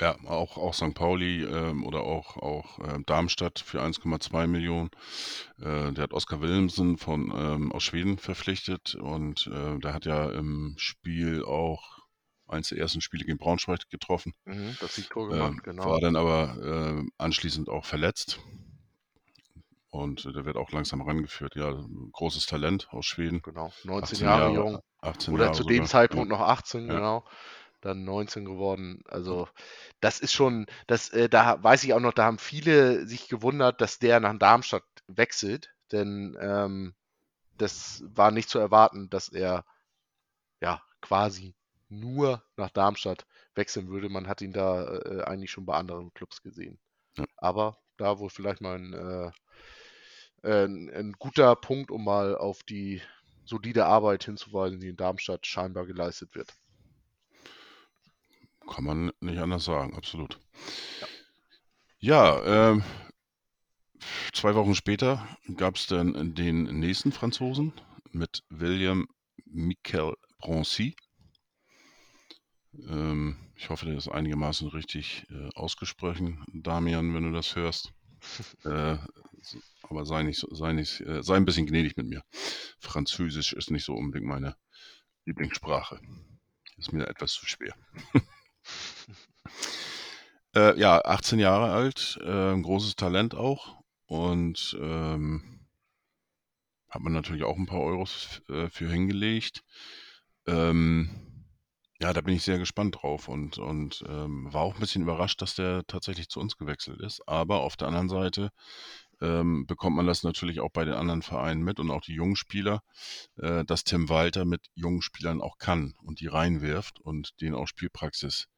Ja, 0.00 0.16
auch, 0.26 0.58
auch 0.58 0.74
St. 0.74 0.94
Pauli 0.94 1.44
ähm, 1.44 1.84
oder 1.86 2.00
auch, 2.00 2.36
auch 2.36 2.80
ähm, 2.80 3.04
Darmstadt 3.06 3.60
für 3.60 3.80
1,2 3.80 4.48
Millionen. 4.48 4.90
Äh, 5.60 5.92
der 5.92 6.02
hat 6.02 6.12
Oskar 6.12 6.40
Wilhelmsen 6.40 6.98
von, 6.98 7.32
ähm, 7.32 7.70
aus 7.70 7.84
Schweden 7.84 8.18
verpflichtet 8.18 8.96
und 8.96 9.46
äh, 9.46 9.78
der 9.78 9.94
hat 9.94 10.04
ja 10.04 10.28
im 10.30 10.74
Spiel 10.76 11.44
auch 11.44 12.01
eins 12.52 12.68
der 12.68 12.78
ersten 12.78 13.00
Spiele 13.00 13.24
gegen 13.24 13.38
Braunschweig 13.38 13.88
getroffen. 13.90 14.34
Mhm, 14.44 14.76
das 14.80 14.94
Siegtor 14.94 15.30
Ähm, 15.30 15.30
gemacht, 15.30 15.64
genau. 15.64 15.84
War 15.90 16.00
dann 16.00 16.16
aber 16.16 16.56
äh, 17.00 17.04
anschließend 17.18 17.68
auch 17.68 17.84
verletzt. 17.84 18.38
Und 19.90 20.24
äh, 20.24 20.32
der 20.32 20.44
wird 20.44 20.56
auch 20.56 20.70
langsam 20.72 21.02
rangeführt. 21.02 21.54
Ja, 21.54 21.72
großes 22.12 22.46
Talent 22.46 22.88
aus 22.90 23.06
Schweden. 23.06 23.42
Genau, 23.42 23.72
19 23.84 24.18
18 24.18 24.24
Jahre, 24.24 24.52
Jahre, 24.52 24.54
jung. 24.54 24.78
18 25.00 25.34
Oder 25.34 25.44
Jahre 25.44 25.56
zu 25.56 25.64
dem 25.64 25.84
sogar. 25.84 25.90
Zeitpunkt 25.90 26.28
noch 26.28 26.40
18, 26.40 26.88
Ja. 26.88 26.94
genau. 26.94 27.24
Dann 27.80 28.04
19 28.04 28.44
geworden. 28.44 29.02
Also, 29.08 29.48
das 30.00 30.20
ist 30.20 30.32
schon, 30.32 30.66
das, 30.86 31.10
äh, 31.10 31.28
da 31.28 31.62
weiß 31.62 31.82
ich 31.84 31.94
auch 31.94 32.00
noch, 32.00 32.12
da 32.12 32.24
haben 32.24 32.38
viele 32.38 33.06
sich 33.06 33.28
gewundert, 33.28 33.80
dass 33.80 33.98
der 33.98 34.20
nach 34.20 34.38
Darmstadt 34.38 34.84
wechselt. 35.08 35.74
Denn 35.90 36.36
ähm, 36.40 36.94
das 37.58 38.04
war 38.06 38.30
nicht 38.30 38.48
zu 38.48 38.58
erwarten, 38.58 39.10
dass 39.10 39.28
er 39.28 39.64
ja 40.60 40.82
quasi 41.00 41.54
nur 41.92 42.42
nach 42.56 42.70
Darmstadt 42.70 43.26
wechseln 43.54 43.88
würde. 43.88 44.08
Man 44.08 44.28
hat 44.28 44.40
ihn 44.40 44.52
da 44.52 44.84
äh, 44.84 45.22
eigentlich 45.24 45.50
schon 45.50 45.66
bei 45.66 45.74
anderen 45.74 46.12
Clubs 46.14 46.42
gesehen. 46.42 46.78
Ja. 47.16 47.24
Aber 47.36 47.78
da 47.96 48.18
wohl 48.18 48.30
vielleicht 48.30 48.60
mal 48.60 48.78
ein, 48.78 48.92
äh, 48.92 49.30
äh, 50.48 50.64
ein, 50.64 50.90
ein 50.90 51.12
guter 51.12 51.54
Punkt, 51.56 51.90
um 51.90 52.04
mal 52.04 52.36
auf 52.36 52.62
die 52.62 53.02
solide 53.44 53.86
Arbeit 53.86 54.24
hinzuweisen, 54.24 54.80
die 54.80 54.88
in 54.88 54.96
Darmstadt 54.96 55.46
scheinbar 55.46 55.86
geleistet 55.86 56.34
wird. 56.34 56.54
Kann 58.68 58.84
man 58.84 59.12
nicht 59.20 59.38
anders 59.38 59.64
sagen, 59.64 59.96
absolut. 59.96 60.38
Ja, 61.98 62.72
ähm, 62.72 62.82
zwei 64.32 64.54
Wochen 64.54 64.74
später 64.74 65.26
gab 65.56 65.76
es 65.76 65.86
dann 65.86 66.34
den 66.34 66.64
nächsten 66.78 67.12
Franzosen 67.12 67.72
mit 68.12 68.44
William 68.48 69.08
Michel 69.44 70.14
Broncy. 70.38 70.96
Ähm, 72.88 73.36
ich 73.56 73.70
hoffe, 73.70 73.86
der 73.86 73.96
ist 73.96 74.08
einigermaßen 74.08 74.68
richtig 74.68 75.26
äh, 75.30 75.48
ausgesprochen, 75.54 76.44
Damian, 76.52 77.14
wenn 77.14 77.24
du 77.24 77.32
das 77.32 77.54
hörst. 77.56 77.92
äh, 78.64 78.96
aber 79.82 80.06
sei 80.06 80.22
nicht, 80.22 80.38
so- 80.38 80.54
sei 80.54 80.72
nicht, 80.72 81.00
äh, 81.02 81.22
sei 81.22 81.36
ein 81.36 81.44
bisschen 81.44 81.66
gnädig 81.66 81.96
mit 81.96 82.06
mir. 82.08 82.22
Französisch 82.78 83.52
ist 83.52 83.70
nicht 83.70 83.84
so 83.84 83.94
unbedingt 83.94 84.28
meine 84.28 84.56
Lieblingssprache. 85.26 86.00
Ist 86.78 86.92
mir 86.92 87.08
etwas 87.08 87.32
zu 87.34 87.46
schwer. 87.46 87.74
Äh, 90.54 90.78
ja, 90.78 91.00
18 91.04 91.38
Jahre 91.38 91.72
alt, 91.72 92.18
äh, 92.22 92.52
ein 92.52 92.62
großes 92.62 92.96
Talent 92.96 93.34
auch 93.34 93.76
und 94.06 94.76
ähm, 94.80 95.60
hat 96.88 97.02
man 97.02 97.12
natürlich 97.12 97.44
auch 97.44 97.56
ein 97.56 97.66
paar 97.66 97.80
Euros 97.80 98.42
äh, 98.48 98.68
für 98.68 98.88
hingelegt. 98.88 99.64
Ähm, 100.46 101.10
Ja, 102.02 102.12
da 102.12 102.20
bin 102.20 102.34
ich 102.34 102.42
sehr 102.42 102.58
gespannt 102.58 102.96
drauf 103.00 103.28
und, 103.28 103.58
und 103.58 104.02
ähm, 104.08 104.52
war 104.52 104.62
auch 104.62 104.74
ein 104.74 104.80
bisschen 104.80 105.02
überrascht, 105.02 105.40
dass 105.40 105.54
der 105.54 105.86
tatsächlich 105.86 106.28
zu 106.28 106.40
uns 106.40 106.56
gewechselt 106.56 107.00
ist. 107.00 107.22
Aber 107.28 107.60
auf 107.60 107.76
der 107.76 107.86
anderen 107.86 108.08
Seite 108.08 108.50
ähm, 109.20 109.66
bekommt 109.68 109.94
man 109.94 110.08
das 110.08 110.24
natürlich 110.24 110.58
auch 110.58 110.72
bei 110.72 110.84
den 110.84 110.94
anderen 110.94 111.22
Vereinen 111.22 111.62
mit 111.62 111.78
und 111.78 111.92
auch 111.92 112.00
die 112.00 112.14
jungen 112.14 112.34
Spieler, 112.34 112.82
äh, 113.36 113.64
dass 113.64 113.84
Tim 113.84 114.08
Walter 114.08 114.44
mit 114.44 114.66
jungen 114.74 115.00
Spielern 115.00 115.40
auch 115.40 115.58
kann 115.58 115.94
und 116.02 116.18
die 116.18 116.26
reinwirft 116.26 116.98
und 116.98 117.40
denen 117.40 117.54
auch 117.54 117.68
Spielpraxis 117.68 118.48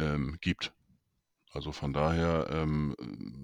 ähm, 0.00 0.36
gibt. 0.40 0.72
Also 1.52 1.70
von 1.70 1.92
daher 1.92 2.48
ähm, 2.50 2.96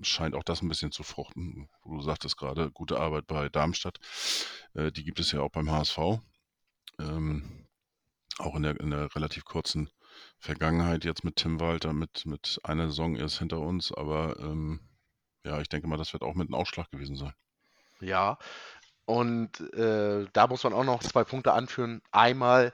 scheint 0.03 0.35
auch 0.35 0.43
das 0.43 0.61
ein 0.61 0.69
bisschen 0.69 0.91
zu 0.91 1.05
fruchten. 1.05 1.69
Du 1.85 2.01
sagtest 2.01 2.37
gerade, 2.37 2.73
gute 2.73 2.99
Arbeit 2.99 3.29
bei 3.29 3.49
Darmstadt. 3.49 4.01
Äh, 4.75 4.91
die 4.91 5.05
gibt 5.05 5.21
es 5.21 5.31
ja 5.31 5.41
auch 5.41 5.53
beim 5.53 5.71
HSV. 5.71 5.99
Ähm, 6.99 7.64
auch 8.39 8.55
in 8.57 8.63
der, 8.63 8.81
in 8.81 8.91
der 8.91 9.15
relativ 9.15 9.45
kurzen 9.45 9.91
Vergangenheit 10.39 11.05
jetzt 11.05 11.25
mit 11.25 11.37
Tim 11.37 11.61
Walter, 11.61 11.93
mit, 11.93 12.27
mit 12.27 12.61
einer 12.65 12.89
Saison 12.89 13.17
erst 13.17 13.39
hinter 13.39 13.61
uns, 13.61 13.93
aber 13.93 14.39
ähm, 14.41 14.81
ja, 15.45 15.61
ich 15.61 15.69
denke 15.69 15.87
mal, 15.89 15.97
das 15.97 16.13
wird 16.13 16.23
auch 16.23 16.35
mit 16.35 16.49
einem 16.49 16.55
Ausschlag 16.55 16.91
gewesen 16.91 17.17
sein. 17.17 17.35
Ja, 18.01 18.39
und 19.07 19.61
äh, 19.75 20.27
da 20.33 20.47
muss 20.47 20.65
man 20.65 20.73
auch 20.73 20.85
noch 20.85 21.03
zwei 21.03 21.25
Punkte 21.25 21.53
anführen. 21.53 22.03
Einmal, 22.11 22.73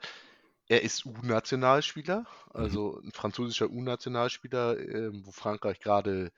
er 0.69 0.83
ist 0.83 1.05
U-Nationalspieler, 1.07 2.27
Mhm. 2.55 2.63
also 2.63 3.01
ein 3.03 3.13
französischer 3.13 3.71
U-Nationalspieler, 3.71 4.79
äh, 4.79 5.11
wo 5.25 5.33
Frankreich 5.33 5.81
gerade 5.81 6.33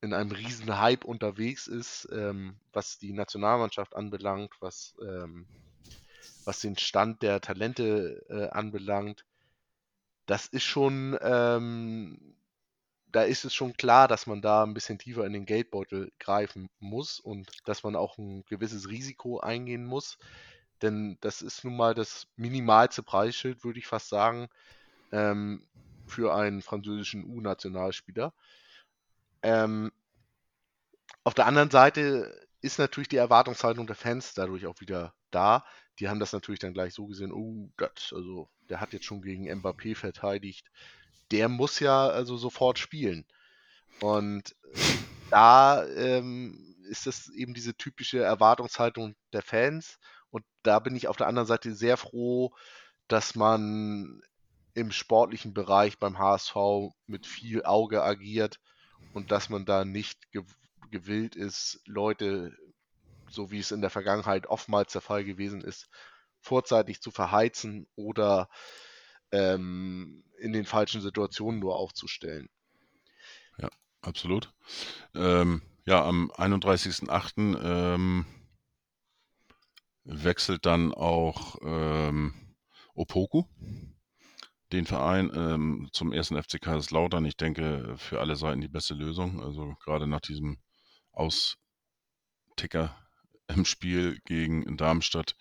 in 0.00 0.14
einem 0.14 0.30
riesen 0.32 0.78
Hype 0.78 1.04
unterwegs 1.04 1.66
ist, 1.66 2.08
ähm, 2.12 2.56
was 2.72 2.98
die 2.98 3.12
Nationalmannschaft 3.12 3.96
anbelangt, 3.96 4.54
was, 4.60 4.94
ähm, 5.02 5.46
was 6.46 6.60
den 6.60 6.78
Stand 6.78 7.22
der 7.22 7.40
Talente 7.40 8.24
äh, 8.30 8.48
anbelangt. 8.50 9.26
Das 10.26 10.46
ist 10.46 10.64
schon, 10.64 11.18
ähm, 11.20 12.36
da 13.12 13.22
ist 13.22 13.44
es 13.44 13.54
schon 13.54 13.76
klar, 13.76 14.08
dass 14.08 14.26
man 14.26 14.42
da 14.42 14.62
ein 14.62 14.74
bisschen 14.74 14.98
tiefer 14.98 15.26
in 15.26 15.32
den 15.32 15.46
Geldbeutel 15.46 16.12
greifen 16.18 16.68
muss 16.78 17.20
und 17.20 17.50
dass 17.68 17.82
man 17.82 17.96
auch 17.96 18.16
ein 18.18 18.44
gewisses 18.46 18.88
Risiko 18.88 19.40
eingehen 19.40 19.84
muss. 19.84 20.18
Denn 20.82 21.18
das 21.20 21.42
ist 21.42 21.64
nun 21.64 21.76
mal 21.76 21.94
das 21.94 22.26
minimalste 22.36 23.02
Preisschild, 23.02 23.64
würde 23.64 23.78
ich 23.78 23.86
fast 23.86 24.08
sagen, 24.08 24.48
ähm, 25.12 25.66
für 26.06 26.34
einen 26.34 26.62
französischen 26.62 27.24
U-Nationalspieler. 27.24 28.32
Ähm, 29.42 29.90
auf 31.24 31.34
der 31.34 31.46
anderen 31.46 31.70
Seite 31.70 32.46
ist 32.60 32.78
natürlich 32.78 33.08
die 33.08 33.16
Erwartungshaltung 33.16 33.86
der 33.86 33.96
Fans 33.96 34.34
dadurch 34.34 34.66
auch 34.66 34.80
wieder 34.80 35.14
da. 35.30 35.64
Die 35.98 36.08
haben 36.08 36.20
das 36.20 36.32
natürlich 36.32 36.60
dann 36.60 36.74
gleich 36.74 36.94
so 36.94 37.06
gesehen, 37.06 37.32
oh, 37.32 37.70
das, 37.76 38.12
also 38.12 38.48
der 38.68 38.80
hat 38.80 38.92
jetzt 38.92 39.04
schon 39.06 39.22
gegen 39.22 39.50
Mbappé 39.50 39.94
verteidigt. 39.94 40.70
Der 41.30 41.48
muss 41.48 41.80
ja 41.80 42.08
also 42.08 42.36
sofort 42.36 42.78
spielen. 42.78 43.24
Und 44.00 44.54
da 45.30 45.86
ähm, 45.86 46.76
ist 46.88 47.06
das 47.06 47.28
eben 47.30 47.54
diese 47.54 47.74
typische 47.74 48.18
Erwartungshaltung 48.18 49.14
der 49.32 49.42
Fans. 49.42 49.98
Und 50.30 50.44
da 50.62 50.78
bin 50.78 50.94
ich 50.94 51.08
auf 51.08 51.16
der 51.16 51.26
anderen 51.26 51.46
Seite 51.46 51.74
sehr 51.74 51.96
froh, 51.96 52.54
dass 53.08 53.34
man 53.34 54.22
im 54.74 54.92
sportlichen 54.92 55.54
Bereich 55.54 55.98
beim 55.98 56.18
HSV 56.18 56.56
mit 57.06 57.26
viel 57.26 57.64
Auge 57.64 58.02
agiert 58.02 58.60
und 59.14 59.30
dass 59.30 59.48
man 59.48 59.64
da 59.64 59.84
nicht 59.84 60.30
gew 60.32 60.44
gewillt 60.92 61.34
ist, 61.34 61.80
Leute, 61.86 62.56
so 63.30 63.50
wie 63.50 63.58
es 63.58 63.70
in 63.70 63.80
der 63.80 63.90
Vergangenheit 63.90 64.46
oftmals 64.46 64.92
der 64.92 65.00
Fall 65.00 65.24
gewesen 65.24 65.60
ist, 65.60 65.88
vorzeitig 66.40 67.00
zu 67.00 67.10
verheizen 67.10 67.86
oder 67.96 68.48
ähm, 69.32 70.24
in 70.38 70.52
den 70.52 70.64
falschen 70.64 71.00
Situationen 71.00 71.60
nur 71.60 71.76
aufzustellen. 71.76 72.48
Ja, 73.58 73.68
absolut. 74.00 74.52
Ähm, 75.14 75.62
ja, 75.84 76.04
am 76.04 76.30
31.08. 76.32 77.62
Ähm, 77.62 78.26
wechselt 80.04 80.66
dann 80.66 80.94
auch 80.94 81.56
ähm, 81.62 82.34
Opoku 82.94 83.44
den 84.72 84.86
Verein 84.86 85.30
ähm, 85.34 85.88
zum 85.92 86.12
ersten 86.12 86.40
FC 86.40 86.60
Kaiserslautern. 86.60 87.24
Ich 87.24 87.36
denke, 87.36 87.94
für 87.98 88.20
alle 88.20 88.36
Seiten 88.36 88.60
die 88.60 88.68
beste 88.68 88.94
Lösung. 88.94 89.40
Also 89.40 89.76
gerade 89.84 90.06
nach 90.06 90.20
diesem 90.20 90.58
Austicker 91.12 92.96
im 93.48 93.64
Spiel 93.64 94.18
gegen 94.24 94.76
Darmstadt 94.76 95.36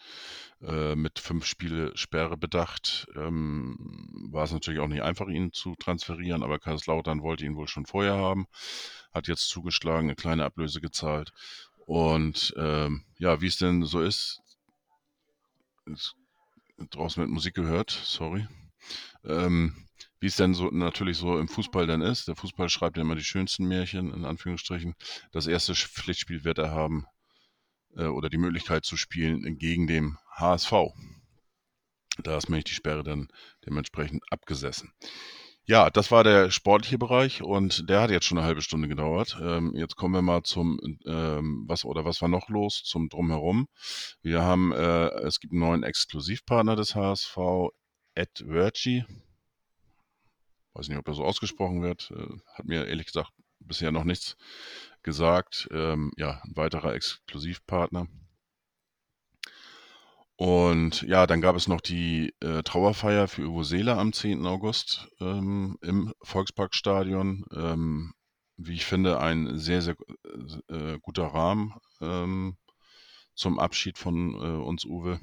äh, 0.62 0.96
mit 0.96 1.20
fünf 1.20 1.46
Spiele 1.46 1.96
Sperre 1.98 2.38
bedacht, 2.38 3.08
ähm, 3.16 3.78
war 4.32 4.44
es 4.44 4.52
natürlich 4.52 4.80
auch 4.80 4.88
nicht 4.88 5.02
einfach, 5.02 5.28
ihn 5.28 5.52
zu 5.52 5.76
transferieren, 5.76 6.44
aber 6.44 6.60
Kaiserslautern 6.60 7.22
wollte 7.22 7.46
ihn 7.46 7.56
wohl 7.56 7.68
schon 7.68 7.86
vorher 7.86 8.16
haben, 8.16 8.48
hat 9.14 9.28
jetzt 9.28 9.50
zugeschlagen, 9.50 10.08
eine 10.08 10.16
kleine 10.16 10.46
Ablöse 10.46 10.82
gezahlt. 10.82 11.32
Und 11.86 12.54
ähm, 12.58 13.06
ja, 13.18 13.42
wie 13.42 13.48
es 13.48 13.58
denn 13.58 13.84
so 13.84 14.02
ist, 14.02 14.42
ist 15.86 16.16
draußen 16.90 17.22
mit 17.22 17.32
Musik 17.32 17.54
gehört, 17.54 17.92
sorry. 17.92 18.48
Ähm, 19.24 19.88
wie 20.20 20.28
es 20.28 20.36
denn 20.36 20.54
so 20.54 20.70
natürlich 20.72 21.18
so 21.18 21.38
im 21.38 21.48
Fußball 21.48 21.88
dann 21.88 22.02
ist. 22.02 22.28
Der 22.28 22.36
Fußball 22.36 22.70
schreibt 22.70 22.98
ja 22.98 23.02
immer 23.02 23.16
die 23.16 23.24
schönsten 23.24 23.68
Märchen, 23.68 24.14
in 24.14 24.26
Anführungsstrichen. 24.26 24.96
Das 25.32 25.48
erste 25.48 25.76
Pflichtspiel 25.76 26.44
wird 26.44 26.58
er 26.58 26.72
haben 26.72 27.06
äh, 27.96 28.06
oder 28.06 28.30
die 28.30 28.38
Möglichkeit 28.38 28.86
zu 28.86 28.98
spielen 28.98 29.58
gegen 29.58 29.88
den 29.88 30.18
HSV. 30.32 30.72
Da 32.24 32.38
ist 32.38 32.50
nämlich 32.50 32.66
die 32.66 32.74
Sperre 32.74 33.04
dann 33.04 33.28
dementsprechend 33.66 34.24
abgesessen. 34.32 34.94
Ja, 35.68 35.90
das 35.90 36.12
war 36.12 36.24
der 36.24 36.52
sportliche 36.52 37.00
Bereich 37.00 37.42
und 37.42 37.90
der 37.90 38.02
hat 38.02 38.12
jetzt 38.12 38.26
schon 38.28 38.38
eine 38.38 38.46
halbe 38.46 38.62
Stunde 38.62 38.88
gedauert. 38.88 39.38
Ähm, 39.42 39.74
jetzt 39.76 39.96
kommen 39.96 40.14
wir 40.14 40.22
mal 40.22 40.44
zum, 40.44 40.80
ähm, 41.08 41.66
was 41.68 41.86
oder 41.86 42.06
was 42.06 42.22
war 42.22 42.30
noch 42.30 42.50
los, 42.50 42.84
zum 42.84 43.10
Drumherum. 43.10 43.68
Wir 44.22 44.44
haben, 44.44 44.72
äh, 44.72 45.08
es 45.26 45.40
gibt 45.40 45.54
einen 45.54 45.62
neuen 45.62 45.82
Exklusivpartner 45.82 46.76
des 46.76 46.94
HSV, 46.94 47.36
Ed 48.14 48.44
Virgi. 48.46 49.06
Weiß 50.74 50.88
nicht, 50.88 51.00
ob 51.00 51.08
er 51.08 51.16
so 51.16 51.24
ausgesprochen 51.24 51.82
wird. 51.82 52.12
Äh, 52.12 52.38
hat 52.54 52.66
mir 52.66 52.86
ehrlich 52.86 53.08
gesagt 53.08 53.32
bisher 53.60 53.92
noch 53.92 54.04
nichts 54.04 54.38
gesagt. 55.06 55.70
Ähm, 55.72 56.12
ja, 56.18 56.42
ein 56.44 56.58
weiterer 56.58 56.94
Exklusivpartner. 56.94 58.08
Und 60.38 61.04
ja, 61.04 61.28
dann 61.28 61.40
gab 61.40 61.56
es 61.56 61.70
noch 61.70 61.80
die 61.80 62.34
äh, 62.42 62.62
Trauerfeier 62.64 63.30
für 63.30 63.48
Uwe 63.48 63.64
Seeler 63.64 63.98
am 63.98 64.12
10. 64.12 64.46
August 64.46 65.08
ähm, 65.22 65.78
im 65.82 66.14
Volksparkstadion. 66.22 67.46
Ähm, 67.54 68.14
wie 68.58 68.74
ich 68.74 68.86
finde, 68.86 69.20
ein 69.20 69.58
sehr, 69.58 69.82
sehr 69.82 69.96
äh, 70.70 71.00
guter 71.00 71.28
Rahmen 71.28 71.74
ähm, 72.02 72.58
zum 73.34 73.60
Abschied 73.60 73.98
von 73.98 74.34
äh, 74.36 74.64
uns, 74.64 74.86
Uwe. 74.86 75.20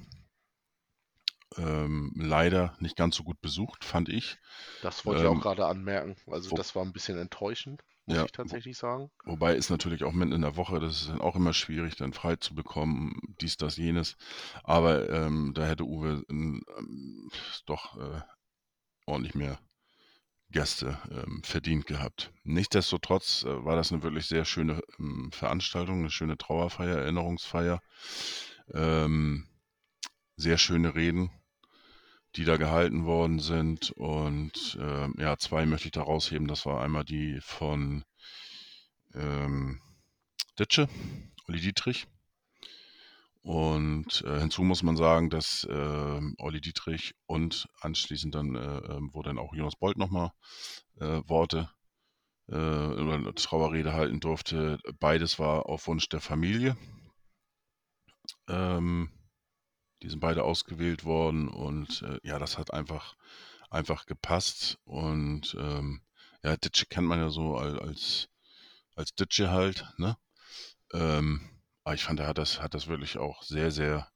Ähm, 1.58 2.12
leider 2.16 2.74
nicht 2.80 2.96
ganz 2.96 3.16
so 3.16 3.24
gut 3.24 3.40
besucht, 3.42 3.84
fand 3.84 4.08
ich. 4.08 4.38
Das 4.80 5.06
wollte 5.06 5.22
ich 5.22 5.26
Ähm, 5.26 5.38
auch 5.38 5.40
gerade 5.42 5.66
anmerken. 5.66 6.16
Also 6.26 6.54
das 6.54 6.74
war 6.74 6.84
ein 6.84 6.92
bisschen 6.92 7.18
enttäuschend, 7.18 7.82
muss 8.12 8.20
Ja, 8.20 8.24
ich 8.26 8.32
tatsächlich 8.32 8.76
sagen. 8.76 9.10
Wobei 9.24 9.54
ist 9.54 9.70
natürlich 9.70 10.04
auch 10.04 10.12
mitten 10.12 10.32
in 10.32 10.42
der 10.42 10.56
Woche, 10.56 10.80
das 10.80 11.02
ist 11.02 11.08
dann 11.08 11.20
auch 11.20 11.36
immer 11.36 11.52
schwierig, 11.52 11.96
dann 11.96 12.12
frei 12.12 12.36
zu 12.36 12.54
bekommen, 12.54 13.20
dies, 13.40 13.56
das, 13.56 13.76
jenes. 13.76 14.16
Aber 14.64 15.08
ähm, 15.10 15.52
da 15.54 15.66
hätte 15.66 15.84
Uwe 15.84 16.24
ähm, 16.28 16.62
doch 17.66 17.96
äh, 17.98 18.20
ordentlich 19.06 19.34
mehr 19.34 19.58
Gäste 20.50 20.98
ähm, 21.10 21.42
verdient 21.42 21.86
gehabt. 21.86 22.32
Nichtsdestotrotz 22.44 23.44
äh, 23.44 23.64
war 23.64 23.76
das 23.76 23.92
eine 23.92 24.02
wirklich 24.02 24.26
sehr 24.26 24.44
schöne 24.44 24.82
ähm, 24.98 25.30
Veranstaltung, 25.32 26.00
eine 26.00 26.10
schöne 26.10 26.36
Trauerfeier, 26.36 26.98
Erinnerungsfeier. 26.98 27.80
Ähm, 28.72 29.48
sehr 30.36 30.58
schöne 30.58 30.94
Reden, 30.94 31.30
die 32.36 32.44
da 32.44 32.56
gehalten 32.56 33.04
worden 33.04 33.38
sind. 33.38 33.90
Und 33.92 34.78
ähm, 34.80 35.14
ja, 35.18 35.36
zwei 35.38 35.66
möchte 35.66 35.88
ich 35.88 35.92
da 35.92 36.02
rausheben. 36.02 36.48
Das 36.48 36.66
war 36.66 36.82
einmal 36.82 37.04
die 37.04 37.38
von 37.40 38.04
ähm, 39.14 39.80
Ditsche, 40.58 40.88
Olli 41.48 41.60
Dietrich. 41.60 42.06
Und 43.42 44.22
äh, 44.24 44.38
hinzu 44.38 44.62
muss 44.62 44.84
man 44.84 44.96
sagen, 44.96 45.28
dass 45.28 45.66
ähm, 45.68 46.36
Olli 46.38 46.60
Dietrich 46.60 47.14
und 47.26 47.68
anschließend 47.80 48.34
dann, 48.34 48.54
äh, 48.54 48.78
ähm, 48.78 49.10
wo 49.12 49.22
dann 49.22 49.38
auch 49.38 49.52
Jonas 49.52 49.74
Bolt 49.74 49.98
nochmal 49.98 50.30
äh, 51.00 51.20
Worte 51.26 51.68
äh, 52.48 52.54
oder 52.54 53.34
Trauerrede 53.34 53.92
halten 53.94 54.20
durfte. 54.20 54.78
Beides 55.00 55.40
war 55.40 55.66
auf 55.66 55.88
Wunsch 55.88 56.08
der 56.08 56.20
Familie. 56.20 56.76
Ähm, 58.48 59.10
die 60.02 60.08
sind 60.08 60.20
beide 60.20 60.44
ausgewählt 60.44 61.04
worden 61.04 61.48
und 61.48 62.02
äh, 62.02 62.18
ja, 62.22 62.38
das 62.38 62.58
hat 62.58 62.72
einfach, 62.72 63.16
einfach 63.70 64.06
gepasst. 64.06 64.78
Und 64.84 65.56
ähm, 65.58 66.02
ja, 66.42 66.56
Ditsche 66.56 66.86
kennt 66.86 67.06
man 67.08 67.20
ja 67.20 67.30
so 67.30 67.56
al- 67.56 67.78
als, 67.80 68.28
als 68.96 69.14
Ditsche 69.14 69.50
halt, 69.50 69.86
ne? 69.98 70.16
Ähm, 70.92 71.40
aber 71.84 71.94
ich 71.94 72.04
fand, 72.04 72.20
er 72.20 72.28
hat 72.28 72.38
das, 72.38 72.60
hat 72.60 72.74
das 72.74 72.86
wirklich 72.88 73.18
auch 73.18 73.42
sehr, 73.42 73.70
sehr 73.70 74.10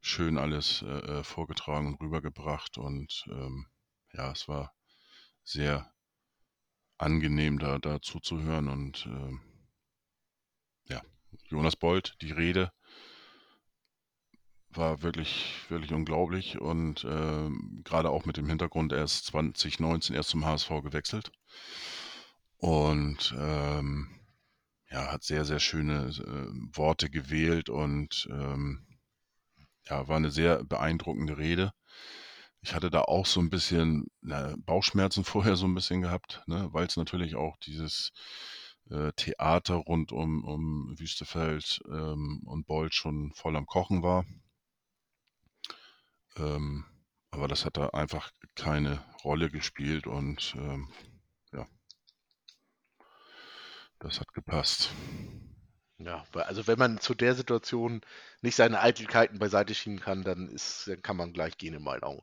schön 0.00 0.38
alles 0.38 0.82
äh, 0.82 0.86
äh, 1.20 1.24
vorgetragen 1.24 1.86
und 1.88 2.00
rübergebracht. 2.00 2.78
Und 2.78 3.24
ähm, 3.28 3.66
ja, 4.12 4.32
es 4.32 4.48
war 4.48 4.72
sehr 5.44 5.92
angenehm, 6.98 7.58
da, 7.58 7.78
da 7.78 8.00
zuzuhören 8.00 8.68
und 8.68 9.06
ähm, 9.06 9.40
ja, 10.88 11.02
Jonas 11.48 11.76
Bold, 11.76 12.16
die 12.22 12.32
Rede 12.32 12.72
war 14.76 15.02
wirklich, 15.02 15.54
wirklich 15.68 15.92
unglaublich 15.92 16.60
und 16.60 17.04
ähm, 17.04 17.82
gerade 17.84 18.10
auch 18.10 18.24
mit 18.24 18.36
dem 18.36 18.48
Hintergrund, 18.48 18.92
er 18.92 19.04
ist 19.04 19.26
2019 19.26 20.14
erst 20.14 20.30
zum 20.30 20.44
HSV 20.44 20.68
gewechselt 20.82 21.32
und 22.58 23.34
ähm, 23.38 24.08
ja, 24.90 25.12
hat 25.12 25.24
sehr, 25.24 25.44
sehr 25.44 25.58
schöne 25.60 26.08
äh, 26.08 26.76
Worte 26.76 27.10
gewählt 27.10 27.68
und 27.68 28.28
ähm, 28.30 28.86
ja, 29.88 30.08
war 30.08 30.16
eine 30.16 30.30
sehr 30.30 30.64
beeindruckende 30.64 31.38
Rede. 31.38 31.72
Ich 32.60 32.74
hatte 32.74 32.90
da 32.90 33.02
auch 33.02 33.26
so 33.26 33.40
ein 33.40 33.50
bisschen 33.50 34.06
na, 34.20 34.54
Bauchschmerzen 34.58 35.24
vorher 35.24 35.56
so 35.56 35.66
ein 35.66 35.74
bisschen 35.74 36.02
gehabt, 36.02 36.42
ne, 36.46 36.68
weil 36.72 36.86
es 36.86 36.96
natürlich 36.96 37.36
auch 37.36 37.56
dieses 37.58 38.12
äh, 38.90 39.12
Theater 39.16 39.74
rund 39.76 40.12
um, 40.12 40.44
um 40.44 40.94
Wüstefeld 40.98 41.80
ähm, 41.88 42.42
und 42.44 42.66
Bold 42.66 42.94
schon 42.94 43.32
voll 43.34 43.56
am 43.56 43.66
Kochen 43.66 44.02
war. 44.02 44.24
Ähm, 46.36 46.84
aber 47.30 47.48
das 47.48 47.64
hat 47.64 47.76
da 47.76 47.88
einfach 47.88 48.30
keine 48.54 49.04
Rolle 49.24 49.50
gespielt 49.50 50.06
und 50.06 50.54
ähm, 50.56 50.88
ja, 51.52 51.66
das 53.98 54.20
hat 54.20 54.32
gepasst. 54.32 54.90
Ja, 55.98 56.24
also 56.34 56.66
wenn 56.66 56.78
man 56.78 57.00
zu 57.00 57.14
der 57.14 57.34
Situation 57.34 58.02
nicht 58.42 58.54
seine 58.54 58.80
Eitelkeiten 58.80 59.38
beiseite 59.38 59.74
schieben 59.74 59.98
kann, 59.98 60.24
dann 60.24 60.48
ist, 60.50 60.88
dann 60.88 61.00
kann 61.00 61.16
man 61.16 61.32
gleich 61.32 61.56
gehen 61.56 61.72
in 61.72 61.82
meinen 61.82 62.02
Augen. 62.02 62.22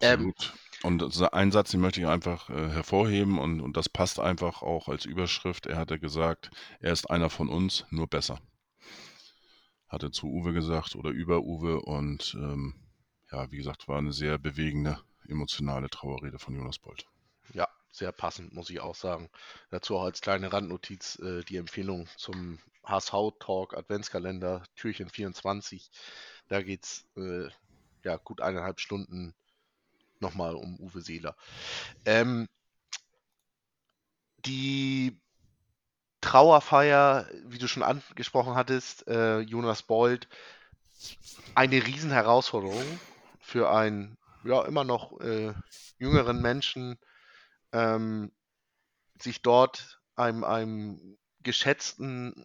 Ähm, 0.00 0.34
Absolut. 0.34 0.52
Und 0.82 1.12
so 1.12 1.30
einen 1.30 1.52
Satz, 1.52 1.70
den 1.70 1.80
möchte 1.80 2.00
ich 2.00 2.06
einfach 2.08 2.50
äh, 2.50 2.70
hervorheben 2.70 3.38
und, 3.38 3.60
und 3.60 3.76
das 3.76 3.88
passt 3.88 4.18
einfach 4.18 4.62
auch 4.62 4.88
als 4.88 5.04
Überschrift. 5.04 5.66
Er 5.66 5.76
hatte 5.76 6.00
gesagt, 6.00 6.50
er 6.80 6.92
ist 6.92 7.08
einer 7.08 7.30
von 7.30 7.48
uns, 7.48 7.86
nur 7.90 8.08
besser. 8.08 8.40
Hatte 9.88 10.10
zu 10.10 10.26
Uwe 10.26 10.52
gesagt 10.52 10.96
oder 10.96 11.10
über 11.10 11.42
Uwe 11.42 11.80
und 11.80 12.34
ähm, 12.34 12.83
ja, 13.34 13.50
wie 13.50 13.56
gesagt, 13.56 13.88
war 13.88 13.98
eine 13.98 14.12
sehr 14.12 14.38
bewegende, 14.38 15.00
emotionale 15.28 15.90
Trauerrede 15.90 16.38
von 16.38 16.54
Jonas 16.54 16.78
Bold. 16.78 17.04
Ja, 17.52 17.68
sehr 17.90 18.12
passend, 18.12 18.54
muss 18.54 18.70
ich 18.70 18.80
auch 18.80 18.94
sagen. 18.94 19.28
Dazu 19.70 19.96
auch 19.96 20.04
als 20.04 20.20
kleine 20.20 20.52
Randnotiz 20.52 21.18
äh, 21.18 21.42
die 21.42 21.56
Empfehlung 21.56 22.08
zum 22.16 22.58
HSV-Talk 22.84 23.76
Adventskalender, 23.76 24.62
Türchen 24.76 25.08
24. 25.08 25.90
Da 26.48 26.62
geht 26.62 26.84
es 26.84 27.06
äh, 27.16 27.48
ja, 28.04 28.16
gut 28.18 28.40
eineinhalb 28.40 28.78
Stunden 28.78 29.34
nochmal 30.20 30.54
um 30.54 30.78
Uwe 30.78 31.00
Seeler. 31.00 31.36
Ähm, 32.04 32.48
die 34.46 35.18
Trauerfeier, 36.20 37.28
wie 37.46 37.58
du 37.58 37.66
schon 37.66 37.82
angesprochen 37.82 38.54
hattest, 38.54 39.08
äh, 39.08 39.40
Jonas 39.40 39.82
Bold, 39.82 40.28
eine 41.54 41.84
Riesenherausforderung 41.84 42.84
für 43.54 43.70
einen 43.70 44.18
ja 44.42 44.64
immer 44.64 44.82
noch 44.82 45.20
äh, 45.20 45.54
jüngeren 45.98 46.42
Menschen, 46.42 46.98
ähm, 47.70 48.32
sich 49.20 49.42
dort 49.42 50.02
einem, 50.16 50.42
einem 50.42 51.16
geschätzten 51.38 52.44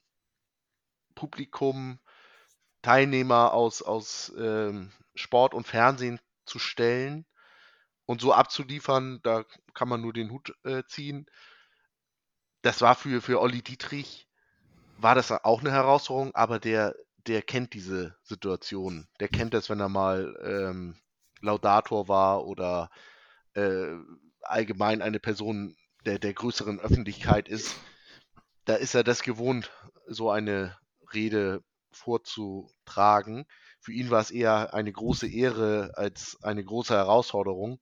Publikum, 1.15 1.97
Teilnehmer 2.83 3.53
aus, 3.53 3.81
aus 3.81 4.31
ähm, 4.37 4.91
Sport 5.15 5.55
und 5.55 5.67
Fernsehen 5.67 6.19
zu 6.45 6.59
stellen 6.59 7.25
und 8.05 8.21
so 8.21 8.31
abzuliefern, 8.31 9.19
da 9.23 9.45
kann 9.73 9.89
man 9.89 10.01
nur 10.01 10.13
den 10.13 10.29
Hut 10.29 10.55
äh, 10.63 10.83
ziehen. 10.83 11.25
Das 12.61 12.81
war 12.81 12.93
für, 12.93 13.19
für 13.23 13.41
Olli 13.41 13.63
Dietrich, 13.63 14.29
war 14.99 15.15
das 15.15 15.31
auch 15.31 15.61
eine 15.61 15.71
Herausforderung, 15.71 16.35
aber 16.35 16.59
der, 16.59 16.93
der 17.29 17.43
kennt 17.43 17.75
diese 17.75 18.15
Situation. 18.23 19.07
Der 19.19 19.27
kennt 19.27 19.53
das, 19.53 19.69
wenn 19.69 19.79
er 19.79 19.87
mal 19.87 20.35
ähm, 20.43 20.97
Laudator 21.41 22.07
war 22.07 22.45
oder 22.45 22.89
äh, 23.53 23.95
allgemein 24.41 25.03
eine 25.03 25.19
Person 25.19 25.75
der, 26.05 26.17
der 26.17 26.33
größeren 26.33 26.79
Öffentlichkeit 26.79 27.47
ist. 27.47 27.75
Da 28.65 28.75
ist 28.75 28.95
er 28.95 29.03
das 29.03 29.21
gewohnt, 29.21 29.71
so 30.07 30.31
eine 30.31 30.75
Rede 31.13 31.63
vorzutragen. 31.91 33.45
Für 33.79 33.91
ihn 33.93 34.09
war 34.09 34.21
es 34.21 34.31
eher 34.31 34.73
eine 34.73 34.91
große 34.91 35.27
Ehre 35.27 35.91
als 35.95 36.39
eine 36.41 36.63
große 36.65 36.95
Herausforderung. 36.95 37.79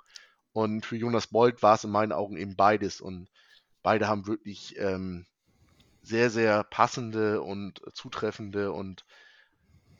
Und 0.52 0.86
für 0.86 0.98
Jonas 0.98 1.28
Bold 1.28 1.64
war 1.64 1.76
es 1.76 1.86
in 1.86 1.91
meinen 1.91 2.12
Augen 2.12 2.36
eben 2.36 2.58
beides. 2.58 3.00
Und 3.00 3.30
beide 3.82 4.10
haben 4.10 4.28
wirklich 4.28 4.78
ähm, 4.78 5.26
sehr, 6.02 6.30
sehr 6.30 6.66
passende 6.66 7.41
und 7.41 7.82
zutreffende 7.93 8.74
und 8.74 9.06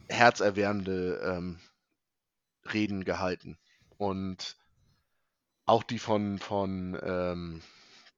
herzerwärmende 0.10 1.22
ähm, 1.24 1.60
Reden 2.72 3.04
gehalten. 3.04 3.58
Und 3.98 4.58
auch 5.66 5.84
die 5.84 6.00
von, 6.00 6.40
von 6.40 6.98
ähm, 7.02 7.62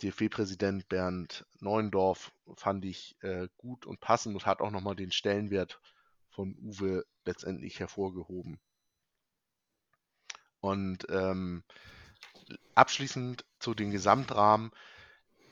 DFB-Präsident 0.01 0.87
Bernd 0.87 1.45
Neuendorf 1.59 2.31
fand 2.55 2.85
ich 2.85 3.15
äh, 3.21 3.47
gut 3.57 3.85
und 3.85 3.99
passend 3.99 4.35
und 4.35 4.45
hat 4.45 4.61
auch 4.61 4.71
nochmal 4.71 4.95
den 4.95 5.11
Stellenwert 5.11 5.81
von 6.29 6.55
Uwe 6.55 7.05
letztendlich 7.25 7.79
hervorgehoben. 7.79 8.59
Und 10.61 11.07
ähm, 11.09 11.63
abschließend 12.75 13.45
zu 13.59 13.73
den 13.73 13.91
Gesamtrahmen. 13.91 14.71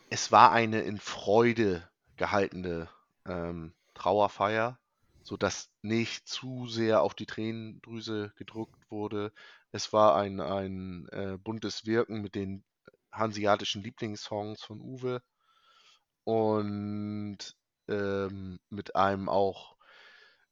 Es 0.10 0.32
war 0.32 0.52
eine 0.52 0.82
in 0.82 0.98
Freude 0.98 1.88
gehaltene 2.16 2.90
ähm, 3.26 3.74
Trauerfeier, 3.94 4.80
sodass 5.28 5.70
nicht 5.82 6.26
zu 6.26 6.68
sehr 6.68 7.02
auf 7.02 7.14
die 7.14 7.26
Tränendrüse 7.26 8.32
gedrückt 8.38 8.80
wurde. 8.90 9.34
Es 9.74 9.92
war 9.92 10.16
ein, 10.16 10.40
ein 10.40 11.10
äh, 11.10 11.38
buntes 11.38 11.86
Wirken 11.86 12.22
mit 12.22 12.34
den 12.34 12.64
hanseatischen 13.12 13.84
Lieblingssongs 13.84 14.64
von 14.64 14.80
Uwe 14.80 15.22
und 16.24 17.40
ähm, 17.90 18.58
mit 18.70 18.96
einem 18.96 19.28
auch 19.28 19.76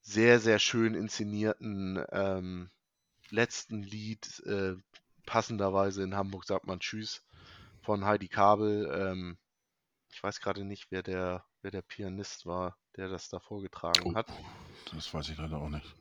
sehr, 0.01 0.41
sehr 0.41 0.59
schön 0.59 0.93
inszenierten 0.93 2.03
ähm, 2.11 2.69
letzten 3.29 3.81
Lied, 3.81 4.43
äh, 4.45 4.75
passenderweise 5.25 6.03
in 6.03 6.17
Hamburg 6.17 6.43
sagt 6.43 6.67
man 6.67 6.81
Tschüss 6.81 7.23
von 7.81 8.03
Heidi 8.03 8.27
Kabel. 8.27 8.91
Ähm, 8.93 9.37
ich 10.11 10.21
weiß 10.21 10.41
gerade 10.41 10.65
nicht, 10.65 10.87
wer 10.89 11.01
der, 11.01 11.45
wer 11.65 11.71
der 11.71 11.81
Pianist 11.81 12.45
war, 12.45 12.77
der 12.95 13.09
das 13.09 13.27
da 13.27 13.39
vorgetragen 13.39 14.11
Oh, 14.11 14.13
hat. 14.13 14.27
das 14.93 15.11
weiß 15.11 15.29
ich 15.29 15.37
leider 15.39 15.57
auch 15.57 15.69
nicht. 15.69 15.95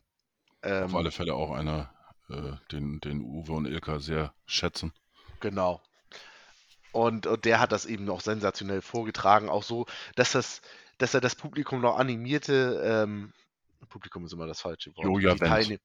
Auf 0.61 0.71
Ähm, 0.71 0.95
alle 0.95 1.11
Fälle 1.11 1.35
auch 1.35 1.53
einer, 1.53 1.91
äh, 2.29 2.53
den, 2.71 3.01
den 3.01 3.23
Uwe 3.23 3.53
und 3.53 3.65
Ilka 3.65 3.99
sehr 3.99 4.35
schätzen. 4.45 4.93
Genau. 5.41 5.83
Und, 6.93 7.27
und 7.27 7.47
der 7.47 7.61
hat 7.61 7.73
das 7.73 7.87
eben 7.87 8.11
auch 8.11 8.21
sensationell 8.21 8.83
vorgetragen, 8.83 9.49
auch 9.49 9.63
so, 9.63 9.87
dass 10.17 10.33
das, 10.33 10.61
dass 10.99 11.15
er 11.15 11.23
das 11.23 11.35
Publikum 11.35 11.81
noch 11.81 11.97
animierte. 11.97 12.83
Ähm, 12.85 13.33
Publikum 13.89 14.27
ist 14.27 14.35
immer 14.35 14.47
das 14.47 14.61
falsche 14.61 14.95
Wort. 14.97 15.07
Joja. 15.07 15.35
Teilnehm 15.35 15.79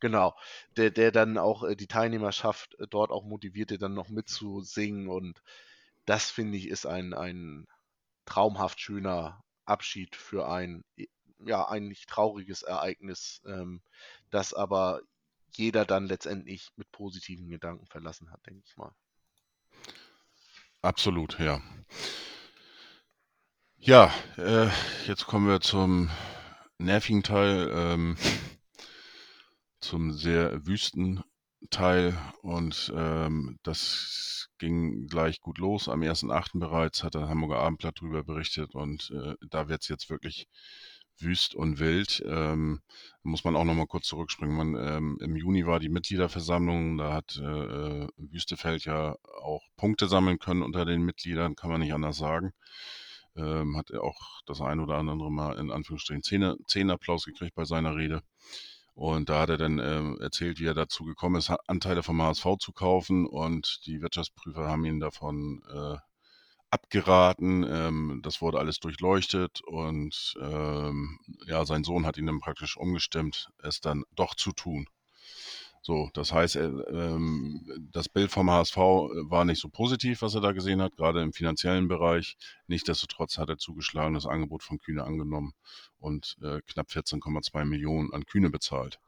genau, 0.00 0.34
der, 0.76 0.90
der 0.90 1.12
dann 1.12 1.38
auch 1.38 1.64
äh, 1.64 1.76
die 1.76 1.86
Teilnehmerschaft 1.86 2.78
äh, 2.78 2.86
dort 2.90 3.10
auch 3.10 3.24
motivierte, 3.24 3.78
dann 3.78 3.94
noch 3.94 4.10
mitzusingen. 4.10 5.08
Und 5.08 5.40
das 6.04 6.30
finde 6.30 6.58
ich 6.58 6.68
ist 6.68 6.84
ein, 6.84 7.14
ein 7.14 7.66
traumhaft 8.26 8.80
schöner 8.80 9.42
Abschied 9.64 10.16
für 10.16 10.48
ein 10.48 10.84
ja 11.46 11.68
eigentlich 11.68 12.06
trauriges 12.06 12.62
Ereignis, 12.62 13.42
ähm, 13.46 13.82
das 14.30 14.54
aber 14.54 15.00
jeder 15.52 15.84
dann 15.84 16.06
letztendlich 16.06 16.70
mit 16.76 16.90
positiven 16.90 17.48
Gedanken 17.48 17.86
verlassen 17.86 18.30
hat, 18.30 18.44
denke 18.46 18.62
ich 18.66 18.76
mal. 18.76 18.92
Absolut, 20.82 21.38
ja. 21.38 21.62
Ja, 23.78 24.12
äh, 24.36 24.68
jetzt 25.06 25.26
kommen 25.26 25.46
wir 25.46 25.60
zum 25.60 26.10
nervigen 26.78 27.22
Teil, 27.22 27.70
ähm, 27.72 28.16
zum 29.80 30.12
sehr 30.12 30.66
wüsten 30.66 31.22
Teil 31.70 32.16
und 32.42 32.92
ähm, 32.96 33.58
das 33.62 34.48
ging 34.58 35.06
gleich 35.06 35.40
gut 35.40 35.58
los. 35.58 35.88
Am 35.88 36.02
1.8. 36.02 36.58
bereits 36.58 37.02
hat 37.02 37.14
der 37.14 37.28
Hamburger 37.28 37.58
Abendblatt 37.58 37.98
darüber 38.00 38.24
berichtet 38.24 38.74
und 38.74 39.10
äh, 39.10 39.34
da 39.50 39.68
wird 39.68 39.82
es 39.82 39.88
jetzt 39.88 40.10
wirklich 40.10 40.48
wüst 41.18 41.54
und 41.54 41.78
wild. 41.78 42.22
Ähm, 42.26 42.80
muss 43.22 43.44
man 43.44 43.56
auch 43.56 43.64
nochmal 43.64 43.86
kurz 43.86 44.06
zurückspringen. 44.06 44.56
Man, 44.56 44.74
ähm, 44.74 45.18
Im 45.20 45.36
Juni 45.36 45.66
war 45.66 45.80
die 45.80 45.88
Mitgliederversammlung, 45.88 46.98
da 46.98 47.12
hat 47.12 47.36
äh, 47.40 47.44
äh, 47.44 48.08
Wüstefeld 48.16 48.84
ja 48.84 49.16
auch 49.42 49.62
Punkte 49.76 50.08
sammeln 50.08 50.38
können 50.38 50.62
unter 50.62 50.84
den 50.84 51.02
Mitgliedern, 51.02 51.54
kann 51.56 51.70
man 51.70 51.80
nicht 51.80 51.94
anders 51.94 52.16
sagen. 52.16 52.52
Ähm, 53.36 53.76
hat 53.76 53.90
er 53.90 54.02
auch 54.02 54.40
das 54.46 54.60
ein 54.60 54.80
oder 54.80 54.96
andere 54.96 55.30
Mal 55.30 55.58
in 55.58 55.70
Anführungsstrichen 55.70 56.22
Zehner, 56.22 56.56
Zehnerapplaus 56.66 57.24
gekriegt 57.24 57.54
bei 57.54 57.64
seiner 57.64 57.96
Rede. 57.96 58.22
Und 58.94 59.28
da 59.28 59.40
hat 59.40 59.50
er 59.50 59.56
dann 59.56 59.78
äh, 59.78 60.22
erzählt, 60.22 60.60
wie 60.60 60.66
er 60.66 60.74
dazu 60.74 61.04
gekommen 61.04 61.36
ist, 61.36 61.50
Anteile 61.66 62.02
vom 62.02 62.22
HSV 62.22 62.46
zu 62.60 62.72
kaufen. 62.72 63.26
Und 63.26 63.80
die 63.86 64.00
Wirtschaftsprüfer 64.00 64.68
haben 64.68 64.84
ihn 64.84 65.00
davon 65.00 65.62
äh, 65.72 65.96
abgeraten. 66.74 67.64
Ähm, 67.68 68.20
das 68.22 68.40
wurde 68.40 68.58
alles 68.58 68.80
durchleuchtet 68.80 69.60
und 69.62 70.34
ähm, 70.40 71.18
ja, 71.46 71.64
sein 71.64 71.84
Sohn 71.84 72.04
hat 72.04 72.18
ihn 72.18 72.26
dann 72.26 72.40
praktisch 72.40 72.76
umgestimmt, 72.76 73.50
es 73.62 73.80
dann 73.80 74.04
doch 74.12 74.34
zu 74.34 74.52
tun. 74.52 74.88
So, 75.86 76.08
das 76.14 76.32
heißt, 76.32 76.56
ähm, 76.56 77.60
das 77.92 78.08
Bild 78.08 78.30
vom 78.30 78.50
HSV 78.50 78.74
war 78.78 79.44
nicht 79.44 79.60
so 79.60 79.68
positiv, 79.68 80.22
was 80.22 80.34
er 80.34 80.40
da 80.40 80.52
gesehen 80.52 80.80
hat, 80.80 80.96
gerade 80.96 81.20
im 81.20 81.34
finanziellen 81.34 81.88
Bereich. 81.88 82.38
Nichtsdestotrotz 82.68 83.36
hat 83.36 83.50
er 83.50 83.58
zugeschlagen, 83.58 84.14
das 84.14 84.24
Angebot 84.24 84.62
von 84.62 84.78
Kühne 84.78 85.04
angenommen 85.04 85.52
und 85.98 86.36
äh, 86.42 86.62
knapp 86.66 86.88
14,2 86.88 87.66
Millionen 87.66 88.14
an 88.14 88.24
Kühne 88.24 88.48
bezahlt. 88.48 88.98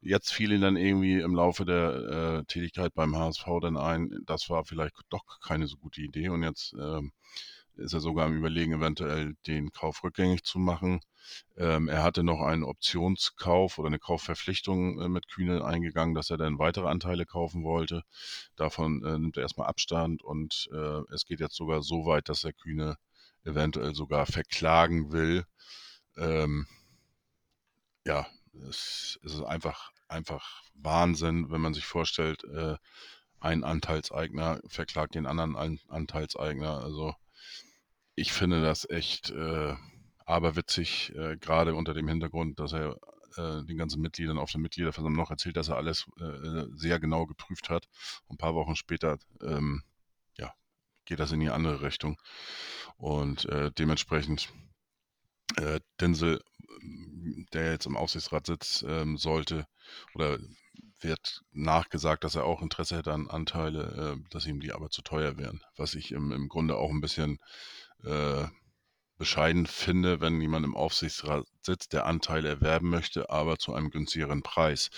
Jetzt 0.00 0.32
fiel 0.32 0.52
ihm 0.52 0.62
dann 0.62 0.78
irgendwie 0.78 1.20
im 1.20 1.34
Laufe 1.34 1.66
der 1.66 2.38
äh, 2.40 2.44
Tätigkeit 2.46 2.94
beim 2.94 3.14
HSV 3.14 3.44
dann 3.60 3.76
ein, 3.76 4.08
das 4.24 4.48
war 4.48 4.64
vielleicht 4.64 4.94
doch 5.10 5.24
keine 5.46 5.66
so 5.66 5.76
gute 5.76 6.00
Idee 6.00 6.30
und 6.30 6.42
jetzt 6.42 6.72
äh, 6.72 7.02
ist 7.76 7.92
er 7.92 8.00
sogar 8.00 8.26
am 8.26 8.36
Überlegen, 8.36 8.72
eventuell 8.72 9.34
den 9.46 9.72
Kauf 9.72 10.02
rückgängig 10.04 10.44
zu 10.44 10.58
machen. 10.58 11.00
Ähm, 11.56 11.88
er 11.88 12.02
hatte 12.02 12.22
noch 12.22 12.40
einen 12.40 12.64
Optionskauf 12.64 13.78
oder 13.78 13.88
eine 13.88 13.98
Kaufverpflichtung 13.98 15.00
äh, 15.00 15.08
mit 15.08 15.28
Kühne 15.28 15.64
eingegangen, 15.64 16.14
dass 16.14 16.30
er 16.30 16.36
dann 16.36 16.58
weitere 16.58 16.88
Anteile 16.88 17.26
kaufen 17.26 17.64
wollte. 17.64 18.02
Davon 18.56 19.04
äh, 19.04 19.18
nimmt 19.18 19.36
er 19.36 19.42
erstmal 19.42 19.68
Abstand 19.68 20.22
und 20.22 20.68
äh, 20.72 21.00
es 21.12 21.24
geht 21.24 21.40
jetzt 21.40 21.56
sogar 21.56 21.82
so 21.82 22.06
weit, 22.06 22.28
dass 22.28 22.44
er 22.44 22.52
Kühne 22.52 22.96
eventuell 23.44 23.94
sogar 23.94 24.26
verklagen 24.26 25.12
will. 25.12 25.44
Ähm, 26.16 26.66
ja, 28.06 28.26
es, 28.68 29.18
es, 29.24 29.34
ist 29.34 29.42
einfach, 29.42 29.90
einfach 30.08 30.62
Wahnsinn, 30.74 31.50
wenn 31.50 31.60
man 31.60 31.74
sich 31.74 31.86
vorstellt, 31.86 32.44
äh, 32.44 32.76
ein 33.40 33.64
Anteilseigner 33.64 34.60
verklagt 34.66 35.14
den 35.14 35.26
anderen 35.26 35.80
Anteilseigner. 35.88 36.82
Also 36.82 37.14
ich 38.14 38.32
finde 38.32 38.62
das 38.62 38.88
echt 38.88 39.30
äh, 39.30 39.74
aberwitzig, 40.24 41.12
äh, 41.14 41.36
gerade 41.36 41.74
unter 41.74 41.94
dem 41.94 42.08
Hintergrund, 42.08 42.58
dass 42.60 42.72
er 42.72 42.98
äh, 43.36 43.64
den 43.64 43.76
ganzen 43.76 44.00
Mitgliedern 44.00 44.38
auf 44.38 44.50
der 44.50 44.60
Mitgliederversammlung 44.60 45.16
noch 45.16 45.30
erzählt, 45.30 45.56
dass 45.56 45.68
er 45.68 45.76
alles 45.76 46.06
äh, 46.20 46.66
sehr 46.74 47.00
genau 47.00 47.26
geprüft 47.26 47.70
hat. 47.70 47.88
Ein 48.28 48.36
paar 48.36 48.54
Wochen 48.54 48.76
später 48.76 49.18
ähm, 49.42 49.82
ja, 50.38 50.52
geht 51.04 51.18
das 51.18 51.32
in 51.32 51.40
die 51.40 51.50
andere 51.50 51.82
Richtung. 51.82 52.20
Und 52.96 53.46
äh, 53.46 53.70
dementsprechend 53.72 54.48
äh, 55.56 55.80
Dinsel, 56.00 56.40
der 57.52 57.72
jetzt 57.72 57.86
im 57.86 57.96
Aufsichtsrat 57.96 58.46
sitzt, 58.46 58.84
ähm, 58.86 59.16
sollte 59.16 59.66
oder 60.14 60.38
wird 61.00 61.42
nachgesagt, 61.52 62.24
dass 62.24 62.34
er 62.34 62.44
auch 62.44 62.62
Interesse 62.62 62.96
hätte 62.96 63.12
an 63.12 63.28
Anteile, 63.28 64.16
äh, 64.16 64.28
dass 64.30 64.46
ihm 64.46 64.60
die 64.60 64.72
aber 64.72 64.90
zu 64.90 65.02
teuer 65.02 65.36
wären. 65.36 65.60
Was 65.76 65.94
ich 65.94 66.12
im, 66.12 66.32
im 66.32 66.48
Grunde 66.48 66.76
auch 66.76 66.90
ein 66.90 67.00
bisschen 67.00 67.38
äh, 68.04 68.46
bescheiden 69.16 69.66
finde, 69.66 70.20
wenn 70.20 70.40
jemand 70.40 70.66
im 70.66 70.76
Aufsichtsrat 70.76 71.46
sitzt, 71.62 71.92
der 71.92 72.06
Anteile 72.06 72.48
erwerben 72.48 72.90
möchte, 72.90 73.30
aber 73.30 73.58
zu 73.58 73.74
einem 73.74 73.90
günstigeren 73.90 74.42
Preis. 74.42 74.90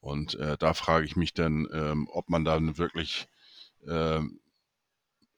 Und 0.00 0.34
äh, 0.36 0.56
da 0.58 0.74
frage 0.74 1.04
ich 1.04 1.16
mich 1.16 1.34
dann, 1.34 1.68
ähm, 1.72 2.08
ob 2.10 2.30
man 2.30 2.44
da 2.44 2.58
wirklich 2.78 3.28
äh, 3.86 4.20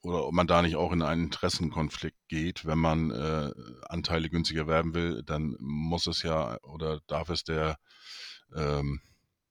oder 0.02 0.26
ob 0.26 0.32
man 0.32 0.46
da 0.46 0.62
nicht 0.62 0.76
auch 0.76 0.92
in 0.92 1.02
einen 1.02 1.24
Interessenkonflikt 1.24 2.16
geht, 2.28 2.64
wenn 2.64 2.78
man 2.78 3.10
äh, 3.10 3.52
Anteile 3.88 4.30
günstiger 4.30 4.62
erwerben 4.62 4.94
will, 4.94 5.22
dann 5.22 5.56
muss 5.58 6.06
es 6.06 6.22
ja 6.22 6.58
oder 6.62 7.00
darf 7.06 7.28
es 7.28 7.44
der 7.44 7.78
ähm, 8.54 9.00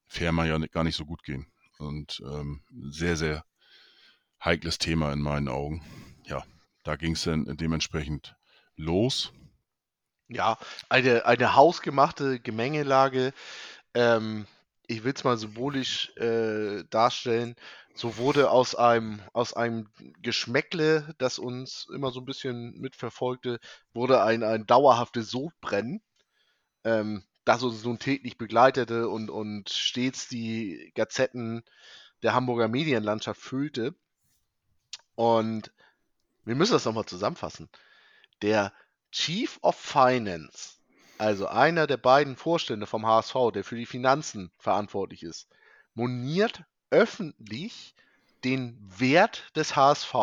Firma 0.07 0.45
ja 0.45 0.57
gar 0.57 0.84
nicht 0.84 0.95
so 0.95 1.05
gut 1.05 1.24
gehen. 1.24 1.45
Und 1.78 2.22
ähm, 2.26 2.61
sehr, 2.89 3.15
sehr 3.15 3.45
heikles 4.43 4.80
Thema 4.80 5.13
in 5.13 5.22
meinen 5.22 5.47
Augen. 5.47 5.84
Ja, 6.26 6.43
da 6.84 6.95
ging 6.95 7.13
es 7.13 7.23
dann 7.23 7.45
dementsprechend 7.57 8.36
los. 8.75 9.32
Ja, 10.27 10.57
eine, 10.89 11.25
eine 11.25 11.55
hausgemachte 11.55 12.39
Gemengelage. 12.39 13.34
Ähm, 13.93 14.45
ich 14.88 15.03
will 15.03 15.13
es 15.13 15.23
mal 15.23 15.38
symbolisch 15.38 16.15
äh, 16.17 16.84
darstellen. 16.89 17.55
So 17.93 18.17
wurde 18.17 18.49
aus 18.49 18.75
einem, 18.75 19.21
aus 19.34 19.53
einem 19.53 19.89
Geschmäckle, 20.21 21.13
das 21.17 21.38
uns 21.38 21.88
immer 21.93 22.11
so 22.11 22.21
ein 22.21 22.25
bisschen 22.25 22.80
mitverfolgte, 22.80 23.59
wurde 23.93 24.23
ein, 24.23 24.43
ein 24.43 24.65
dauerhaftes 24.65 25.30
Sodbrennen, 25.32 26.01
ähm, 26.84 27.23
das 27.45 27.63
uns 27.63 27.84
nun 27.84 27.99
täglich 27.99 28.38
begleitete 28.38 29.09
und, 29.09 29.30
und 29.30 29.69
stets 29.69 30.27
die 30.27 30.91
Gazetten 30.95 31.63
der 32.23 32.34
Hamburger 32.34 32.67
Medienlandschaft 32.67 33.41
füllte. 33.41 33.95
Und 35.15 35.71
wir 36.46 36.56
müssen 36.56 36.74
das 36.74 36.86
nochmal 36.86 37.06
zusammenfassen. 37.06 37.70
Der 38.42 38.74
Chief 39.12 39.60
of 39.62 39.76
Finance, 39.76 40.76
also 41.18 41.48
einer 41.48 41.88
der 41.88 41.98
beiden 41.98 42.36
Vorstände 42.36 42.86
vom 42.88 43.06
HSV, 43.06 43.36
der 43.54 43.64
für 43.64 43.76
die 43.76 43.86
Finanzen 43.86 44.52
verantwortlich 44.58 45.24
ist, 45.24 45.48
moniert 45.94 46.64
öffentlich 46.92 47.96
den 48.44 48.78
Wert 48.82 49.52
des 49.56 49.76
HSV, 49.76 50.14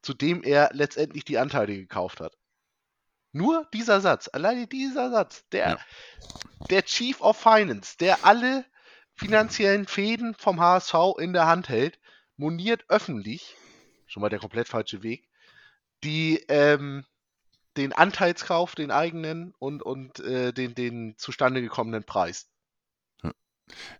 zu 0.00 0.14
dem 0.14 0.42
er 0.42 0.70
letztendlich 0.72 1.24
die 1.24 1.38
Anteile 1.38 1.74
gekauft 1.74 2.20
hat. 2.20 2.36
Nur 3.32 3.66
dieser 3.72 4.00
Satz, 4.00 4.28
alleine 4.32 4.66
dieser 4.66 5.10
Satz, 5.10 5.44
der, 5.52 5.68
ja. 5.68 5.78
der 6.68 6.84
Chief 6.84 7.20
of 7.20 7.36
Finance, 7.36 7.96
der 7.98 8.24
alle 8.24 8.64
finanziellen 9.14 9.86
Fäden 9.86 10.34
vom 10.34 10.60
HSV 10.60 10.94
in 11.18 11.32
der 11.32 11.46
Hand 11.46 11.68
hält, 11.68 11.98
moniert 12.36 12.84
öffentlich, 12.88 13.56
schon 14.12 14.20
mal 14.20 14.28
der 14.28 14.38
komplett 14.38 14.68
falsche 14.68 15.02
Weg, 15.02 15.28
die 16.04 16.44
ähm, 16.48 17.04
den 17.78 17.94
Anteilskauf, 17.94 18.74
den 18.74 18.90
eigenen 18.90 19.54
und, 19.58 19.82
und 19.82 20.20
äh, 20.20 20.52
den, 20.52 20.74
den 20.74 21.16
zustande 21.16 21.62
gekommenen 21.62 22.04
Preis. 22.04 22.48
Ja, 23.22 23.32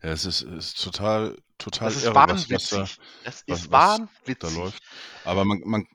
es 0.01 0.27
ist, 0.27 0.43
ist 0.43 0.83
total, 0.83 1.39
total 1.57 1.89
das 1.89 1.97
ist 1.97 2.05
irre, 2.05 2.15
wahnwitzig. 2.15 2.53
Was, 2.53 2.73
was 2.73 2.97
da, 2.97 3.03
das 3.25 3.43
ist 3.47 3.71
was, 3.71 3.71
wahnwitzig. 3.71 4.39
Da 4.39 4.49
läuft. 4.51 4.83
Aber 5.25 5.47
man, 5.47 5.63
man, 5.65 5.87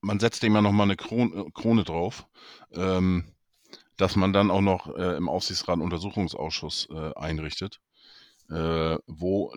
man 0.00 0.18
setzt 0.18 0.42
dem 0.42 0.54
ja 0.54 0.62
nochmal 0.62 0.86
eine 0.86 0.96
Krone, 0.96 1.50
Krone 1.52 1.84
drauf, 1.84 2.26
ähm, 2.72 3.34
dass 3.98 4.16
man 4.16 4.32
dann 4.32 4.50
auch 4.50 4.62
noch 4.62 4.96
äh, 4.96 5.16
im 5.16 5.28
Aufsichtsrat 5.28 5.74
einen 5.74 5.82
Untersuchungsausschuss 5.82 6.88
äh, 6.90 7.12
einrichtet, 7.16 7.80
äh, 8.48 8.96
wo 9.06 9.52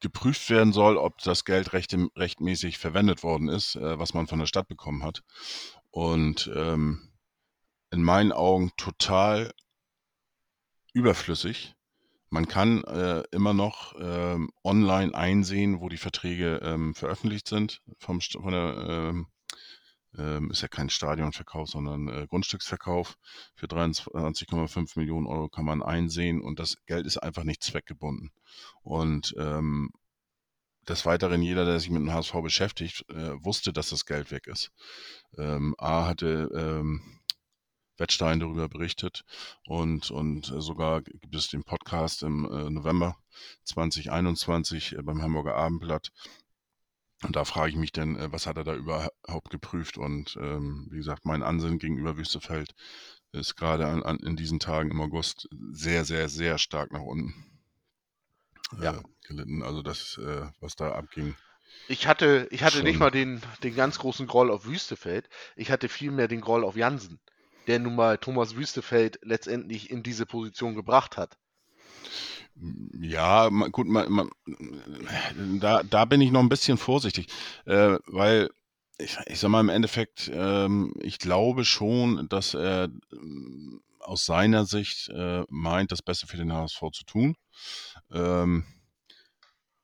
geprüft 0.00 0.48
werden 0.50 0.72
soll, 0.72 0.96
ob 0.96 1.18
das 1.18 1.44
Geld 1.44 1.72
recht, 1.72 1.94
rechtmäßig 2.16 2.78
verwendet 2.78 3.22
worden 3.22 3.48
ist, 3.48 3.76
äh, 3.76 3.98
was 3.98 4.14
man 4.14 4.26
von 4.26 4.38
der 4.38 4.46
Stadt 4.46 4.68
bekommen 4.68 5.02
hat. 5.02 5.22
Und 5.90 6.50
ähm, 6.54 7.12
in 7.90 8.02
meinen 8.02 8.32
Augen 8.32 8.72
total 8.76 9.52
überflüssig. 10.92 11.74
Man 12.30 12.46
kann 12.46 12.84
äh, 12.84 13.22
immer 13.30 13.54
noch 13.54 13.94
ähm, 13.98 14.50
online 14.62 15.14
einsehen, 15.14 15.80
wo 15.80 15.88
die 15.88 15.96
Verträge 15.96 16.60
ähm, 16.62 16.94
veröffentlicht 16.94 17.48
sind 17.48 17.80
vom 17.98 18.20
von 18.20 18.52
der 18.52 18.86
ähm, 18.88 19.26
ähm, 20.16 20.50
ist 20.50 20.62
ja 20.62 20.68
kein 20.68 20.90
Stadionverkauf, 20.90 21.68
sondern 21.68 22.08
äh, 22.08 22.26
Grundstücksverkauf. 22.28 23.16
Für 23.54 23.66
23,5 23.66 24.98
Millionen 24.98 25.26
Euro 25.26 25.48
kann 25.48 25.64
man 25.64 25.82
einsehen 25.82 26.40
und 26.40 26.58
das 26.58 26.76
Geld 26.86 27.06
ist 27.06 27.18
einfach 27.18 27.44
nicht 27.44 27.62
zweckgebunden. 27.62 28.32
Und 28.82 29.34
ähm, 29.38 29.90
des 30.88 31.04
Weiteren, 31.04 31.42
jeder, 31.42 31.64
der 31.64 31.78
sich 31.78 31.90
mit 31.90 32.00
dem 32.00 32.12
HSV 32.12 32.32
beschäftigt, 32.42 33.04
äh, 33.10 33.32
wusste, 33.44 33.72
dass 33.72 33.90
das 33.90 34.06
Geld 34.06 34.30
weg 34.30 34.46
ist. 34.46 34.70
Ähm, 35.36 35.74
A 35.78 36.06
hatte 36.06 36.50
ähm, 36.54 37.18
Wettstein 37.98 38.40
darüber 38.40 38.68
berichtet 38.68 39.24
und, 39.66 40.10
und 40.10 40.46
sogar 40.46 41.02
gibt 41.02 41.34
es 41.34 41.48
den 41.48 41.64
Podcast 41.64 42.22
im 42.22 42.44
äh, 42.44 42.70
November 42.70 43.16
2021 43.64 44.96
äh, 44.96 45.02
beim 45.02 45.20
Hamburger 45.20 45.56
Abendblatt, 45.56 46.10
und 47.24 47.34
da 47.34 47.44
frage 47.44 47.70
ich 47.70 47.76
mich 47.76 47.92
dann, 47.92 48.16
äh, 48.16 48.32
was 48.32 48.46
hat 48.46 48.56
er 48.56 48.64
da 48.64 48.74
überhaupt 48.74 49.50
geprüft? 49.50 49.98
Und 49.98 50.36
ähm, 50.40 50.86
wie 50.90 50.98
gesagt, 50.98 51.24
mein 51.24 51.42
Ansinnen 51.42 51.78
gegenüber 51.78 52.16
Wüstefeld 52.16 52.74
ist 53.32 53.56
gerade 53.56 53.86
an, 53.86 54.02
an, 54.02 54.18
in 54.18 54.36
diesen 54.36 54.60
Tagen 54.60 54.90
im 54.90 55.00
August 55.00 55.48
sehr, 55.72 56.04
sehr, 56.04 56.28
sehr 56.28 56.58
stark 56.58 56.92
nach 56.92 57.02
unten 57.02 57.34
äh, 58.78 58.84
ja. 58.84 59.02
gelitten. 59.26 59.62
Also 59.62 59.82
das, 59.82 60.18
äh, 60.18 60.46
was 60.60 60.76
da 60.76 60.92
abging. 60.92 61.34
Ich 61.88 62.06
hatte, 62.06 62.48
ich 62.50 62.62
hatte 62.62 62.82
nicht 62.82 62.98
mal 62.98 63.10
den, 63.10 63.42
den 63.62 63.74
ganz 63.74 63.98
großen 63.98 64.26
Groll 64.26 64.50
auf 64.50 64.66
Wüstefeld. 64.66 65.28
Ich 65.56 65.70
hatte 65.70 65.88
vielmehr 65.88 66.28
den 66.28 66.40
Groll 66.40 66.64
auf 66.64 66.76
Jansen, 66.76 67.18
der 67.66 67.78
nun 67.78 67.96
mal 67.96 68.18
Thomas 68.18 68.56
Wüstefeld 68.56 69.18
letztendlich 69.22 69.90
in 69.90 70.02
diese 70.02 70.24
Position 70.24 70.74
gebracht 70.74 71.16
hat. 71.16 71.36
Ja, 73.00 73.48
gut, 73.48 73.86
man, 73.86 74.10
man, 74.10 74.30
da, 75.60 75.82
da 75.82 76.04
bin 76.04 76.20
ich 76.20 76.30
noch 76.30 76.40
ein 76.40 76.48
bisschen 76.48 76.78
vorsichtig, 76.78 77.28
äh, 77.66 77.98
weil 78.06 78.50
ich, 78.98 79.16
ich 79.26 79.38
sag 79.38 79.50
mal 79.50 79.60
im 79.60 79.68
Endeffekt, 79.68 80.30
ähm, 80.32 80.92
ich 81.00 81.18
glaube 81.18 81.64
schon, 81.64 82.28
dass 82.28 82.54
er 82.54 82.88
aus 84.00 84.24
seiner 84.24 84.64
Sicht 84.64 85.08
äh, 85.10 85.44
meint, 85.48 85.92
das 85.92 86.02
Beste 86.02 86.26
für 86.26 86.36
den 86.36 86.52
HSV 86.52 86.80
zu 86.92 87.04
tun. 87.04 87.36
Ähm, 88.12 88.64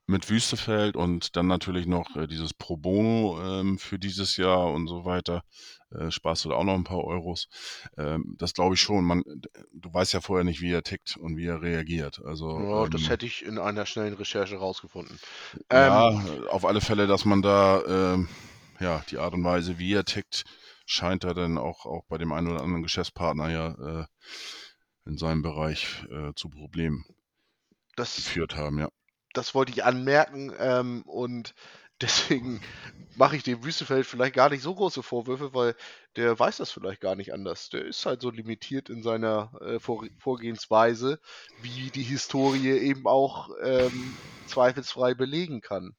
mit 0.07 0.29
Wüstefeld 0.29 0.97
und 0.97 1.37
dann 1.37 1.47
natürlich 1.47 1.87
noch 1.87 2.15
äh, 2.17 2.27
dieses 2.27 2.53
Pro 2.55 2.77
Bono 2.77 3.41
ähm, 3.43 3.79
für 3.79 3.99
dieses 3.99 4.37
Jahr 4.37 4.71
und 4.73 4.87
so 4.87 5.05
weiter. 5.05 5.43
Äh, 5.91 6.11
sparst 6.11 6.45
du 6.45 6.51
da 6.51 6.57
auch 6.57 6.65
noch 6.65 6.75
ein 6.75 6.85
paar 6.85 7.05
Euros. 7.05 7.49
Ähm, 7.97 8.35
das 8.39 8.53
glaube 8.55 8.75
ich 8.75 8.81
schon. 8.83 9.05
Man, 9.05 9.23
du 9.73 9.93
weißt 9.95 10.13
ja 10.13 10.21
vorher 10.21 10.45
nicht, 10.45 10.61
wie 10.61 10.73
er 10.73 10.83
tickt 10.83 11.17
und 11.17 11.37
wie 11.37 11.47
er 11.47 11.63
reagiert. 11.63 12.21
Also, 12.25 12.49
Ja, 12.59 12.87
das 12.89 13.03
ähm, 13.03 13.09
hätte 13.09 13.27
ich 13.27 13.45
in 13.45 13.59
einer 13.59 13.87
schnellen 13.87 14.15
Recherche 14.15 14.57
rausgefunden. 14.57 15.21
ja, 15.71 16.11
Ähm, 16.11 16.47
auf 16.49 16.65
alle 16.65 16.81
Fälle, 16.81 17.07
dass 17.07 17.25
man 17.25 17.43
da, 17.43 17.83
ähm, 17.87 18.29
ja, 18.81 19.05
die 19.11 19.19
Art 19.19 19.35
und 19.35 19.45
Weise, 19.45 19.79
wie 19.79 19.93
er 19.95 20.05
tickt, 20.05 20.45
scheint 20.87 21.25
er 21.25 21.35
dann 21.35 21.59
auch, 21.59 21.87
auch 21.87 22.05
bei 22.09 22.19
dem 22.19 22.33
einen 22.33 22.49
oder 22.49 22.63
anderen 22.63 22.83
Geschäftspartner 22.83 23.51
ja 23.51 24.03
äh, 24.03 24.07
in 25.07 25.19
seinem 25.19 25.43
Bereich 25.43 26.05
äh, 26.11 26.33
zu 26.35 26.49
Problemen 26.51 27.05
das, 27.97 28.17
geführt 28.17 28.57
haben, 28.57 28.79
ja. 28.79 28.89
Das 29.35 29.55
wollte 29.55 29.73
ich 29.73 29.85
anmerken 29.85 30.53
ähm, 30.59 31.03
und 31.03 31.55
deswegen 32.01 32.61
mache 33.17 33.37
ich 33.37 33.45
dem 33.45 33.63
Wüstefeld 33.63 34.07
vielleicht 34.07 34.35
gar 34.35 34.51
nicht 34.51 34.63
so 34.63 34.75
große 34.75 35.03
Vorwürfe, 35.03 35.55
weil 35.55 35.77
der 36.17 36.37
weiß 36.39 36.57
das 36.57 36.71
vielleicht 36.71 37.01
gar 37.01 37.15
nicht 37.15 37.33
anders. 37.33 37.71
Der 37.71 37.85
ist 37.85 38.05
halt 38.05 38.21
so 38.21 38.31
limitiert 38.31 38.91
in 38.91 39.03
seiner 39.03 39.53
äh, 39.61 39.79
Vor 39.79 40.05
Vorgehensweise, 40.19 41.21
wie 41.63 41.91
die 41.91 42.03
Historie 42.03 42.71
eben 42.71 43.07
auch 43.07 43.51
ähm, 43.63 44.17
zweifelsfrei 44.47 45.15
belegen 45.15 45.61
kann. 45.61 45.95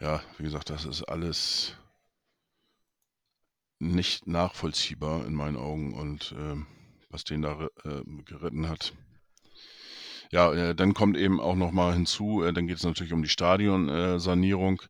Ja, 0.00 0.22
wie 0.38 0.44
gesagt, 0.44 0.70
das 0.70 0.84
ist 0.84 1.04
alles 1.04 1.76
nicht 3.78 4.26
nachvollziehbar 4.26 5.26
in 5.26 5.34
meinen 5.34 5.56
Augen 5.56 5.94
und 5.94 6.32
ähm, 6.36 6.66
was 7.08 7.24
den 7.24 7.42
da 7.42 7.68
äh, 7.84 8.02
geritten 8.24 8.68
hat. 8.68 8.94
Ja, 10.32 10.52
äh, 10.52 10.74
dann 10.74 10.94
kommt 10.94 11.16
eben 11.16 11.40
auch 11.40 11.56
noch 11.56 11.72
mal 11.72 11.92
hinzu, 11.92 12.42
äh, 12.44 12.52
dann 12.52 12.66
geht 12.66 12.76
es 12.76 12.84
natürlich 12.84 13.12
um 13.12 13.22
die 13.22 13.28
Stadionsanierung. 13.28 14.82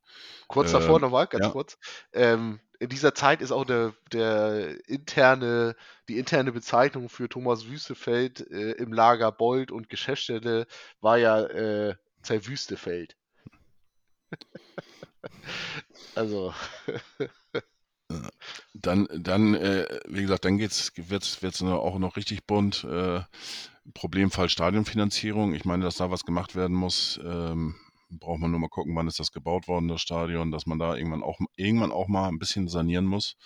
Kurz 0.48 0.72
davor 0.72 0.96
Ähm, 0.96 1.02
nochmal, 1.02 1.26
ganz 1.28 1.46
ja. 1.46 1.50
kurz. 1.50 1.78
Ähm, 2.12 2.60
in 2.78 2.88
dieser 2.88 3.14
Zeit 3.14 3.40
ist 3.40 3.52
auch 3.52 3.64
der, 3.64 3.94
der 4.12 4.76
interne, 4.88 5.76
die 6.08 6.18
interne 6.18 6.52
Bezeichnung 6.52 7.08
für 7.08 7.28
Thomas 7.28 7.66
Wüstefeld 7.68 8.50
äh, 8.50 8.72
im 8.72 8.92
Lager 8.92 9.32
Bold 9.32 9.70
und 9.70 9.88
Geschäftsstelle 9.88 10.66
war 11.00 11.18
ja 11.18 11.40
äh, 11.42 11.94
Zerwüstefeld. 12.22 13.16
also, 16.14 16.52
Dann, 18.74 19.08
dann, 19.12 19.54
äh, 19.54 20.00
wie 20.08 20.22
gesagt, 20.22 20.44
dann 20.44 20.58
geht's, 20.58 20.92
wird's, 20.96 21.42
wird's 21.42 21.62
auch 21.62 21.98
noch 21.98 22.16
richtig 22.16 22.46
bunt. 22.46 22.84
Äh, 22.84 23.20
Problemfall 23.94 24.48
Stadionfinanzierung. 24.48 25.54
Ich 25.54 25.64
meine, 25.64 25.84
dass 25.84 25.96
da 25.96 26.10
was 26.10 26.24
gemacht 26.24 26.54
werden 26.54 26.76
muss, 26.76 27.20
ähm, 27.24 27.76
braucht 28.10 28.40
man 28.40 28.50
nur 28.50 28.60
mal 28.60 28.68
gucken, 28.68 28.94
wann 28.96 29.06
ist 29.06 29.20
das 29.20 29.32
gebaut 29.32 29.68
worden, 29.68 29.88
das 29.88 30.00
Stadion, 30.00 30.50
dass 30.50 30.66
man 30.66 30.78
da 30.78 30.96
irgendwann 30.96 31.22
auch, 31.22 31.38
irgendwann 31.56 31.92
auch 31.92 32.08
mal 32.08 32.28
ein 32.28 32.38
bisschen 32.38 32.68
sanieren 32.68 33.06
muss. 33.06 33.36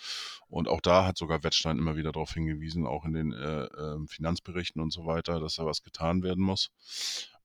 Und 0.47 0.67
auch 0.67 0.81
da 0.81 1.05
hat 1.05 1.17
sogar 1.17 1.43
Wettstein 1.43 1.77
immer 1.77 1.95
wieder 1.95 2.11
darauf 2.11 2.33
hingewiesen, 2.33 2.85
auch 2.87 3.05
in 3.05 3.13
den 3.13 3.33
äh, 3.33 3.65
ähm, 3.65 4.07
Finanzberichten 4.07 4.81
und 4.81 4.91
so 4.91 5.05
weiter, 5.05 5.39
dass 5.39 5.55
da 5.55 5.65
was 5.65 5.83
getan 5.83 6.23
werden 6.23 6.43
muss. 6.43 6.69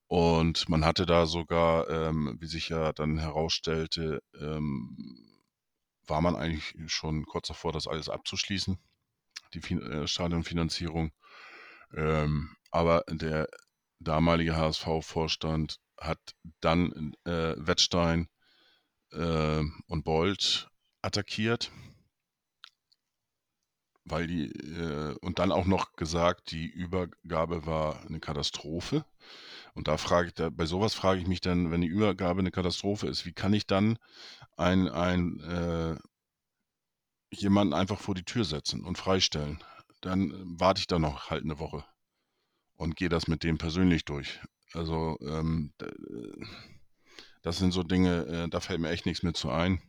Und 0.07 0.67
man 0.67 0.83
hatte 0.83 1.05
da 1.05 1.25
sogar, 1.25 1.89
ähm, 1.89 2.35
wie 2.39 2.47
sich 2.47 2.69
ja 2.69 2.91
dann 2.91 3.17
herausstellte, 3.17 4.21
ähm, 4.39 4.97
war 6.05 6.21
man 6.21 6.35
eigentlich 6.35 6.75
schon 6.87 7.25
kurz 7.25 7.47
davor, 7.47 7.71
das 7.71 7.87
alles 7.87 8.09
abzuschließen, 8.09 8.77
die 9.53 9.61
fin 9.61 9.81
äh, 9.81 10.07
Stadionfinanzierung. 10.07 11.11
Ähm, 11.95 12.55
aber 12.71 13.03
der 13.09 13.47
damalige 13.99 14.55
HSV-Vorstand 14.55 15.79
hat 15.99 16.19
dann 16.61 17.13
äh, 17.25 17.53
Wettstein 17.57 18.27
äh, 19.11 19.63
und 19.87 20.03
Bold 20.03 20.69
attackiert, 21.01 21.71
weil 24.05 24.27
die 24.27 24.47
äh, 24.47 25.15
und 25.21 25.39
dann 25.39 25.51
auch 25.51 25.65
noch 25.65 25.93
gesagt, 25.93 26.51
die 26.51 26.65
Übergabe 26.67 27.65
war 27.65 28.01
eine 28.05 28.19
Katastrophe. 28.19 29.05
Und 29.73 29.87
da 29.87 29.97
frage 29.97 30.29
ich, 30.29 30.33
da, 30.33 30.49
bei 30.49 30.65
sowas 30.65 30.93
frage 30.93 31.21
ich 31.21 31.27
mich 31.27 31.41
dann, 31.41 31.71
wenn 31.71 31.81
die 31.81 31.87
Übergabe 31.87 32.39
eine 32.39 32.51
Katastrophe 32.51 33.07
ist, 33.07 33.25
wie 33.25 33.33
kann 33.33 33.53
ich 33.53 33.67
dann 33.67 33.97
ein, 34.57 34.89
ein 34.89 35.39
äh, 35.41 35.97
jemanden 37.33 37.73
einfach 37.73 37.99
vor 37.99 38.15
die 38.15 38.25
Tür 38.25 38.43
setzen 38.43 38.83
und 38.83 38.97
freistellen? 38.97 39.63
Dann 40.01 40.33
warte 40.59 40.79
ich 40.79 40.87
da 40.87 40.99
noch 40.99 41.29
halt 41.29 41.43
eine 41.43 41.59
Woche 41.59 41.85
und 42.81 42.95
gehe 42.95 43.09
das 43.09 43.27
mit 43.27 43.43
dem 43.43 43.59
persönlich 43.59 44.05
durch. 44.05 44.39
Also 44.73 45.15
ähm, 45.21 45.71
äh, 45.81 45.85
das 47.43 47.59
sind 47.59 47.73
so 47.73 47.83
Dinge, 47.83 48.25
äh, 48.25 48.49
da 48.49 48.59
fällt 48.59 48.79
mir 48.79 48.89
echt 48.89 49.05
nichts 49.05 49.21
mehr 49.21 49.35
zu 49.35 49.51
ein. 49.51 49.83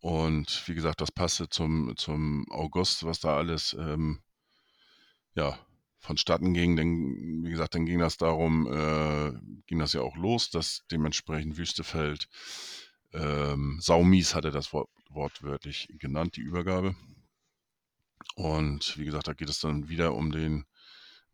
Und 0.00 0.66
wie 0.66 0.74
gesagt, 0.74 1.00
das 1.00 1.12
passte 1.12 1.48
zum, 1.48 1.96
zum 1.96 2.44
August, 2.50 3.04
was 3.04 3.20
da 3.20 3.36
alles 3.36 3.76
ähm, 3.78 4.20
ja, 5.36 5.56
vonstatten 6.00 6.54
ging. 6.54 6.74
Denn, 6.74 7.44
wie 7.44 7.50
gesagt, 7.50 7.76
dann 7.76 7.86
ging 7.86 8.00
das 8.00 8.16
darum, 8.16 8.66
äh, 8.66 9.32
ging 9.66 9.78
das 9.78 9.92
ja 9.92 10.00
auch 10.00 10.16
los, 10.16 10.50
dass 10.50 10.82
dementsprechend 10.90 11.56
Wüstefeld 11.56 12.28
ähm, 13.12 13.78
Saumies 13.80 14.34
hatte 14.34 14.50
das 14.50 14.72
Wort, 14.72 14.90
wortwörtlich 15.08 15.88
genannt, 16.00 16.34
die 16.34 16.42
Übergabe. 16.42 16.96
Und 18.34 18.98
wie 18.98 19.04
gesagt, 19.04 19.28
da 19.28 19.34
geht 19.34 19.48
es 19.48 19.60
dann 19.60 19.88
wieder 19.88 20.14
um 20.14 20.32
den 20.32 20.64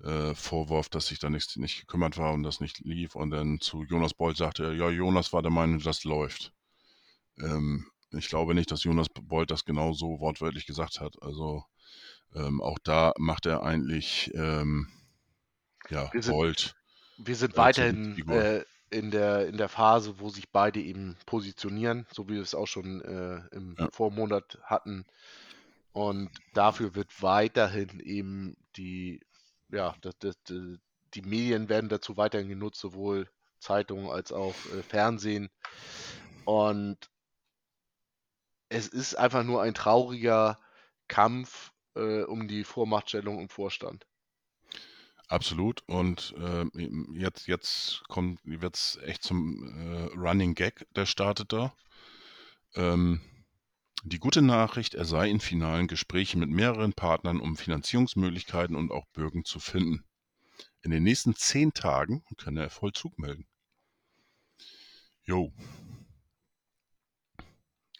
äh, 0.02 0.34
Vorwurf, 0.34 0.88
dass 0.88 1.06
sich 1.06 1.18
da 1.18 1.30
nichts 1.30 1.56
nicht 1.56 1.80
gekümmert 1.80 2.18
war 2.18 2.32
und 2.32 2.42
das 2.42 2.60
nicht 2.60 2.80
lief. 2.80 3.14
Und 3.14 3.30
dann 3.30 3.60
zu 3.60 3.84
Jonas 3.84 4.14
Bold 4.14 4.36
sagte 4.36 4.64
er, 4.64 4.72
ja, 4.72 4.90
Jonas 4.90 5.32
war 5.32 5.42
der 5.42 5.50
Meinung, 5.50 5.78
das 5.80 6.04
läuft. 6.04 6.52
Ähm, 7.38 7.86
ich 8.10 8.28
glaube 8.28 8.54
nicht, 8.54 8.70
dass 8.70 8.84
Jonas 8.84 9.08
Bold 9.08 9.50
das 9.50 9.64
genau 9.64 9.92
so 9.92 10.20
wortwörtlich 10.20 10.66
gesagt 10.66 11.00
hat. 11.00 11.20
Also 11.22 11.64
ähm, 12.34 12.60
auch 12.60 12.78
da 12.84 13.12
macht 13.18 13.46
er 13.46 13.62
eigentlich 13.62 14.30
ähm, 14.34 14.88
ja, 15.90 16.12
Wir 16.12 16.22
sind- 16.22 16.32
Bold. 16.32 16.74
wir 17.18 17.36
sind 17.36 17.54
Äh, 17.54 17.56
weiterhin 17.56 18.28
äh, 18.28 18.64
in, 18.90 19.10
der, 19.10 19.48
in 19.48 19.56
der 19.56 19.68
Phase, 19.68 20.18
wo 20.20 20.28
sich 20.28 20.48
beide 20.50 20.80
eben 20.80 21.16
positionieren, 21.26 22.06
so 22.12 22.28
wie 22.28 22.34
wir 22.34 22.42
es 22.42 22.54
auch 22.54 22.66
schon 22.66 23.00
äh, 23.02 23.40
im 23.54 23.74
Ja. 23.78 23.88
Vormonat 23.92 24.58
hatten. 24.62 25.04
Und 25.92 26.30
dafür 26.54 26.94
wird 26.94 27.22
weiterhin 27.22 28.00
eben 28.00 28.56
die, 28.76 29.20
ja, 29.74 29.94
das, 30.00 30.14
das, 30.18 30.36
das, 30.44 30.60
die 31.14 31.22
Medien 31.22 31.68
werden 31.68 31.88
dazu 31.88 32.16
weiterhin 32.16 32.48
genutzt, 32.48 32.80
sowohl 32.80 33.28
Zeitungen 33.58 34.08
als 34.08 34.32
auch 34.32 34.54
äh, 34.72 34.82
Fernsehen. 34.82 35.50
Und 36.44 37.10
es 38.68 38.88
ist 38.88 39.14
einfach 39.14 39.44
nur 39.44 39.62
ein 39.62 39.74
trauriger 39.74 40.58
Kampf 41.08 41.72
äh, 41.94 42.22
um 42.22 42.48
die 42.48 42.64
Vormachtstellung 42.64 43.40
im 43.40 43.48
Vorstand. 43.48 44.06
Absolut. 45.28 45.82
Und 45.86 46.34
äh, 46.38 46.64
jetzt, 47.14 47.46
jetzt 47.46 48.02
kommt, 48.08 48.40
wird's 48.44 48.98
echt 49.02 49.22
zum 49.22 49.64
äh, 49.64 50.16
Running 50.16 50.54
Gag, 50.54 50.86
der 50.94 51.06
startet 51.06 51.52
da. 51.52 51.74
Ähm, 52.74 53.20
die 54.04 54.18
gute 54.18 54.42
Nachricht, 54.42 54.94
er 54.94 55.06
sei 55.06 55.30
in 55.30 55.40
finalen 55.40 55.88
Gesprächen 55.88 56.38
mit 56.40 56.50
mehreren 56.50 56.92
Partnern, 56.92 57.40
um 57.40 57.56
Finanzierungsmöglichkeiten 57.56 58.76
und 58.76 58.92
auch 58.92 59.06
Bürgen 59.14 59.44
zu 59.44 59.60
finden. 59.60 60.04
In 60.82 60.90
den 60.90 61.02
nächsten 61.02 61.34
zehn 61.34 61.72
Tagen 61.72 62.22
könne 62.36 62.62
er 62.62 62.70
Vollzug 62.70 63.18
melden. 63.18 63.46
Jo. 65.24 65.50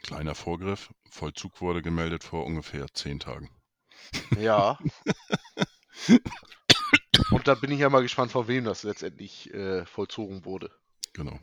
Kleiner 0.02 0.34
Vorgriff. 0.34 0.92
Vollzug 1.10 1.62
wurde 1.62 1.80
gemeldet 1.80 2.22
vor 2.22 2.44
ungefähr 2.44 2.86
zehn 2.92 3.18
Tagen. 3.18 3.48
Ja. 4.38 4.78
Und 7.30 7.48
da 7.48 7.54
bin 7.54 7.70
ich 7.70 7.78
ja 7.80 7.88
mal 7.88 8.02
gespannt, 8.02 8.30
von 8.30 8.46
wem 8.46 8.64
das 8.64 8.82
letztendlich 8.82 9.52
äh, 9.54 9.86
vollzogen 9.86 10.44
wurde. 10.44 10.70
Genau. 11.14 11.38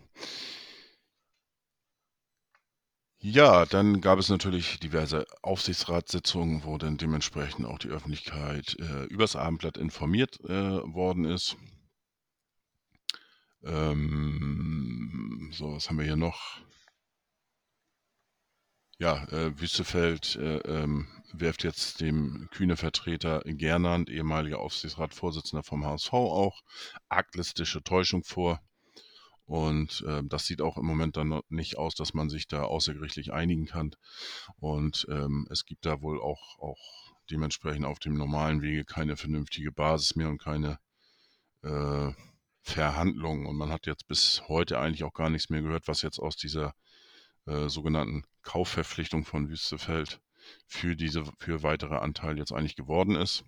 Ja, 3.24 3.66
dann 3.66 4.00
gab 4.02 4.20
es 4.20 4.30
natürlich 4.30 4.80
diverse 4.80 5.26
Aufsichtsratssitzungen, 5.42 6.64
wo 6.66 6.78
dann 6.78 6.98
dementsprechend 6.98 7.66
auch 7.66 7.80
die 7.80 7.88
Öffentlichkeit 7.90 8.76
äh, 8.80 9.06
übers 9.06 9.36
Abendblatt 9.36 9.78
informiert 9.78 10.40
äh, 10.42 10.50
worden 10.94 11.26
ist. 11.26 11.56
Ähm, 13.64 15.50
so, 15.54 15.74
was 15.74 15.90
haben 15.90 15.98
wir 15.98 16.06
hier 16.06 16.16
noch? 16.16 16.60
Ja, 19.00 19.26
äh, 19.34 19.60
Wüstefeld 19.60 20.36
äh, 20.38 20.60
ähm, 20.60 21.08
wirft 21.34 21.64
jetzt 21.66 22.00
dem 22.00 22.48
kühne 22.52 22.78
Vertreter 22.78 23.42
Gernand, 23.46 24.10
ehemaliger 24.10 24.60
Aufsichtsratsvorsitzender 24.60 25.64
vom 25.64 25.86
HSV, 25.86 26.14
auch 26.14 26.62
arglistische 27.10 27.84
Täuschung 27.84 28.24
vor. 28.24 28.62
Und 29.52 30.06
äh, 30.08 30.24
das 30.24 30.46
sieht 30.46 30.62
auch 30.62 30.78
im 30.78 30.86
Moment 30.86 31.18
dann 31.18 31.42
nicht 31.50 31.78
aus, 31.78 31.94
dass 31.94 32.14
man 32.14 32.30
sich 32.30 32.48
da 32.48 32.64
außergerichtlich 32.64 33.34
einigen 33.34 33.66
kann. 33.66 33.94
Und 34.62 35.06
ähm, 35.10 35.46
es 35.50 35.66
gibt 35.66 35.86
da 35.86 36.02
wohl 36.02 36.22
auch, 36.22 36.58
auch 36.58 36.80
dementsprechend 37.30 37.86
auf 37.86 38.00
dem 38.00 38.14
normalen 38.14 38.62
Wege 38.62 38.86
keine 38.86 39.18
vernünftige 39.18 39.74
Basis 39.74 40.16
mehr 40.16 40.30
und 40.30 40.38
keine 40.38 40.80
äh, 41.64 42.14
Verhandlungen. 42.62 43.46
Und 43.46 43.58
man 43.58 43.72
hat 43.72 43.88
jetzt 43.88 44.08
bis 44.08 44.42
heute 44.48 44.80
eigentlich 44.80 45.04
auch 45.04 45.14
gar 45.14 45.30
nichts 45.30 45.50
mehr 45.50 45.62
gehört, 45.62 45.90
was 45.90 46.02
jetzt 46.02 46.20
aus 46.20 46.38
dieser 46.38 46.74
äh, 47.46 47.68
sogenannten 47.68 48.24
Kaufverpflichtung 48.44 49.26
von 49.26 49.50
Wüstefeld 49.50 50.22
für 50.66 50.96
diese, 50.96 51.26
für 51.40 51.62
weitere 51.62 51.96
Anteile 51.96 52.40
jetzt 52.40 52.54
eigentlich 52.54 52.78
geworden 52.78 53.16
ist. 53.18 53.44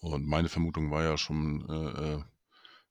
Und 0.00 0.26
meine 0.26 0.48
Vermutung 0.48 0.90
war 0.90 1.04
ja 1.04 1.16
schon, 1.16 1.70
äh, 1.70 2.14
äh, 2.14 2.24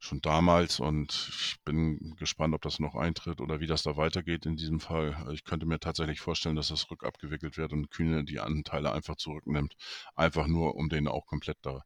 schon 0.02 0.20
damals 0.20 0.80
und 0.80 1.30
ich 1.30 1.58
bin 1.64 2.16
gespannt, 2.18 2.56
ob 2.56 2.64
das 2.64 2.80
noch 2.80 2.96
eintritt 2.96 3.40
oder 3.40 3.60
wie 3.60 3.68
das 3.68 3.84
da 3.84 3.98
weitergeht 3.98 4.48
in 4.48 4.56
diesem 4.56 4.80
Fall. 4.80 5.16
Ich 5.32 5.44
könnte 5.44 5.68
mir 5.68 5.80
tatsächlich 5.80 6.20
vorstellen, 6.20 6.56
dass 6.56 6.70
das 6.70 6.90
rückabgewickelt 6.90 7.56
wird 7.58 7.72
und 7.72 7.92
Kühne 7.92 8.24
die 8.24 8.40
Anteile 8.40 8.92
einfach 8.92 9.16
zurücknimmt. 9.16 9.76
Einfach 10.16 10.48
nur, 10.48 10.76
um 10.76 10.90
den 10.90 11.08
auch 11.08 11.28
komplett 11.28 11.60
da 11.62 11.86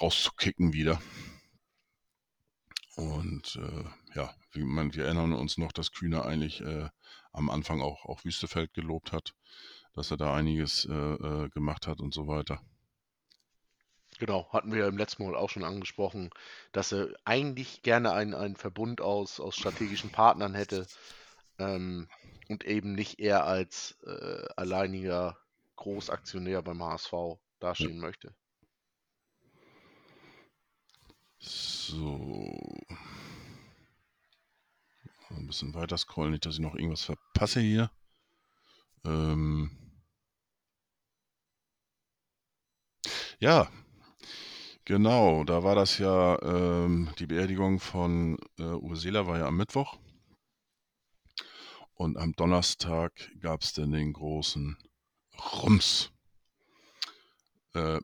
rauszukicken 0.00 0.72
wieder. 0.72 1.02
Und 2.94 3.56
äh, 3.56 3.84
ja, 4.14 4.32
wie 4.52 4.62
man, 4.62 4.94
wir 4.94 5.06
erinnern 5.06 5.32
uns 5.32 5.58
noch, 5.58 5.72
dass 5.72 5.90
Kühne 5.90 6.24
eigentlich 6.24 6.60
äh, 6.60 6.88
am 7.32 7.50
Anfang 7.50 7.80
auch, 7.80 8.04
auch 8.04 8.24
Wüstefeld 8.24 8.72
gelobt 8.72 9.10
hat, 9.10 9.34
dass 9.94 10.12
er 10.12 10.16
da 10.16 10.32
einiges 10.32 10.84
äh, 10.84 10.92
äh 10.92 11.48
gemacht 11.48 11.88
hat 11.88 12.00
und 12.00 12.14
so 12.14 12.28
weiter. 12.28 12.62
Genau, 14.20 14.46
hatten 14.52 14.70
wir 14.70 14.80
ja 14.80 14.88
im 14.88 14.98
letzten 14.98 15.24
Mal 15.24 15.34
auch 15.34 15.48
schon 15.48 15.64
angesprochen, 15.64 16.28
dass 16.72 16.92
er 16.92 17.08
eigentlich 17.24 17.80
gerne 17.82 18.12
einen, 18.12 18.34
einen 18.34 18.54
Verbund 18.54 19.00
aus, 19.00 19.40
aus 19.40 19.56
strategischen 19.56 20.10
Partnern 20.10 20.52
hätte 20.52 20.86
ähm, 21.58 22.06
und 22.50 22.64
eben 22.64 22.92
nicht 22.92 23.18
er 23.18 23.46
als 23.46 23.98
äh, 24.04 24.46
alleiniger 24.56 25.38
Großaktionär 25.76 26.60
beim 26.60 26.82
HSV 26.82 27.12
dastehen 27.60 27.94
ja. 27.94 28.00
möchte. 28.02 28.34
So. 31.38 32.52
Ein 35.30 35.46
bisschen 35.46 35.72
weiter 35.72 35.96
scrollen, 35.96 36.32
nicht, 36.32 36.44
dass 36.44 36.56
ich 36.56 36.60
noch 36.60 36.74
irgendwas 36.74 37.04
verpasse 37.04 37.60
hier. 37.60 37.90
Ähm 39.02 39.70
ja, 43.38 43.70
Genau, 44.90 45.44
da 45.44 45.62
war 45.62 45.76
das 45.76 45.98
ja, 45.98 46.36
ähm, 46.42 47.10
die 47.20 47.28
Beerdigung 47.28 47.78
von 47.78 48.36
äh, 48.58 48.64
Ursula 48.64 49.24
war 49.24 49.38
ja 49.38 49.46
am 49.46 49.56
Mittwoch. 49.56 49.96
Und 51.94 52.16
am 52.16 52.32
Donnerstag 52.32 53.12
gab 53.38 53.62
es 53.62 53.72
dann 53.72 53.92
den 53.92 54.12
großen 54.12 54.76
Rums. 55.62 56.10
Äh, 57.72 58.00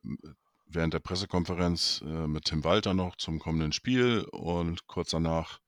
während 0.68 0.94
der 0.94 1.00
Pressekonferenz 1.00 2.04
äh, 2.06 2.28
mit 2.28 2.44
Tim 2.44 2.62
Walter 2.62 2.94
noch 2.94 3.16
zum 3.16 3.40
kommenden 3.40 3.72
Spiel 3.72 4.24
und 4.30 4.86
kurz 4.86 5.10
danach 5.10 5.58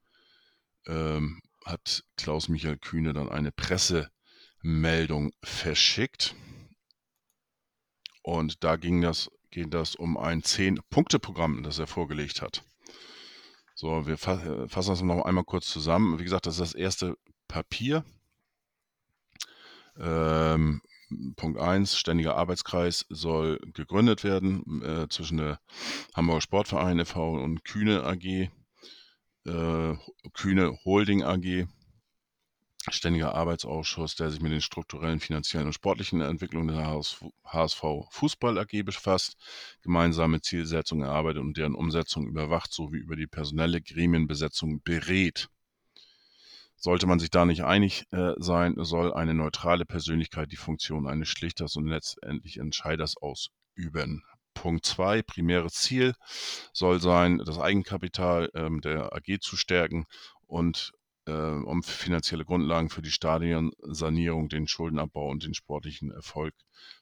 ähm, 0.86 1.40
hat 1.64 2.04
Klaus-Michael 2.16 2.78
Kühne 2.78 3.12
dann 3.12 3.28
eine 3.28 3.50
Pressemeldung 3.50 5.32
verschickt. 5.42 6.36
Und 8.22 8.62
da 8.62 8.76
ging 8.76 9.00
das 9.00 9.28
geht 9.50 9.72
das 9.74 9.94
um 9.94 10.16
ein 10.16 10.42
Zehn-Punkte-Programm, 10.42 11.62
das 11.62 11.78
er 11.78 11.86
vorgelegt 11.86 12.42
hat. 12.42 12.64
So, 13.74 14.06
wir 14.06 14.18
fassen 14.18 14.68
das 14.72 15.02
noch 15.02 15.24
einmal 15.24 15.44
kurz 15.44 15.68
zusammen. 15.68 16.18
Wie 16.18 16.24
gesagt, 16.24 16.46
das 16.46 16.54
ist 16.54 16.60
das 16.60 16.74
erste 16.74 17.16
Papier. 17.46 18.04
Ähm, 19.96 20.82
Punkt 21.36 21.58
1, 21.58 21.96
ständiger 21.96 22.36
Arbeitskreis 22.36 23.06
soll 23.08 23.58
gegründet 23.72 24.24
werden 24.24 24.82
äh, 24.82 25.08
zwischen 25.08 25.38
der 25.38 25.60
Hamburger 26.14 26.40
Sportverein 26.40 26.98
e.V. 26.98 27.34
und 27.34 27.64
Kühne 27.64 28.04
AG, 28.04 28.50
äh, 29.46 29.96
Kühne 30.34 30.78
Holding 30.84 31.22
AG 31.22 31.66
ständiger 32.94 33.34
Arbeitsausschuss, 33.34 34.14
der 34.14 34.30
sich 34.30 34.40
mit 34.40 34.52
den 34.52 34.60
strukturellen, 34.60 35.20
finanziellen 35.20 35.66
und 35.66 35.72
sportlichen 35.72 36.20
Entwicklungen 36.20 36.68
der 36.68 37.00
HSV 37.44 37.84
Fußball 38.10 38.58
AG 38.58 38.82
befasst, 38.84 39.36
gemeinsame 39.82 40.40
Zielsetzungen 40.40 41.06
erarbeitet 41.06 41.42
und 41.42 41.56
deren 41.56 41.74
Umsetzung 41.74 42.26
überwacht 42.26 42.72
sowie 42.72 42.98
über 42.98 43.16
die 43.16 43.26
personelle 43.26 43.80
Gremienbesetzung 43.80 44.82
berät. 44.82 45.48
Sollte 46.76 47.06
man 47.06 47.18
sich 47.18 47.30
da 47.30 47.44
nicht 47.44 47.64
einig 47.64 48.04
äh, 48.12 48.34
sein, 48.36 48.74
soll 48.78 49.12
eine 49.12 49.34
neutrale 49.34 49.84
Persönlichkeit 49.84 50.52
die 50.52 50.56
Funktion 50.56 51.08
eines 51.08 51.28
Schlichters 51.28 51.74
und 51.76 51.86
letztendlich 51.86 52.58
Entscheiders 52.58 53.16
ausüben. 53.16 54.22
Punkt 54.54 54.86
2, 54.86 55.22
primäres 55.22 55.74
Ziel 55.74 56.14
soll 56.72 57.00
sein, 57.00 57.38
das 57.38 57.58
Eigenkapital 57.58 58.50
ähm, 58.54 58.80
der 58.80 59.12
AG 59.12 59.40
zu 59.40 59.56
stärken 59.56 60.06
und 60.46 60.92
um 61.30 61.82
finanzielle 61.82 62.44
Grundlagen 62.44 62.90
für 62.90 63.02
die 63.02 63.10
Stadionsanierung, 63.10 64.48
den 64.48 64.66
Schuldenabbau 64.66 65.28
und 65.28 65.44
den 65.44 65.54
sportlichen 65.54 66.10
Erfolg 66.10 66.54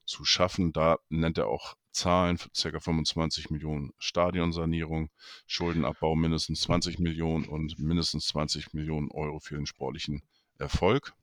zu 0.05 0.25
schaffen. 0.25 0.73
Da 0.73 0.99
nennt 1.09 1.39
er 1.39 1.49
auch 1.49 1.77
Zahlen 1.93 2.37
ca. 2.37 2.81
25 2.81 3.51
Millionen 3.51 3.93
Stadionsanierung, 3.99 5.11
Schuldenabbau 5.47 6.15
mindestens 6.15 6.61
20 6.63 6.99
Millionen 6.99 7.47
und 7.47 7.79
mindestens 7.79 8.27
20 8.27 8.75
Millionen 8.75 9.11
Euro 9.11 9.39
für 9.39 9.57
den 9.57 9.67
sportlichen 9.67 10.23
Erfolg. 10.59 11.15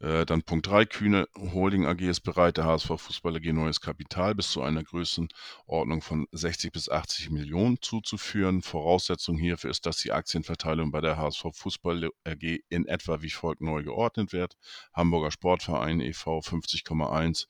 Äh, 0.00 0.24
dann 0.24 0.42
Punkt 0.42 0.66
3, 0.66 0.86
Kühne 0.86 1.28
Holding 1.36 1.84
AG 1.84 2.00
ist 2.00 2.22
bereit, 2.22 2.56
der 2.56 2.64
HSV 2.64 2.88
Fußball 2.96 3.36
AG 3.36 3.52
neues 3.52 3.82
Kapital 3.82 4.34
bis 4.34 4.50
zu 4.50 4.62
einer 4.62 4.82
Größenordnung 4.82 6.00
von 6.00 6.26
60 6.32 6.72
bis 6.72 6.88
80 6.88 7.28
Millionen 7.28 7.82
zuzuführen. 7.82 8.62
Voraussetzung 8.62 9.36
hierfür 9.36 9.70
ist, 9.70 9.84
dass 9.84 9.98
die 9.98 10.12
Aktienverteilung 10.12 10.90
bei 10.90 11.02
der 11.02 11.18
HSV 11.18 11.48
Fußball 11.52 12.08
AG 12.24 12.60
in 12.70 12.86
etwa 12.86 13.20
wie 13.20 13.28
folgt 13.28 13.60
neu 13.60 13.82
geordnet 13.82 14.32
wird. 14.32 14.56
Hamburger 14.94 15.30
Sportverein 15.30 16.00
e.V. 16.00 16.38
50,1, 16.38 17.46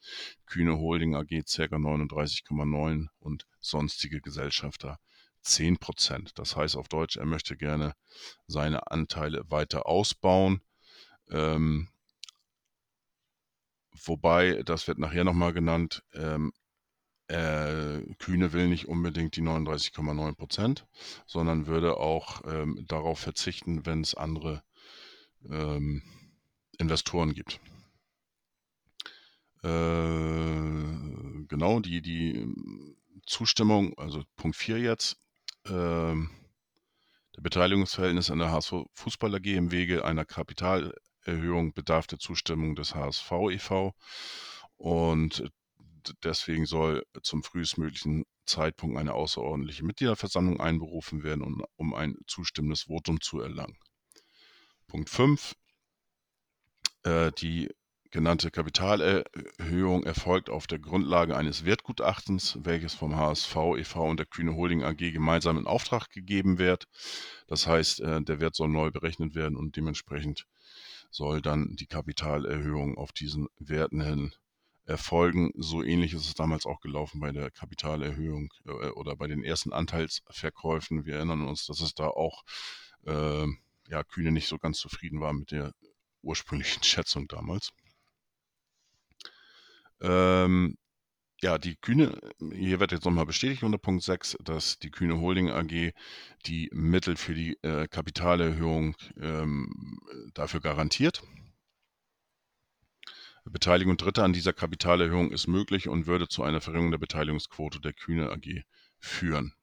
Kühne 0.46 0.76
Holding 0.76 1.14
AG 1.14 1.28
ca. 1.28 1.76
39,9 1.76 3.06
und 3.20 3.46
sonstige 3.60 4.20
Gesellschafter 4.20 4.98
10 5.42 5.78
Prozent. 5.78 6.32
Das 6.36 6.56
heißt 6.56 6.76
auf 6.76 6.88
Deutsch, 6.88 7.16
er 7.16 7.26
möchte 7.26 7.56
gerne 7.56 7.94
seine 8.48 8.90
Anteile 8.90 9.44
weiter 9.48 9.86
ausbauen. 9.86 10.62
Ähm, 11.30 11.88
Wobei, 14.04 14.62
das 14.64 14.88
wird 14.88 14.98
nachher 14.98 15.24
nochmal 15.24 15.52
genannt, 15.52 16.02
ähm, 16.14 16.52
äh, 17.28 18.00
Kühne 18.18 18.52
will 18.52 18.68
nicht 18.68 18.88
unbedingt 18.88 19.36
die 19.36 19.42
39,9 19.42 20.34
Prozent, 20.34 20.86
sondern 21.26 21.66
würde 21.66 21.96
auch 21.96 22.42
ähm, 22.44 22.84
darauf 22.88 23.20
verzichten, 23.20 23.86
wenn 23.86 24.00
es 24.00 24.14
andere 24.14 24.62
ähm, 25.48 26.02
Investoren 26.78 27.34
gibt. 27.34 27.60
Äh, 29.62 29.68
genau, 31.48 31.80
die, 31.80 32.02
die 32.02 32.52
Zustimmung, 33.26 33.96
also 33.98 34.24
Punkt 34.36 34.56
4 34.56 34.78
jetzt, 34.78 35.20
äh, 35.66 35.70
der 37.36 37.42
Beteiligungsverhältnis 37.42 38.30
an 38.30 38.38
der 38.38 38.50
HSV 38.50 38.86
Fußball 38.94 39.34
AG 39.36 39.46
im 39.46 39.70
Wege 39.70 40.04
einer 40.04 40.24
Kapital 40.24 40.94
Erhöhung 41.24 41.72
bedarf 41.72 42.06
der 42.06 42.18
Zustimmung 42.18 42.74
des 42.74 42.94
HSV 42.94 43.32
e.V. 43.50 43.94
Und 44.76 45.50
deswegen 46.24 46.66
soll 46.66 47.04
zum 47.22 47.42
frühestmöglichen 47.42 48.24
Zeitpunkt 48.46 48.98
eine 48.98 49.14
außerordentliche 49.14 49.84
Mitgliederversammlung 49.84 50.60
einberufen 50.60 51.22
werden, 51.22 51.42
um, 51.42 51.64
um 51.76 51.94
ein 51.94 52.16
zustimmendes 52.26 52.84
Votum 52.84 53.20
zu 53.20 53.40
erlangen. 53.40 53.76
Punkt 54.86 55.10
5. 55.10 55.54
Äh, 57.04 57.30
die 57.32 57.68
genannte 58.10 58.50
Kapitalerhöhung 58.50 60.02
erfolgt 60.02 60.50
auf 60.50 60.66
der 60.66 60.80
Grundlage 60.80 61.36
eines 61.36 61.64
Wertgutachtens, 61.64 62.58
welches 62.62 62.94
vom 62.94 63.16
HSV 63.16 63.56
e.V. 63.78 64.10
und 64.10 64.18
der 64.18 64.26
Kühne 64.26 64.56
Holding 64.56 64.82
AG 64.82 64.96
gemeinsam 64.96 65.58
in 65.58 65.66
Auftrag 65.66 66.10
gegeben 66.10 66.58
wird. 66.58 66.86
Das 67.46 67.66
heißt, 67.66 68.00
äh, 68.00 68.22
der 68.22 68.40
Wert 68.40 68.56
soll 68.56 68.68
neu 68.68 68.90
berechnet 68.90 69.34
werden 69.34 69.56
und 69.56 69.76
dementsprechend 69.76 70.46
soll 71.10 71.42
dann 71.42 71.76
die 71.76 71.86
Kapitalerhöhung 71.86 72.96
auf 72.96 73.12
diesen 73.12 73.48
Werten 73.58 74.00
hin 74.00 74.32
erfolgen. 74.86 75.52
So 75.56 75.82
ähnlich 75.82 76.12
ist 76.14 76.26
es 76.26 76.34
damals 76.34 76.66
auch 76.66 76.80
gelaufen 76.80 77.20
bei 77.20 77.32
der 77.32 77.50
Kapitalerhöhung 77.50 78.52
äh, 78.66 78.88
oder 78.90 79.16
bei 79.16 79.26
den 79.26 79.42
ersten 79.42 79.72
Anteilsverkäufen. 79.72 81.04
Wir 81.06 81.16
erinnern 81.16 81.46
uns, 81.46 81.66
dass 81.66 81.80
es 81.80 81.94
da 81.94 82.08
auch 82.08 82.44
äh, 83.06 83.46
ja, 83.88 84.04
Kühne 84.04 84.32
nicht 84.32 84.48
so 84.48 84.58
ganz 84.58 84.78
zufrieden 84.78 85.20
war 85.20 85.32
mit 85.32 85.50
der 85.50 85.72
ursprünglichen 86.22 86.82
Schätzung 86.84 87.28
damals. 87.28 87.70
Ähm, 90.00 90.76
ja, 91.42 91.58
die 91.58 91.76
Kühne, 91.76 92.18
hier 92.52 92.80
wird 92.80 92.92
jetzt 92.92 93.04
nochmal 93.04 93.26
bestätigt 93.26 93.62
unter 93.62 93.78
Punkt 93.78 94.02
6, 94.02 94.36
dass 94.44 94.78
die 94.78 94.90
Kühne 94.90 95.20
Holding 95.20 95.50
AG 95.50 95.92
die 96.46 96.70
Mittel 96.72 97.16
für 97.16 97.34
die 97.34 97.56
äh, 97.62 97.88
Kapitalerhöhung 97.88 98.96
ähm, 99.20 99.98
dafür 100.34 100.60
garantiert. 100.60 101.22
Beteiligung 103.44 103.96
Dritter 103.96 104.24
an 104.24 104.32
dieser 104.32 104.52
Kapitalerhöhung 104.52 105.32
ist 105.32 105.46
möglich 105.46 105.88
und 105.88 106.06
würde 106.06 106.28
zu 106.28 106.42
einer 106.42 106.60
Verringerung 106.60 106.90
der 106.90 106.98
Beteiligungsquote 106.98 107.80
der 107.80 107.94
Kühne 107.94 108.30
AG 108.30 108.64
führen. 108.98 109.54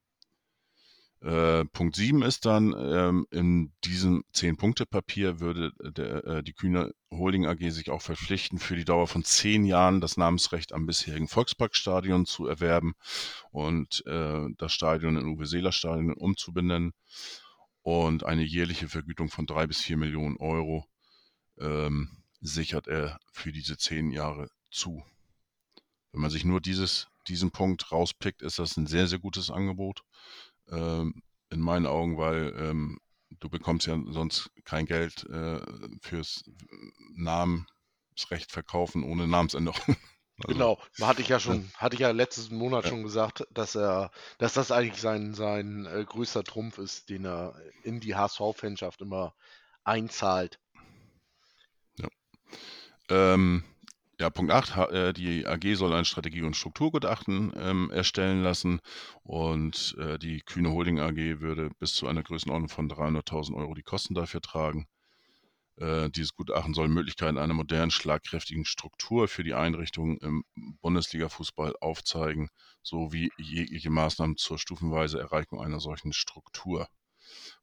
Äh, 1.22 1.65
Punkt 1.65 1.95
7 1.95 2.22
ist 2.22 2.45
dann, 2.45 2.76
ähm, 2.78 3.26
in 3.32 3.74
diesem 3.84 4.24
10-Punkte-Papier 4.36 5.39
würde 5.39 5.72
der, 5.80 6.24
äh, 6.26 6.43
die 6.43 6.53
Kühne 6.53 6.93
Holding 7.09 7.47
AG 7.47 7.72
sich 7.72 7.89
auch 7.89 8.03
verpflichten, 8.03 8.59
für 8.59 8.76
die 8.76 8.86
Dauer 8.86 9.07
von 9.07 9.24
zehn 9.24 9.65
Jahren 9.65 9.99
das 9.99 10.18
Namensrecht 10.18 10.74
am 10.74 10.86
bisherigen 10.86 11.28
Volksparkstadion 11.28 12.28
zu 12.28 12.45
erwerben 12.45 12.93
und 13.51 14.05
äh, 14.05 14.45
das 14.57 14.74
Stadion 14.74 15.18
in 15.18 15.26
Uwe 15.28 15.47
Seeler 15.47 15.72
Stadion 15.72 16.13
umzubenennen 16.13 16.93
und 17.82 18.24
eine 18.24 18.43
jährliche 18.43 18.88
Vergütung 18.88 19.30
von 19.30 19.47
drei 19.47 19.65
bis 19.65 19.82
vier 19.82 19.97
Millionen 19.97 20.38
Euro 20.38 20.86
ähm, 21.57 22.09
sichert 22.41 22.88
er 22.88 23.20
für 23.32 23.51
diese 23.51 23.78
zehn 23.78 24.11
Jahre 24.11 24.49
zu. 24.70 25.03
Wenn 26.11 26.22
man 26.22 26.30
sich 26.30 26.45
nur 26.45 26.61
dieses, 26.61 27.07
diesen 27.28 27.49
Punkt 27.49 27.91
rauspickt, 27.91 28.43
ist 28.43 28.59
das 28.59 28.78
ein 28.78 28.86
sehr, 28.86 29.07
sehr 29.07 29.20
gutes 29.20 29.49
Angebot 29.49 30.03
ähm, 30.72 31.22
in 31.49 31.59
meinen 31.59 31.86
Augen, 31.86 32.18
weil 32.18 32.53
ähm, 32.57 32.99
du 33.39 33.49
bekommst 33.49 33.88
ja 33.88 33.97
sonst 34.07 34.51
kein 34.63 34.86
Geld 34.86 35.26
äh, 35.30 35.59
fürs 36.01 36.43
Namensrecht 37.15 38.51
verkaufen 38.51 39.03
ohne 39.03 39.28
Namensänderung. 39.28 39.95
Also, 40.43 40.53
genau, 40.53 40.78
hatte 41.01 41.24
ich 41.24 41.30
ja 41.30 41.39
schon, 41.39 41.68
hatte 41.78 41.95
ich 41.95 41.99
ja 41.99 42.11
letzten 42.11 42.57
Monat 42.57 42.84
ja. 42.84 42.91
schon 42.91 43.01
gesagt, 43.01 43.47
dass 43.49 43.74
er, 43.74 44.11
dass 44.38 44.53
das 44.53 44.72
eigentlich 44.72 45.01
sein, 45.01 45.34
sein 45.34 45.88
äh, 45.88 46.05
größter 46.05 46.43
Trumpf 46.43 46.78
ist, 46.78 47.09
den 47.09 47.26
er 47.26 47.59
in 47.82 47.99
die 47.99 48.13
HSV-Fanschaft 48.13 49.01
immer 49.01 49.34
einzahlt. 49.84 50.59
Ja. 51.97 52.07
Ähm, 53.09 53.63
ja, 54.20 54.30
Punkt 54.30 54.51
8, 54.51 54.91
äh, 54.91 55.13
die 55.13 55.45
AG 55.45 55.76
soll 55.76 55.93
ein 55.93 56.05
Strategie- 56.05 56.41
und 56.41 56.55
Strukturgutachten 56.55 57.53
ähm, 57.55 57.91
erstellen 57.91 58.41
lassen 58.41 58.80
und 59.24 59.95
äh, 59.99 60.18
die 60.18 60.41
Kühne 60.41 60.72
Holding 60.72 60.99
AG 60.99 61.39
würde 61.39 61.70
bis 61.80 61.93
zu 61.93 62.07
einer 62.07 62.24
Größenordnung 62.24 62.70
von 62.70 62.89
300.000 62.89 63.55
Euro 63.55 63.74
die 63.76 63.84
Kosten 63.84 64.15
dafür 64.15 64.41
tragen. 64.41 64.88
Äh, 65.78 66.09
dieses 66.09 66.34
Gutachten 66.34 66.74
soll 66.74 66.88
Möglichkeiten 66.88 67.38
einer 67.38 67.53
modernen, 67.53 67.91
schlagkräftigen 67.91 68.65
Struktur 68.65 69.28
für 69.28 69.43
die 69.43 69.53
Einrichtung 69.53 70.18
im 70.20 70.43
Bundesliga-Fußball 70.82 71.76
aufzeigen, 71.82 72.49
sowie 72.82 73.30
jegliche 73.38 73.91
Maßnahmen 73.91 74.38
zur 74.38 74.57
stufenweise 74.57 75.20
Erreichung 75.20 75.61
einer 75.61 75.80
solchen 75.80 76.13
Struktur. 76.13 76.88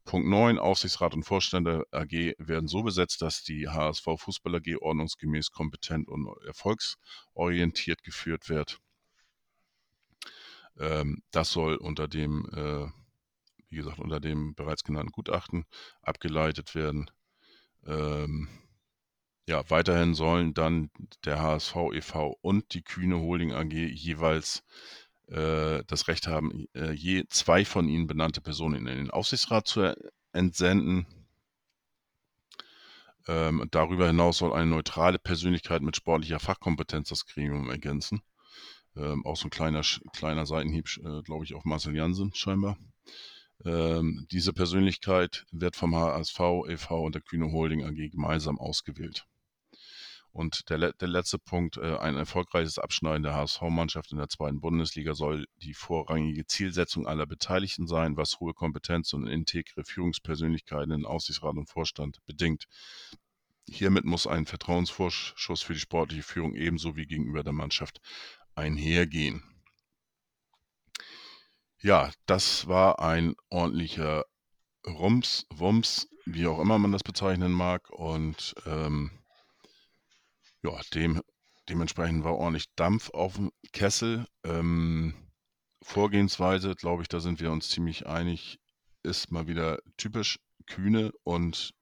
Punkt 0.04 0.28
9. 0.28 0.58
Aufsichtsrat 0.58 1.14
und 1.14 1.24
Vorstand 1.24 1.66
der 1.66 1.86
AG 1.90 2.34
werden 2.38 2.68
so 2.68 2.82
besetzt, 2.82 3.22
dass 3.22 3.42
die 3.42 3.68
HSV 3.68 4.04
Fußball 4.16 4.56
AG 4.56 4.76
ordnungsgemäß 4.80 5.50
kompetent 5.50 6.08
und 6.08 6.28
erfolgsorientiert 6.46 8.02
geführt 8.02 8.48
wird. 8.48 8.78
Ähm, 10.78 11.22
das 11.30 11.50
soll 11.50 11.76
unter 11.76 12.08
dem, 12.08 12.46
äh, 12.52 12.86
wie 13.68 13.76
gesagt, 13.76 13.98
unter 13.98 14.20
dem 14.20 14.54
bereits 14.54 14.84
genannten 14.84 15.12
Gutachten 15.12 15.64
abgeleitet 16.02 16.74
werden. 16.74 17.10
Ähm, 17.86 18.48
ja, 19.46 19.68
weiterhin 19.70 20.14
sollen 20.14 20.54
dann 20.54 20.90
der 21.24 21.40
HSV 21.40 21.76
e.V. 21.92 22.38
und 22.40 22.72
die 22.74 22.82
Kühne 22.82 23.18
Holding 23.18 23.52
AG 23.52 23.72
jeweils 23.72 24.64
das 25.26 26.08
Recht 26.08 26.26
haben, 26.26 26.66
äh, 26.74 26.92
je 26.92 27.24
zwei 27.28 27.64
von 27.64 27.88
ihnen 27.88 28.06
benannte 28.06 28.40
Personen 28.40 28.86
in 28.86 28.96
den 28.96 29.10
Aufsichtsrat 29.10 29.66
zu 29.66 29.96
entsenden. 30.32 31.06
Ähm, 33.26 33.66
darüber 33.70 34.06
hinaus 34.06 34.38
soll 34.38 34.52
eine 34.52 34.70
neutrale 34.70 35.18
Persönlichkeit 35.18 35.80
mit 35.80 35.96
sportlicher 35.96 36.40
Fachkompetenz 36.40 37.08
das 37.08 37.24
Gremium 37.24 37.70
ergänzen. 37.70 38.20
Ähm, 38.96 39.24
auch 39.24 39.36
so 39.36 39.46
ein 39.46 39.50
kleiner, 39.50 39.82
kleiner 40.12 40.46
Seitenhieb, 40.46 40.88
äh, 40.98 41.22
glaube 41.22 41.44
ich, 41.44 41.54
auf 41.54 41.64
Marcel 41.64 41.96
Jansen 41.96 42.34
scheinbar. 42.34 42.76
Ähm, 43.64 44.26
diese 44.30 44.52
Persönlichkeit 44.52 45.46
wird 45.52 45.74
vom 45.74 45.94
HSV 45.94 46.38
e.V. 46.68 47.02
und 47.02 47.14
der 47.14 47.22
Kühne 47.22 47.50
Holding 47.50 47.84
AG 47.84 48.10
gemeinsam 48.10 48.58
ausgewählt. 48.58 49.26
Und 50.34 50.68
der, 50.68 50.92
der 50.92 51.06
letzte 51.06 51.38
Punkt, 51.38 51.76
äh, 51.76 51.96
ein 51.96 52.16
erfolgreiches 52.16 52.80
Abschneiden 52.80 53.22
der 53.22 53.34
HSV-Mannschaft 53.34 54.10
in 54.10 54.18
der 54.18 54.28
zweiten 54.28 54.60
Bundesliga 54.60 55.14
soll 55.14 55.46
die 55.62 55.74
vorrangige 55.74 56.44
Zielsetzung 56.44 57.06
aller 57.06 57.24
Beteiligten 57.24 57.86
sein, 57.86 58.16
was 58.16 58.40
hohe 58.40 58.52
Kompetenz 58.52 59.12
und 59.12 59.28
integre 59.28 59.84
Führungspersönlichkeiten 59.84 60.90
in 60.90 61.06
Aussichtsrat 61.06 61.54
und 61.54 61.68
Vorstand 61.68 62.18
bedingt. 62.26 62.64
Hiermit 63.68 64.06
muss 64.06 64.26
ein 64.26 64.44
Vertrauensvorschuss 64.44 65.62
für 65.62 65.74
die 65.74 65.78
sportliche 65.78 66.24
Führung 66.24 66.56
ebenso 66.56 66.96
wie 66.96 67.06
gegenüber 67.06 67.44
der 67.44 67.52
Mannschaft 67.52 68.00
einhergehen. 68.56 69.44
Ja, 71.80 72.10
das 72.26 72.66
war 72.66 72.98
ein 72.98 73.36
ordentlicher 73.50 74.24
Rums, 74.84 75.46
Wumms, 75.50 76.08
wie 76.26 76.48
auch 76.48 76.58
immer 76.58 76.78
man 76.78 76.90
das 76.90 77.04
bezeichnen 77.04 77.52
mag. 77.52 77.88
Und 77.90 78.56
ähm, 78.66 79.12
ja, 80.64 80.80
dem, 80.94 81.22
dementsprechend 81.68 82.24
war 82.24 82.36
ordentlich 82.36 82.74
Dampf 82.74 83.10
auf 83.10 83.34
dem 83.34 83.52
Kessel. 83.72 84.26
Ähm, 84.44 85.14
Vorgehensweise, 85.82 86.74
glaube 86.74 87.02
ich, 87.02 87.08
da 87.08 87.20
sind 87.20 87.40
wir 87.40 87.52
uns 87.52 87.68
ziemlich 87.68 88.06
einig, 88.06 88.58
ist 89.02 89.30
mal 89.30 89.46
wieder 89.46 89.78
typisch 89.98 90.38
kühne 90.66 91.12
und 91.24 91.74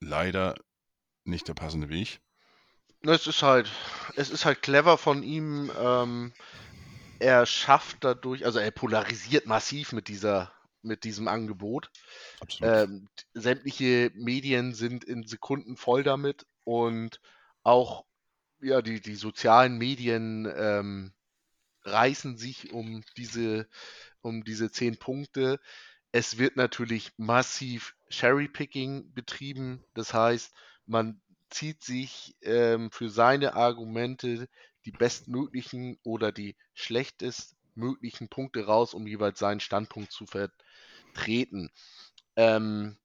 leider 0.00 0.54
nicht 1.24 1.48
der 1.48 1.54
passende 1.54 1.88
Weg. 1.88 2.20
Es 3.02 3.26
ist 3.26 3.42
halt, 3.42 3.68
es 4.14 4.30
ist 4.30 4.44
halt 4.44 4.62
clever 4.62 4.96
von 4.96 5.24
ihm. 5.24 5.72
Ähm, 5.76 6.32
er 7.18 7.46
schafft 7.46 7.98
dadurch, 8.02 8.44
also 8.44 8.60
er 8.60 8.70
polarisiert 8.70 9.46
massiv 9.46 9.92
mit 9.92 10.06
dieser, 10.06 10.52
mit 10.82 11.02
diesem 11.02 11.26
Angebot. 11.26 11.90
Ähm, 12.60 13.08
sämtliche 13.34 14.12
Medien 14.14 14.74
sind 14.74 15.02
in 15.02 15.26
Sekunden 15.26 15.76
voll 15.76 16.04
damit 16.04 16.46
und 16.64 17.20
auch 17.62 18.04
ja, 18.60 18.82
die, 18.82 19.00
die 19.00 19.14
sozialen 19.14 19.78
Medien 19.78 20.50
ähm, 20.54 21.12
reißen 21.84 22.36
sich 22.36 22.72
um 22.72 23.02
diese, 23.16 23.68
um 24.20 24.44
diese 24.44 24.70
zehn 24.70 24.98
Punkte. 24.98 25.60
Es 26.12 26.38
wird 26.38 26.56
natürlich 26.56 27.12
massiv 27.16 27.94
Cherry-Picking 28.10 29.12
betrieben. 29.14 29.84
Das 29.94 30.12
heißt, 30.12 30.52
man 30.86 31.20
zieht 31.48 31.82
sich 31.82 32.36
ähm, 32.42 32.90
für 32.90 33.10
seine 33.10 33.54
Argumente 33.54 34.48
die 34.84 34.92
bestmöglichen 34.92 35.98
oder 36.02 36.32
die 36.32 36.56
schlechtestmöglichen 36.74 38.28
Punkte 38.28 38.66
raus, 38.66 38.94
um 38.94 39.06
jeweils 39.06 39.38
seinen 39.38 39.60
Standpunkt 39.60 40.12
zu 40.12 40.26
vertreten. 40.26 41.70
Ähm, 42.36 42.98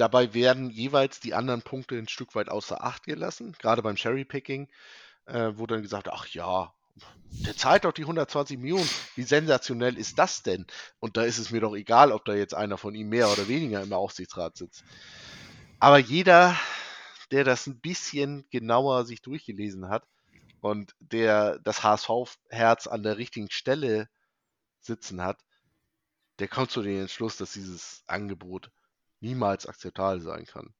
Dabei 0.00 0.32
werden 0.32 0.70
jeweils 0.70 1.20
die 1.20 1.34
anderen 1.34 1.60
Punkte 1.60 1.98
ein 1.98 2.08
Stück 2.08 2.34
weit 2.34 2.48
außer 2.48 2.82
Acht 2.82 3.02
gelassen, 3.02 3.52
gerade 3.58 3.82
beim 3.82 3.96
Cherry-Picking, 3.96 4.66
äh, 5.26 5.52
wo 5.56 5.66
dann 5.66 5.82
gesagt, 5.82 6.08
ach 6.08 6.26
ja, 6.28 6.72
der 7.44 7.54
zahlt 7.54 7.84
doch 7.84 7.92
die 7.92 8.04
120 8.04 8.56
Millionen. 8.56 8.88
Wie 9.14 9.24
sensationell 9.24 9.98
ist 9.98 10.18
das 10.18 10.42
denn? 10.42 10.66
Und 11.00 11.18
da 11.18 11.24
ist 11.24 11.36
es 11.36 11.50
mir 11.50 11.60
doch 11.60 11.74
egal, 11.74 12.12
ob 12.12 12.24
da 12.24 12.32
jetzt 12.32 12.54
einer 12.54 12.78
von 12.78 12.94
ihm 12.94 13.10
mehr 13.10 13.28
oder 13.28 13.46
weniger 13.46 13.82
im 13.82 13.92
Aufsichtsrat 13.92 14.56
sitzt. 14.56 14.84
Aber 15.80 15.98
jeder, 15.98 16.56
der 17.30 17.44
das 17.44 17.66
ein 17.66 17.78
bisschen 17.78 18.46
genauer 18.48 19.04
sich 19.04 19.20
durchgelesen 19.20 19.90
hat 19.90 20.06
und 20.62 20.94
der 21.00 21.58
das 21.58 21.82
HSV-Herz 21.82 22.86
an 22.86 23.02
der 23.02 23.18
richtigen 23.18 23.50
Stelle 23.50 24.08
sitzen 24.80 25.20
hat, 25.20 25.44
der 26.38 26.48
kommt 26.48 26.70
zu 26.70 26.80
dem 26.80 27.02
Entschluss, 27.02 27.36
dass 27.36 27.52
dieses 27.52 28.02
Angebot 28.06 28.70
niemals 29.20 29.66
akzeptabel 29.66 30.20
sein 30.20 30.44
kann. 30.46 30.74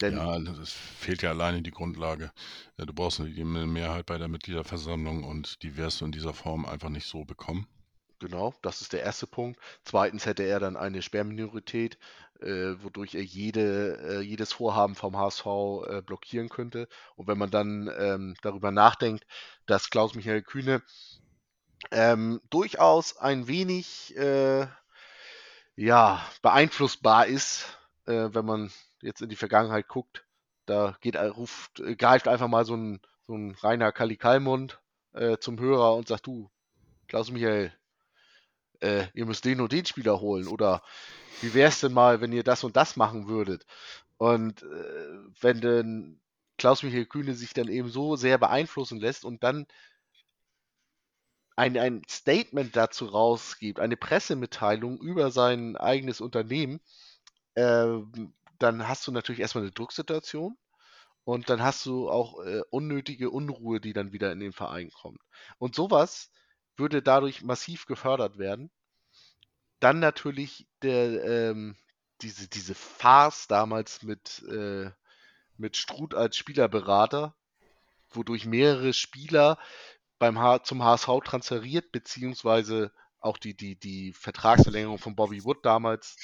Denn 0.00 0.16
ja, 0.16 0.36
es 0.36 0.72
fehlt 0.72 1.22
ja 1.22 1.30
alleine 1.30 1.62
die 1.62 1.70
Grundlage. 1.70 2.30
Du 2.76 2.92
brauchst 2.92 3.20
eine 3.20 3.66
Mehrheit 3.66 4.06
bei 4.06 4.18
der 4.18 4.28
Mitgliederversammlung 4.28 5.24
und 5.24 5.62
die 5.62 5.76
wirst 5.76 6.00
du 6.00 6.04
in 6.04 6.12
dieser 6.12 6.34
Form 6.34 6.66
einfach 6.66 6.90
nicht 6.90 7.06
so 7.06 7.24
bekommen. 7.24 7.66
Genau, 8.20 8.54
das 8.62 8.80
ist 8.80 8.92
der 8.92 9.02
erste 9.02 9.26
Punkt. 9.26 9.60
Zweitens 9.84 10.24
hätte 10.24 10.44
er 10.44 10.60
dann 10.60 10.76
eine 10.76 11.02
Sperrminorität, 11.02 11.98
äh, 12.40 12.74
wodurch 12.82 13.14
er 13.14 13.24
jede, 13.24 13.98
äh, 13.98 14.20
jedes 14.20 14.52
Vorhaben 14.52 14.94
vom 14.94 15.16
HSV 15.16 15.46
äh, 15.46 16.02
blockieren 16.02 16.48
könnte. 16.48 16.88
Und 17.16 17.26
wenn 17.26 17.38
man 17.38 17.50
dann 17.50 17.90
ähm, 17.98 18.34
darüber 18.42 18.70
nachdenkt, 18.70 19.26
dass 19.66 19.90
Klaus-Michael 19.90 20.42
Kühne 20.42 20.82
ähm, 21.90 22.40
durchaus 22.50 23.16
ein 23.16 23.46
wenig 23.46 24.16
äh, 24.16 24.66
ja, 25.76 26.24
beeinflussbar 26.42 27.26
ist, 27.26 27.78
äh, 28.06 28.28
wenn 28.32 28.44
man 28.44 28.70
jetzt 29.02 29.22
in 29.22 29.28
die 29.28 29.36
Vergangenheit 29.36 29.88
guckt. 29.88 30.24
Da 30.66 30.96
geht, 31.00 31.16
äh, 31.16 31.26
ruft, 31.26 31.80
äh, 31.80 31.96
greift 31.96 32.28
einfach 32.28 32.48
mal 32.48 32.64
so 32.64 32.76
ein, 32.76 33.00
so 33.26 33.34
ein 33.34 33.52
reiner 33.52 33.92
Kalikalmund 33.92 34.80
äh, 35.12 35.38
zum 35.38 35.58
Hörer 35.58 35.94
und 35.94 36.08
sagt, 36.08 36.26
du, 36.26 36.50
Klaus 37.08 37.30
Michael, 37.30 37.72
äh, 38.80 39.06
ihr 39.14 39.26
müsst 39.26 39.44
den 39.44 39.60
und 39.60 39.72
den 39.72 39.84
Spieler 39.84 40.20
holen. 40.20 40.46
Oder 40.46 40.82
wie 41.40 41.54
wäre 41.54 41.68
es 41.68 41.80
denn 41.80 41.92
mal, 41.92 42.20
wenn 42.20 42.32
ihr 42.32 42.44
das 42.44 42.64
und 42.64 42.76
das 42.76 42.96
machen 42.96 43.28
würdet? 43.28 43.66
Und 44.16 44.62
äh, 44.62 45.18
wenn 45.40 45.60
denn 45.60 46.20
Klaus-Michael 46.58 47.06
Kühne 47.06 47.34
sich 47.34 47.52
dann 47.52 47.68
eben 47.68 47.88
so 47.88 48.16
sehr 48.16 48.38
beeinflussen 48.38 49.00
lässt 49.00 49.24
und 49.24 49.42
dann 49.42 49.66
ein, 51.56 51.78
ein 51.78 52.02
Statement 52.08 52.74
dazu 52.74 53.06
rausgibt, 53.06 53.80
eine 53.80 53.96
Pressemitteilung 53.96 54.98
über 55.00 55.30
sein 55.30 55.76
eigenes 55.76 56.20
Unternehmen, 56.20 56.80
ähm, 57.56 58.34
dann 58.58 58.88
hast 58.88 59.06
du 59.06 59.12
natürlich 59.12 59.40
erstmal 59.40 59.64
eine 59.64 59.72
Drucksituation 59.72 60.56
und 61.24 61.48
dann 61.48 61.62
hast 61.62 61.86
du 61.86 62.10
auch 62.10 62.44
äh, 62.44 62.62
unnötige 62.70 63.30
Unruhe, 63.30 63.80
die 63.80 63.92
dann 63.92 64.12
wieder 64.12 64.32
in 64.32 64.40
den 64.40 64.52
Verein 64.52 64.90
kommt. 64.90 65.20
Und 65.58 65.74
sowas 65.74 66.30
würde 66.76 67.02
dadurch 67.02 67.42
massiv 67.42 67.86
gefördert 67.86 68.38
werden. 68.38 68.70
Dann 69.80 70.00
natürlich 70.00 70.66
der, 70.82 71.24
ähm, 71.24 71.76
diese, 72.20 72.48
diese 72.48 72.74
Farce 72.74 73.46
damals 73.46 74.02
mit, 74.02 74.42
äh, 74.50 74.90
mit 75.56 75.76
Struth 75.76 76.14
als 76.14 76.36
Spielerberater, 76.36 77.34
wodurch 78.10 78.46
mehrere 78.46 78.92
Spieler 78.92 79.58
beim 80.18 80.38
H 80.38 80.64
zum 80.64 80.82
HSV 80.82 81.08
transferiert, 81.24 81.92
beziehungsweise 81.92 82.92
auch 83.20 83.38
die, 83.38 83.54
die, 83.54 83.76
die 83.76 84.12
Vertragsverlängerung 84.12 84.98
von 84.98 85.16
Bobby 85.16 85.44
Wood 85.44 85.64
damals. 85.64 86.16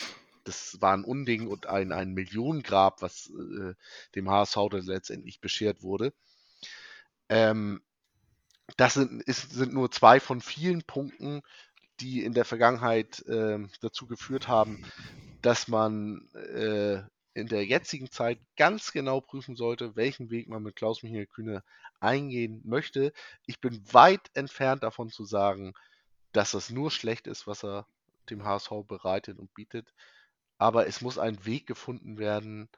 Das 0.44 0.80
war 0.80 0.94
ein 0.94 1.04
Unding 1.04 1.48
und 1.48 1.66
ein, 1.66 1.92
ein 1.92 2.12
Millionengrab, 2.12 3.02
was 3.02 3.30
äh, 3.30 3.74
dem 4.14 4.30
HSV 4.30 4.56
dann 4.70 4.82
letztendlich 4.82 5.40
beschert 5.40 5.82
wurde. 5.82 6.12
Ähm, 7.28 7.82
das 8.76 8.94
sind, 8.94 9.22
ist, 9.22 9.50
sind 9.52 9.72
nur 9.72 9.90
zwei 9.90 10.20
von 10.20 10.40
vielen 10.40 10.82
Punkten, 10.82 11.42
die 12.00 12.24
in 12.24 12.32
der 12.32 12.44
Vergangenheit 12.44 13.20
äh, 13.26 13.58
dazu 13.80 14.06
geführt 14.06 14.48
haben, 14.48 14.84
dass 15.42 15.68
man 15.68 16.28
äh, 16.34 17.02
in 17.34 17.46
der 17.46 17.64
jetzigen 17.64 18.10
Zeit 18.10 18.38
ganz 18.56 18.92
genau 18.92 19.20
prüfen 19.20 19.56
sollte, 19.56 19.96
welchen 19.96 20.30
Weg 20.30 20.48
man 20.48 20.62
mit 20.62 20.76
Klaus-Michael 20.76 21.26
Kühne 21.26 21.62
eingehen 22.00 22.60
möchte. 22.64 23.12
Ich 23.46 23.60
bin 23.60 23.80
weit 23.92 24.30
entfernt 24.34 24.82
davon 24.82 25.10
zu 25.10 25.24
sagen, 25.24 25.74
dass 26.32 26.52
das 26.52 26.70
nur 26.70 26.90
schlecht 26.90 27.26
ist, 27.26 27.46
was 27.46 27.64
er 27.64 27.86
dem 28.30 28.44
HSV 28.44 28.70
bereitet 28.86 29.38
und 29.38 29.52
bietet. 29.54 29.92
Aber 30.58 30.86
es 30.86 31.00
muss 31.00 31.18
ein 31.18 31.44
Weg 31.46 31.66
gefunden 31.66 32.18
werden, 32.18 32.68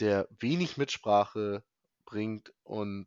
der 0.00 0.28
wenig 0.38 0.76
Mitsprache 0.76 1.62
bringt 2.04 2.52
und 2.64 3.06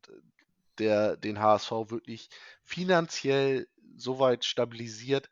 der 0.78 1.16
den 1.18 1.40
HSV 1.40 1.72
wirklich 1.90 2.30
finanziell 2.64 3.68
so 3.96 4.20
weit 4.20 4.44
stabilisiert, 4.46 5.30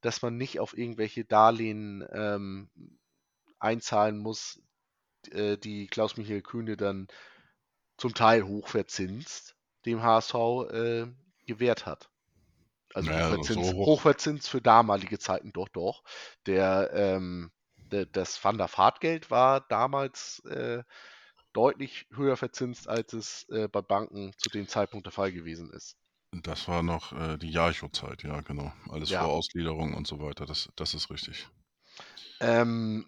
dass 0.00 0.22
man 0.22 0.36
nicht 0.36 0.60
auf 0.60 0.76
irgendwelche 0.76 1.24
Darlehen 1.24 2.06
ähm, 2.12 2.68
einzahlen 3.58 4.18
muss, 4.18 4.60
äh, 5.32 5.56
die 5.58 5.86
Klaus-Michael 5.86 6.42
Kühne 6.42 6.76
dann 6.76 7.08
zum 7.98 8.14
Teil 8.14 8.44
hochverzinst 8.46 9.56
dem 9.86 10.02
HSV 10.02 10.34
äh, 10.70 11.06
gewährt 11.46 11.86
hat. 11.86 12.10
Also 12.94 13.12
Naja, 13.12 13.44
Hochverzins, 13.52 13.74
so 13.76 13.76
hoch. 13.76 13.86
Hochverzins 13.86 14.48
für 14.48 14.60
damalige 14.62 15.18
Zeiten 15.18 15.52
doch, 15.52 15.68
doch. 15.68 16.04
Der, 16.46 16.90
ähm, 16.94 17.52
der, 17.92 18.06
das 18.06 18.42
Van 18.44 18.58
der 18.58 18.68
Fahrtgeld 18.68 19.30
war 19.30 19.60
damals 19.68 20.40
äh, 20.46 20.82
deutlich 21.54 22.06
höher 22.14 22.36
verzinst, 22.36 22.88
als 22.88 23.12
es 23.14 23.48
äh, 23.50 23.68
bei 23.68 23.82
Banken 23.82 24.32
zu 24.38 24.50
dem 24.50 24.68
Zeitpunkt 24.68 25.06
der 25.06 25.12
Fall 25.12 25.32
gewesen 25.32 25.70
ist. 25.72 25.96
Das 26.42 26.68
war 26.68 26.82
noch 26.82 27.14
äh, 27.14 27.38
die 27.38 27.48
Jarcho-Zeit, 27.50 28.24
ja, 28.24 28.42
genau. 28.42 28.74
Alles 28.90 29.08
Ja. 29.08 29.20
vor 29.20 29.30
Ausgliederung 29.32 29.94
und 29.94 30.06
so 30.06 30.20
weiter. 30.20 30.44
Das, 30.44 30.68
das 30.76 30.92
ist 30.92 31.08
richtig. 31.08 31.48
Ähm, 32.40 33.06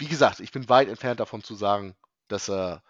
wie 0.00 0.08
gesagt, 0.08 0.40
ich 0.40 0.50
bin 0.50 0.68
weit 0.68 0.88
entfernt 0.88 1.20
davon 1.20 1.44
zu 1.44 1.54
sagen, 1.54 1.94
dass 2.28 2.48
er, 2.48 2.82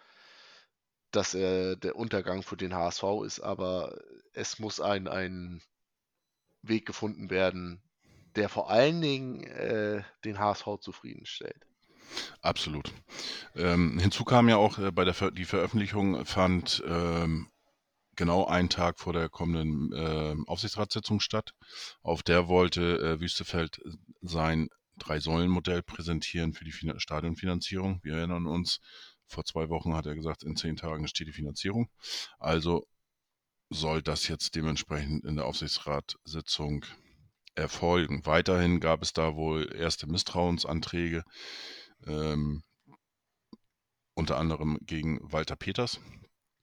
dass 1.10 1.34
er 1.34 1.76
der 1.76 1.96
Untergang 1.96 2.42
für 2.42 2.56
den 2.56 2.74
HSV 2.74 3.02
ist, 3.26 3.40
aber 3.40 3.98
es 4.32 4.58
muss 4.60 4.80
ein, 4.80 5.08
ein 5.08 5.60
Weg 6.62 6.86
gefunden 6.86 7.30
werden, 7.30 7.82
der 8.36 8.48
vor 8.48 8.70
allen 8.70 9.00
Dingen 9.00 9.42
äh, 9.42 10.02
den 10.24 10.38
HSV 10.38 10.78
zufriedenstellt. 10.80 11.66
Absolut. 12.42 12.92
Ähm, 13.56 13.98
hinzu 13.98 14.24
kam 14.24 14.48
ja 14.48 14.56
auch 14.56 14.78
äh, 14.78 14.92
bei 14.92 15.04
der 15.04 15.14
Ver 15.14 15.30
die 15.30 15.44
Veröffentlichung 15.44 16.24
fand 16.26 16.82
ähm, 16.86 17.50
genau 18.16 18.46
einen 18.46 18.68
Tag 18.68 19.00
vor 19.00 19.12
der 19.12 19.28
kommenden 19.28 19.92
ähm, 19.96 20.48
Aufsichtsratssitzung 20.48 21.20
statt. 21.20 21.54
Auf 22.02 22.22
der 22.22 22.48
wollte 22.48 22.98
äh, 22.98 23.20
Wüstefeld 23.20 23.80
sein 24.20 24.68
Drei-Säulen-Modell 25.00 25.82
präsentieren 25.82 26.52
für 26.52 26.64
die 26.64 26.72
fin 26.72 26.98
Stadionfinanzierung. 26.98 28.00
Wir 28.02 28.16
erinnern 28.16 28.46
uns, 28.46 28.80
vor 29.26 29.44
zwei 29.44 29.68
Wochen 29.68 29.94
hat 29.94 30.06
er 30.06 30.14
gesagt, 30.14 30.42
in 30.42 30.56
zehn 30.56 30.76
Tagen 30.76 31.08
steht 31.08 31.26
die 31.28 31.32
Finanzierung. 31.32 31.90
Also 32.38 32.86
soll 33.70 34.02
das 34.02 34.28
jetzt 34.28 34.54
dementsprechend 34.54 35.24
in 35.24 35.36
der 35.36 35.46
Aufsichtsratssitzung 35.46 36.84
erfolgen. 37.54 38.24
Weiterhin 38.26 38.80
gab 38.80 39.02
es 39.02 39.12
da 39.12 39.34
wohl 39.36 39.74
erste 39.74 40.06
Misstrauensanträge, 40.06 41.24
ähm, 42.06 42.62
unter 44.14 44.38
anderem 44.38 44.78
gegen 44.82 45.20
Walter 45.22 45.56
Peters. 45.56 46.00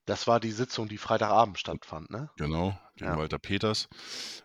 Das 0.05 0.27
war 0.27 0.39
die 0.39 0.51
Sitzung, 0.51 0.87
die 0.87 0.97
Freitagabend 0.97 1.59
stattfand, 1.59 2.09
ne? 2.09 2.29
Genau, 2.37 2.77
gegen 2.95 3.11
Ja. 3.11 3.17
Walter 3.17 3.39
Peters, 3.39 3.89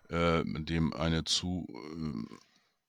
äh, 0.09 0.43
dem 0.45 0.93
eine 0.93 1.23
zu 1.23 1.65
äh, 1.69 2.35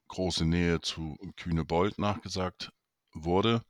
große 0.08 0.44
Nähe 0.44 0.80
zu 0.80 1.16
Kühne 1.36 1.64
Bold 1.64 1.98
nachgesagt 1.98 2.72
wurde. 3.12 3.64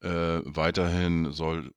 Äh, 0.00 0.40
weiterhin 0.44 1.32
soll 1.32 1.72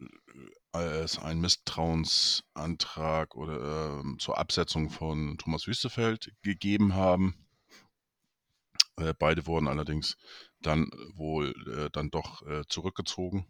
es 0.74 1.20
einen 1.20 1.42
Misstrauensantrag 1.42 3.36
oder 3.36 4.00
ähm, 4.00 4.18
zur 4.20 4.38
Absetzung 4.38 4.90
von 4.90 5.38
Thomas 5.38 5.68
Wüstefeld 5.68 6.32
gegeben 6.42 6.96
haben. 6.96 7.36
Äh, 8.98 9.14
beide 9.18 9.48
wurden 9.48 9.68
allerdings 9.68 10.18
dann 10.62 10.90
wohl 11.16 11.54
äh, 11.76 11.90
dann 11.92 12.10
doch 12.10 12.46
äh, 12.48 12.64
zurückgezogen. 12.68 13.48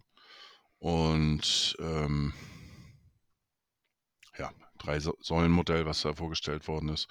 Und 0.80 1.76
ähm, 1.80 2.34
ja, 4.38 4.51
drei 4.84 4.99
Sa- 4.99 5.13
Säulenmodell, 5.19 5.86
was 5.86 6.01
da 6.01 6.13
vorgestellt 6.13 6.67
worden 6.67 6.89
ist. 6.89 7.07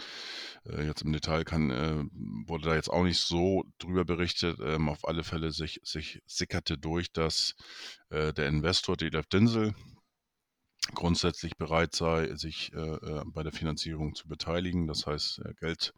Äh, 0.65 0.87
jetzt 0.87 1.03
im 1.03 1.13
Detail 1.13 1.45
kann, 1.45 1.71
äh, 1.71 2.05
wurde 2.47 2.69
da 2.69 2.75
jetzt 2.75 2.91
auch 2.91 3.05
nicht 3.05 3.21
so 3.21 3.65
drüber 3.79 4.05
berichtet. 4.05 4.59
Ähm, 4.61 4.89
auf 4.89 5.07
alle 5.07 5.25
Fälle 5.25 5.53
sich, 5.53 5.81
sich 5.83 6.21
sickerte 6.27 6.79
durch, 6.79 7.13
dass 7.13 7.55
äh, 8.11 8.33
der 8.33 8.49
Investor 8.49 8.97
Delef 8.97 9.27
Dinsel 9.27 9.75
grundsätzlich 10.95 11.57
bereit 11.57 11.95
sei, 11.95 12.35
sich 12.37 12.73
äh, 12.73 12.79
äh, 12.79 13.23
bei 13.27 13.43
der 13.43 13.53
Finanzierung 13.53 14.15
zu 14.15 14.27
beteiligen, 14.29 14.87
das 14.87 15.07
heißt 15.07 15.41
äh, 15.45 15.55
Geld 15.55 15.93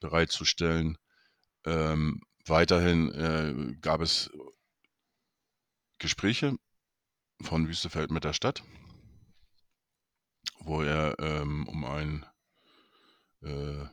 bereitzustellen. 0.00 0.96
Ähm, 1.64 2.20
weiterhin 2.46 3.78
gab 3.80 4.00
es 4.00 4.28
Gespräche 6.00 6.56
von 7.40 7.68
Wüstefeld 7.68 8.10
mit 8.10 8.24
der 8.24 8.32
Stadt, 8.32 8.64
wo 10.64 10.82
er 10.82 11.18
ähm, 11.18 11.66
um 11.68 11.84
ein 11.84 12.26
äh, 13.42 13.86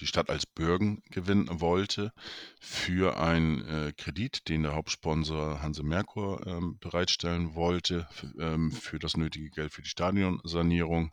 die 0.00 0.06
Stadt 0.06 0.28
als 0.28 0.46
Bürgen 0.46 1.02
gewinnen 1.10 1.60
wollte 1.60 2.12
für 2.58 3.16
einen 3.18 3.66
äh, 3.68 3.92
Kredit, 3.96 4.48
den 4.48 4.64
der 4.64 4.74
Hauptsponsor 4.74 5.62
Hanse 5.62 5.82
Merkur 5.84 6.44
ähm, 6.46 6.78
bereitstellen 6.80 7.54
wollte 7.54 8.08
für, 8.10 8.26
ähm, 8.40 8.72
für 8.72 8.98
das 8.98 9.16
nötige 9.16 9.50
Geld 9.50 9.72
für 9.72 9.82
die 9.82 9.88
Stadionsanierung. 9.88 11.12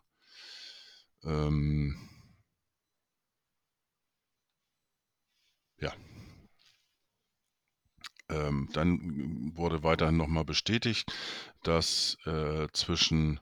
Ähm, 1.23 2.09
ja. 5.79 5.93
Ähm, 8.29 8.69
dann 8.73 9.51
wurde 9.55 9.83
weiterhin 9.83 10.17
nochmal 10.17 10.45
bestätigt, 10.45 11.13
dass 11.63 12.17
äh, 12.25 12.67
zwischen 12.73 13.39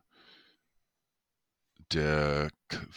der, 1.93 2.49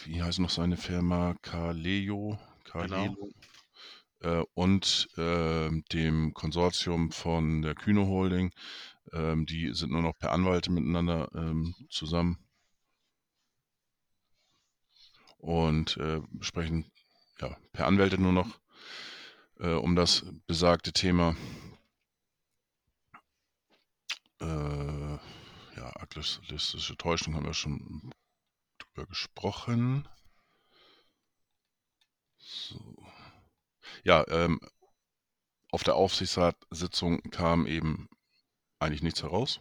wie 0.03 0.21
heißt 0.21 0.39
noch 0.39 0.49
seine 0.49 0.77
Firma, 0.77 1.35
Kaleo, 1.41 2.39
Kaleo 2.63 3.29
äh, 4.21 4.43
und 4.53 5.09
ähm, 5.17 5.83
dem 5.91 6.33
Konsortium 6.33 7.11
von 7.11 7.61
der 7.61 7.75
Kühne 7.75 8.07
Holding, 8.07 8.51
ähm, 9.11 9.45
die 9.45 9.73
sind 9.73 9.91
nur 9.91 10.01
noch 10.01 10.17
per 10.17 10.31
Anwalte 10.31 10.71
miteinander 10.71 11.29
ähm, 11.35 11.75
zusammen. 11.89 12.37
Und 15.37 15.97
äh, 15.97 16.21
sprechen 16.39 16.85
ja, 17.41 17.57
per 17.73 17.87
Anwälte 17.87 18.17
nur 18.21 18.31
noch 18.31 18.59
äh, 19.59 19.73
um 19.73 19.95
das 19.95 20.25
besagte 20.47 20.93
Thema. 20.93 21.35
Äh, 24.39 25.17
ja, 25.75 25.89
aktivistische 25.95 26.95
Täuschung 26.97 27.35
haben 27.35 27.45
wir 27.45 27.53
schon 27.53 28.13
drüber 28.93 29.07
gesprochen. 29.07 30.07
So. 32.37 32.95
Ja, 34.03 34.25
ähm, 34.27 34.59
auf 35.71 35.83
der 35.83 35.95
Aufsichtsratssitzung 35.95 37.21
kam 37.31 37.65
eben 37.65 38.09
eigentlich 38.79 39.03
nichts 39.03 39.23
heraus. 39.23 39.59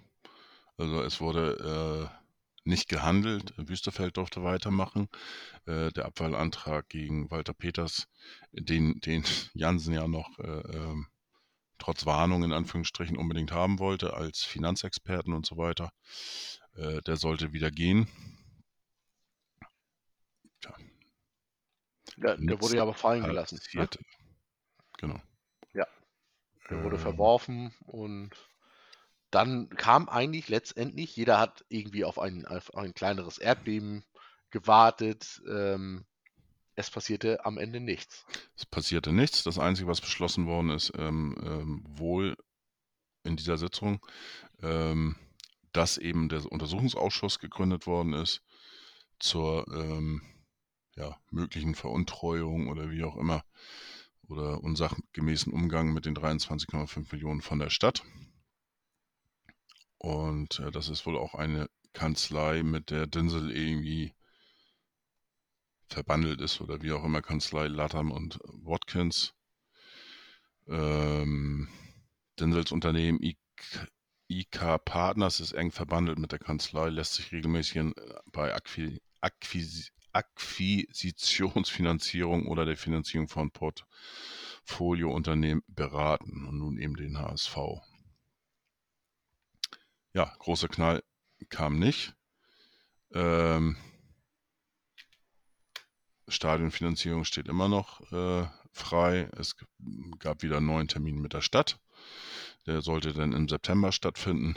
Also 0.77 1.03
es 1.03 1.21
wurde 1.21 2.11
äh, 2.13 2.23
nicht 2.65 2.89
gehandelt. 2.89 3.55
Wüstefeld 3.57 4.17
durfte 4.17 4.43
weitermachen. 4.43 5.09
Äh, 5.67 5.91
der 5.91 6.07
Abwahlantrag 6.07 6.89
gegen 6.89 7.31
Walter 7.31 7.55
Peters, 7.55 8.09
den, 8.53 9.01
den 9.01 9.25
Jansen 9.55 9.95
ja 9.95 10.07
noch 10.07 10.39
äh, 10.39 10.77
ähm, 10.77 11.07
trotz 11.79 12.07
Warnung 12.07 12.45
in 12.45 12.53
Anführungsstrichen 12.53 13.17
unbedingt 13.17 13.53
haben 13.53 13.79
wollte 13.79 14.15
als 14.15 14.45
Finanzexperten 14.45 15.33
und 15.33 15.47
so 15.47 15.57
weiter, 15.57 15.91
äh, 16.75 17.01
der 17.03 17.17
sollte 17.17 17.53
wieder 17.53 17.71
gehen. 17.71 18.07
Der, 22.17 22.37
der 22.37 22.61
wurde 22.61 22.77
ja 22.77 22.83
aber 22.83 22.95
fallen 22.95 23.25
gelassen. 23.25 23.61
Ne? 23.73 23.89
Genau. 24.99 25.21
Ja. 25.73 25.87
Der 26.71 26.83
wurde 26.83 26.97
ähm, 26.97 27.03
verworfen 27.03 27.75
und 27.87 28.31
dann 29.31 29.71
kam 29.71 30.09
eigentlich 30.09 30.49
letztendlich, 30.49 31.17
jeder 31.17 31.39
hat 31.39 31.65
irgendwie 31.69 32.05
auf 32.05 32.19
ein, 32.19 32.47
auf 32.47 32.75
ein 32.75 32.93
kleineres 32.93 33.39
Erdbeben 33.39 34.05
gewartet. 34.51 35.43
Ähm, 35.49 36.05
es 36.75 36.91
passierte 36.91 37.45
am 37.45 37.59
Ende 37.59 37.81
nichts. 37.81 38.27
Es 38.57 38.67
passierte 38.67 39.13
nichts. 39.13 39.43
Das 39.43 39.59
Einzige, 39.59 39.89
was 39.89 40.01
beschlossen 40.01 40.47
worden 40.47 40.71
ist, 40.71 40.93
ähm, 40.97 41.35
ähm, 41.43 41.85
wohl 41.89 42.37
in 43.25 43.37
dieser 43.37 43.57
Sitzung, 43.57 44.05
ähm, 44.63 45.17
dass 45.73 45.97
eben 45.97 46.29
der 46.29 46.45
Untersuchungsausschuss 46.51 47.39
gegründet 47.39 47.87
worden 47.87 48.13
ist 48.13 48.43
zur 49.19 49.67
ähm, 49.69 50.23
ja, 50.97 51.17
möglichen 51.31 51.75
Veruntreuung 51.75 52.69
oder 52.69 52.91
wie 52.91 53.05
auch 53.05 53.17
immer 53.17 53.45
oder 54.29 54.63
unsachgemäßen 54.63 55.53
Umgang 55.53 55.93
mit 55.93 56.07
den 56.07 56.17
23,5 56.17 57.13
Millionen 57.13 57.43
von 57.43 57.59
der 57.59 57.71
Stadt. 57.71 58.03
Und 59.99 60.59
äh, 60.61 60.71
das 60.71 60.89
ist 60.89 61.07
wohl 61.07 61.17
auch 61.17 61.35
eine 61.35 61.69
Kanzlei, 61.93 62.63
mit 62.63 62.91
der 62.91 63.07
Dinsel 63.07 63.51
irgendwie 63.51 64.15
verbandelt 65.89 66.41
ist 66.41 66.61
oder 66.61 66.83
wie 66.83 66.93
auch 66.93 67.05
immer, 67.05 67.23
Kanzlei 67.23 67.69
Latham 67.69 68.11
und 68.11 68.41
Watkins. 68.45 69.35
Ähm, 70.67 71.69
Dinsels 72.41 72.73
Unternehmen 72.73 73.21
IK, 74.29 74.85
Partners 74.85 75.41
ist 75.41 75.53
eng 75.53 75.71
verbandelt 75.71 76.19
mit 76.19 76.33
der 76.33 76.39
Kanzlei, 76.39 76.89
lässt 76.89 77.15
sich 77.15 77.31
regelmäßig 77.31 77.77
äh, 77.77 77.93
bei 78.27 78.55
Akquis, 78.55 79.93
Akquisitionsfinanzierung 80.13 82.47
oder 82.47 82.65
der 82.65 82.77
Finanzierung 82.77 83.29
von 83.29 83.51
Portfoliounternehmen 83.51 85.65
beraten 85.67 86.47
und 86.47 86.59
nun 86.59 86.79
eben 86.79 86.95
den 86.97 87.19
HSV. 87.19 87.57
Ja, 90.15 90.33
großer 90.39 90.69
Knall 90.69 91.03
kam 91.49 91.79
nicht. 91.79 92.15
Ähm, 93.15 93.77
Stadionfinanzierung 96.29 97.25
steht 97.25 97.49
immer 97.49 97.69
noch 97.69 98.01
äh, 98.13 98.47
frei. 98.73 99.29
Es 99.37 99.57
gab 100.19 100.43
wieder 100.43 100.59
einen 100.59 100.67
neuen 100.67 100.89
Termin 100.89 101.21
mit 101.21 101.33
der 101.33 101.41
Stadt. 101.41 101.79
Der 102.67 102.81
sollte 102.81 103.13
dann 103.13 103.33
im 103.33 103.49
September 103.49 103.93
stattfinden. 103.93 104.55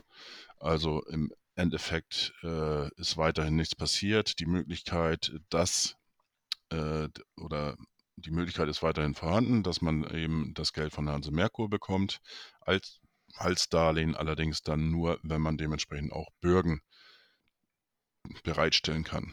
Also 0.59 1.03
im 1.05 1.31
Endeffekt 1.55 2.33
äh, 2.43 2.89
ist 2.99 3.17
weiterhin 3.17 3.55
nichts 3.55 3.75
passiert. 3.75 4.39
Die 4.39 4.45
Möglichkeit, 4.45 5.33
dass 5.49 5.95
äh, 6.69 7.07
oder 7.37 7.77
die 8.17 8.31
Möglichkeit 8.31 8.69
ist 8.69 8.83
weiterhin 8.83 9.15
vorhanden, 9.15 9.63
dass 9.63 9.81
man 9.81 10.03
eben 10.15 10.53
das 10.53 10.73
Geld 10.73 10.93
von 10.93 11.09
Hanse 11.09 11.31
Merkur 11.31 11.69
bekommt 11.69 12.21
als 12.61 12.99
als 13.37 13.69
Darlehen, 13.69 14.15
allerdings 14.15 14.61
dann 14.61 14.91
nur, 14.91 15.19
wenn 15.23 15.41
man 15.41 15.57
dementsprechend 15.57 16.13
auch 16.13 16.29
Bürgen 16.39 16.81
bereitstellen 18.43 19.03
kann. 19.03 19.31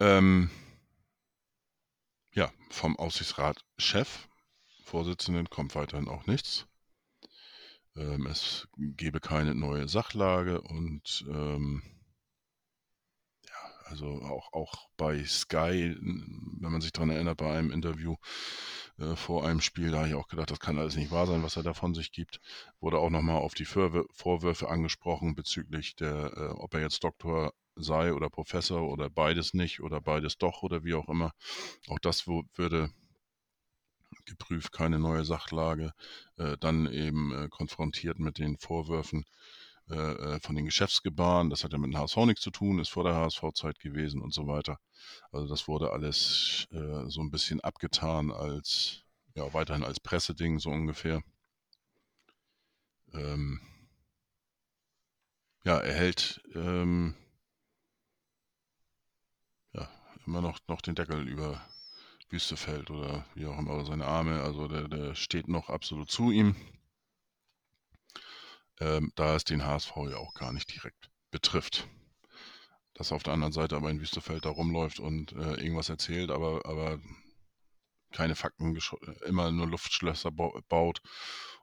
Ähm, 0.00 0.50
ja, 2.34 2.52
vom 2.70 2.96
Aufsichtsratchef, 2.98 4.28
Vorsitzenden, 4.84 5.48
kommt 5.48 5.74
weiterhin 5.74 6.08
auch 6.08 6.26
nichts. 6.26 6.66
Ähm, 7.96 8.26
es 8.26 8.68
gebe 8.76 9.20
keine 9.20 9.54
neue 9.54 9.88
Sachlage 9.88 10.60
und 10.62 11.24
ähm, 11.28 11.82
ja, 13.46 13.54
also 13.84 14.06
auch, 14.22 14.52
auch 14.52 14.88
bei 14.96 15.24
Sky, 15.24 15.96
wenn 16.00 16.72
man 16.72 16.80
sich 16.80 16.92
daran 16.92 17.10
erinnert, 17.10 17.38
bei 17.38 17.52
einem 17.56 17.70
Interview, 17.70 18.16
äh, 18.98 19.16
vor 19.16 19.46
einem 19.46 19.60
Spiel. 19.60 19.90
Da 19.90 19.98
habe 19.98 20.08
ich 20.08 20.14
auch 20.14 20.28
gedacht, 20.28 20.50
das 20.50 20.60
kann 20.60 20.78
alles 20.78 20.96
nicht 20.96 21.10
wahr 21.10 21.26
sein, 21.26 21.42
was 21.42 21.56
er 21.56 21.62
da 21.62 21.74
von 21.74 21.94
sich 21.94 22.12
gibt. 22.12 22.40
Wurde 22.80 22.98
auch 22.98 23.10
nochmal 23.10 23.36
auf 23.36 23.54
die 23.54 23.64
Vorwürfe 23.64 24.68
angesprochen 24.68 25.34
bezüglich 25.34 25.96
der, 25.96 26.32
äh, 26.36 26.48
ob 26.58 26.74
er 26.74 26.80
jetzt 26.80 27.04
Doktor 27.04 27.52
sei 27.76 28.12
oder 28.12 28.28
Professor 28.30 28.82
oder 28.82 29.08
beides 29.10 29.54
nicht 29.54 29.80
oder 29.80 30.00
beides 30.00 30.36
doch 30.38 30.62
oder 30.62 30.84
wie 30.84 30.94
auch 30.94 31.08
immer. 31.08 31.32
Auch 31.88 31.98
das 31.98 32.26
würde 32.26 32.90
geprüft, 34.24 34.72
keine 34.72 34.98
neue 34.98 35.24
Sachlage, 35.24 35.92
äh, 36.36 36.56
dann 36.58 36.86
eben 36.92 37.32
äh, 37.32 37.48
konfrontiert 37.48 38.18
mit 38.18 38.38
den 38.38 38.58
Vorwürfen 38.58 39.24
äh, 39.90 39.94
äh 39.94 40.40
von 40.40 40.56
den 40.56 40.66
Geschäftsgebaren. 40.66 41.50
Das 41.50 41.64
hat 41.64 41.72
ja 41.72 41.78
mit 41.78 41.92
dem 41.92 41.98
HSV 41.98 42.16
nichts 42.26 42.42
zu 42.42 42.50
tun, 42.50 42.78
ist 42.78 42.90
vor 42.90 43.04
der 43.04 43.14
HSV-Zeit 43.14 43.78
gewesen 43.80 44.20
und 44.22 44.32
so 44.34 44.46
weiter. 44.46 44.78
Also 45.30 45.48
das 45.48 45.68
wurde 45.68 45.92
alles 45.92 46.66
äh, 46.72 47.08
so 47.08 47.20
ein 47.20 47.30
bisschen 47.30 47.60
abgetan 47.60 48.30
als, 48.30 49.02
ja, 49.34 49.52
weiterhin 49.54 49.84
als 49.84 50.00
Presseding, 50.00 50.58
so 50.58 50.70
ungefähr. 50.70 51.22
Ähm, 53.14 53.60
ja, 55.64 55.78
er 55.78 55.94
hält 55.94 56.42
ähm, 56.54 57.14
ja, 59.72 59.88
immer 60.26 60.40
noch, 60.40 60.58
noch 60.68 60.80
den 60.80 60.94
Deckel 60.94 61.28
über 61.28 61.60
Wüstefeld 62.32 62.90
oder 62.90 63.24
wie 63.34 63.46
auch 63.46 63.58
immer, 63.58 63.84
seine 63.84 64.06
Arme, 64.06 64.42
also 64.42 64.66
der, 64.68 64.88
der 64.88 65.14
steht 65.14 65.48
noch 65.48 65.68
absolut 65.68 66.10
zu 66.10 66.30
ihm. 66.30 66.56
Ähm, 68.80 69.12
da 69.14 69.36
es 69.36 69.44
den 69.44 69.64
HSV 69.64 69.92
ja 70.10 70.16
auch 70.16 70.34
gar 70.34 70.52
nicht 70.52 70.74
direkt 70.74 71.10
betrifft. 71.30 71.86
Dass 72.94 73.12
auf 73.12 73.22
der 73.22 73.34
anderen 73.34 73.52
Seite 73.52 73.76
aber 73.76 73.90
in 73.90 74.00
Wüstefeld 74.00 74.44
da 74.44 74.50
rumläuft 74.50 74.98
und 74.98 75.32
äh, 75.32 75.54
irgendwas 75.54 75.88
erzählt, 75.88 76.30
aber, 76.30 76.66
aber 76.66 76.98
keine 78.12 78.34
Fakten, 78.34 78.78
immer 79.26 79.50
nur 79.50 79.66
Luftschlösser 79.66 80.30
baut 80.30 81.00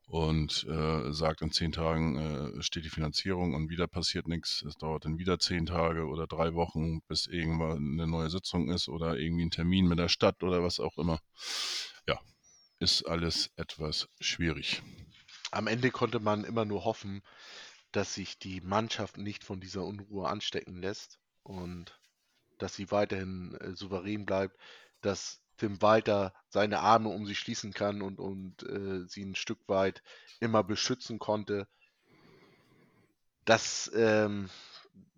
und 0.10 0.66
äh, 0.68 1.14
sagt, 1.14 1.42
in 1.42 1.52
zehn 1.52 1.72
Tagen 1.72 2.18
äh, 2.58 2.64
steht 2.64 2.84
die 2.84 2.90
Finanzierung 2.90 3.54
und 3.54 3.70
wieder 3.70 3.88
passiert 3.88 4.28
nichts. 4.28 4.64
Es 4.64 4.76
dauert 4.76 5.06
dann 5.06 5.20
wieder 5.20 5.38
zehn 5.38 5.68
Tage 5.68 6.08
oder 6.08 6.26
drei 6.26 6.56
Wochen, 6.56 7.02
bis 7.08 7.28
irgendwann 7.28 7.78
eine 7.78 8.08
neue 8.08 8.32
Sitzung 8.32 8.72
ist 8.72 8.90
oder 8.90 9.18
irgendwie 9.18 9.46
ein 9.46 9.52
Termin 9.52 9.88
mit 9.88 10.00
der 10.00 10.10
Stadt 10.10 10.42
oder 10.42 10.64
was 10.64 10.80
auch 10.80 10.98
immer. 10.98 11.20
Ja, 12.08 12.20
ist 12.80 13.04
alles 13.04 13.52
etwas 13.56 14.10
schwierig. 14.20 14.82
Am 15.52 15.68
Ende 15.68 15.92
konnte 15.92 16.20
man 16.20 16.44
immer 16.44 16.66
nur 16.66 16.86
hoffen, 16.86 17.22
dass 17.92 18.16
sich 18.16 18.40
die 18.40 18.62
Mannschaft 18.62 19.18
nicht 19.18 19.44
von 19.44 19.60
dieser 19.60 19.84
Unruhe 19.84 20.28
anstecken 20.28 20.82
lässt 20.82 21.20
und 21.44 22.00
dass 22.58 22.76
sie 22.76 22.90
weiterhin 22.90 23.54
äh, 23.62 23.76
souverän 23.76 24.26
bleibt, 24.26 24.58
dass 25.02 25.40
Tim 25.60 25.82
Walter 25.82 26.34
seine 26.50 26.80
Arme 26.80 27.10
um 27.10 27.26
sie 27.26 27.36
schließen 27.36 27.74
kann 27.74 28.02
und, 28.02 28.20
und 28.20 28.64
äh, 28.64 29.08
sie 29.08 29.24
ein 29.24 29.36
Stück 29.36 29.60
weit 29.68 30.02
immer 30.40 30.64
beschützen 30.64 31.20
konnte. 31.20 31.68
Das, 33.46 33.92
ähm, 33.94 34.50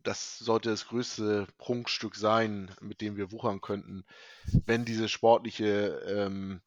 das 0.03 0.39
sollte 0.39 0.69
das 0.69 0.87
größte 0.87 1.47
Prunkstück 1.57 2.15
sein, 2.15 2.73
mit 2.81 3.01
dem 3.01 3.17
wir 3.17 3.31
wuchern 3.31 3.61
könnten, 3.61 4.03
wenn 4.65 4.83
diese 4.85 5.07
sportliche 5.09 6.01
ähm, 6.07 6.61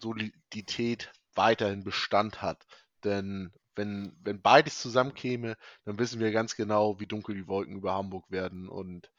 Solidität 0.00 1.12
weiterhin 1.34 1.84
Bestand 1.84 2.42
hat. 2.42 2.66
Denn 3.02 3.52
wenn, 3.76 4.16
wenn 4.22 4.40
beides 4.40 4.80
zusammenkäme, 4.80 5.56
dann 5.84 5.98
wissen 5.98 6.20
wir 6.20 6.32
ganz 6.32 6.56
genau, 6.56 7.00
wie 7.00 7.06
dunkel 7.06 7.34
die 7.34 7.48
Wolken 7.48 7.76
über 7.76 7.94
Hamburg 7.94 8.30
werden 8.30 8.68
und 8.68 9.10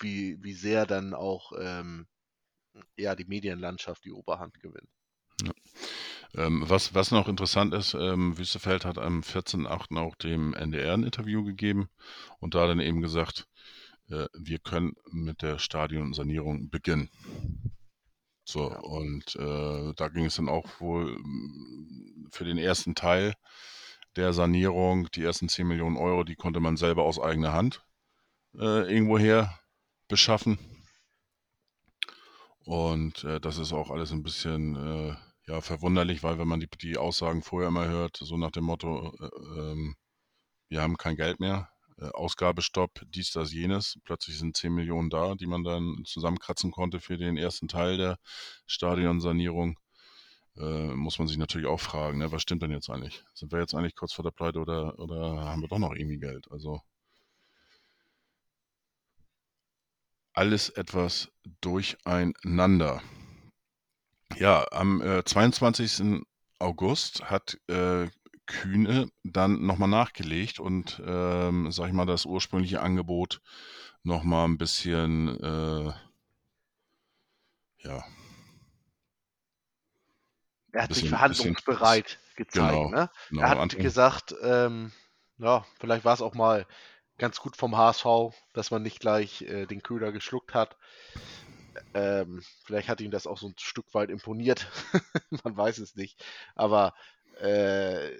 wie, 0.00 0.42
wie 0.42 0.54
sehr 0.54 0.86
dann 0.86 1.14
auch 1.14 1.52
ähm, 1.58 2.06
ja, 2.96 3.14
die 3.14 3.24
Medienlandschaft 3.24 4.04
die 4.04 4.12
Oberhand 4.12 4.58
gewinnt. 4.60 4.88
Ja. 5.42 5.52
Ähm, 6.36 6.64
was, 6.66 6.94
was 6.94 7.10
noch 7.10 7.28
interessant 7.28 7.72
ist, 7.74 7.94
ähm, 7.94 8.36
Wüstefeld 8.36 8.84
hat 8.84 8.98
am 8.98 9.20
14.8. 9.20 9.98
auch 9.98 10.16
dem 10.16 10.54
NDR 10.54 10.94
ein 10.94 11.04
Interview 11.04 11.44
gegeben 11.44 11.88
und 12.40 12.54
da 12.54 12.66
dann 12.66 12.80
eben 12.80 13.00
gesagt, 13.00 13.46
äh, 14.10 14.26
wir 14.34 14.58
können 14.58 14.94
mit 15.10 15.42
der 15.42 15.58
Stadionsanierung 15.58 16.70
beginnen. 16.70 17.10
So, 18.44 18.70
ja. 18.70 18.78
und 18.78 19.34
äh, 19.36 19.92
da 19.96 20.08
ging 20.08 20.26
es 20.26 20.36
dann 20.36 20.48
auch 20.48 20.80
wohl 20.80 21.18
mm, 21.18 22.28
für 22.30 22.44
den 22.44 22.58
ersten 22.58 22.94
Teil 22.94 23.34
der 24.14 24.32
Sanierung, 24.32 25.10
die 25.10 25.22
ersten 25.22 25.48
10 25.48 25.66
Millionen 25.66 25.96
Euro, 25.96 26.24
die 26.24 26.36
konnte 26.36 26.60
man 26.60 26.76
selber 26.76 27.04
aus 27.04 27.20
eigener 27.20 27.52
Hand 27.52 27.84
äh, 28.54 28.92
irgendwoher 28.92 29.58
beschaffen. 30.08 30.58
Und 32.66 33.22
äh, 33.24 33.40
das 33.40 33.58
ist 33.58 33.72
auch 33.72 33.90
alles 33.90 34.10
ein 34.10 34.24
bisschen, 34.24 34.74
äh, 34.76 35.16
ja, 35.46 35.60
verwunderlich, 35.60 36.24
weil 36.24 36.38
wenn 36.38 36.48
man 36.48 36.58
die, 36.60 36.68
die 36.82 36.98
Aussagen 36.98 37.42
vorher 37.42 37.68
immer 37.68 37.86
hört, 37.86 38.16
so 38.16 38.36
nach 38.36 38.50
dem 38.50 38.64
Motto, 38.64 39.14
äh, 39.20 39.60
ähm, 39.60 39.94
wir 40.68 40.82
haben 40.82 40.96
kein 40.96 41.14
Geld 41.16 41.38
mehr, 41.38 41.68
äh, 41.98 42.08
Ausgabestopp, 42.08 43.02
dies, 43.14 43.30
das, 43.30 43.52
jenes. 43.52 43.98
Plötzlich 44.04 44.38
sind 44.38 44.56
10 44.56 44.74
Millionen 44.74 45.10
da, 45.10 45.36
die 45.36 45.46
man 45.46 45.62
dann 45.62 46.02
zusammenkratzen 46.06 46.72
konnte 46.72 46.98
für 47.00 47.16
den 47.16 47.36
ersten 47.36 47.68
Teil 47.68 47.98
der 47.98 48.18
Stadionsanierung. 48.66 49.78
Äh, 50.56 50.88
muss 50.94 51.20
man 51.20 51.28
sich 51.28 51.38
natürlich 51.38 51.68
auch 51.68 51.80
fragen, 51.80 52.18
ne, 52.18 52.32
was 52.32 52.42
stimmt 52.42 52.62
denn 52.62 52.72
jetzt 52.72 52.90
eigentlich? 52.90 53.22
Sind 53.34 53.52
wir 53.52 53.60
jetzt 53.60 53.74
eigentlich 53.74 53.94
kurz 53.94 54.12
vor 54.12 54.24
der 54.24 54.32
Pleite 54.32 54.58
oder, 54.58 54.98
oder 54.98 55.44
haben 55.44 55.62
wir 55.62 55.68
doch 55.68 55.78
noch 55.78 55.94
irgendwie 55.94 56.18
Geld? 56.18 56.50
Also 56.50 56.80
alles 60.36 60.68
etwas 60.70 61.30
durcheinander. 61.60 63.02
Ja, 64.36 64.66
am 64.70 65.00
äh, 65.00 65.24
22. 65.24 66.22
August 66.58 67.24
hat 67.30 67.58
äh, 67.68 68.08
Kühne 68.46 69.08
dann 69.24 69.64
nochmal 69.66 69.88
nachgelegt 69.88 70.60
und, 70.60 71.02
ähm, 71.04 71.70
sag 71.72 71.88
ich 71.88 71.92
mal, 71.92 72.06
das 72.06 72.24
ursprüngliche 72.26 72.80
Angebot 72.80 73.40
nochmal 74.02 74.46
ein 74.46 74.58
bisschen, 74.58 75.28
äh, 75.42 75.92
ja. 77.78 78.04
Er 80.72 80.82
hat 80.82 80.92
sich 80.92 81.04
Bisschen- 81.04 81.08
verhandlungsbereit 81.08 82.04
bisschen- 82.04 82.36
gezeigt. 82.36 82.54
genau, 82.72 82.90
ne? 82.90 83.10
genau, 83.30 83.42
er 83.42 83.48
hat 83.48 83.58
Anton- 83.58 83.80
gesagt, 83.82 84.34
ähm, 84.42 84.92
ja, 85.38 85.64
vielleicht 85.80 86.04
war 86.04 86.14
es 86.14 86.20
auch 86.22 86.34
mal 86.34 86.66
ganz 87.18 87.40
gut 87.40 87.56
vom 87.56 87.76
HSV, 87.76 88.06
dass 88.52 88.70
man 88.70 88.82
nicht 88.82 89.00
gleich 89.00 89.42
äh, 89.42 89.66
den 89.66 89.82
Köder 89.82 90.12
geschluckt 90.12 90.54
hat. 90.54 90.76
Ähm, 91.94 92.42
vielleicht 92.64 92.88
hat 92.88 93.00
ihm 93.00 93.10
das 93.10 93.26
auch 93.26 93.38
so 93.38 93.48
ein 93.48 93.54
Stück 93.58 93.92
weit 93.94 94.10
imponiert. 94.10 94.66
man 95.44 95.56
weiß 95.56 95.78
es 95.78 95.94
nicht. 95.96 96.24
Aber 96.54 96.94
äh, 97.40 98.10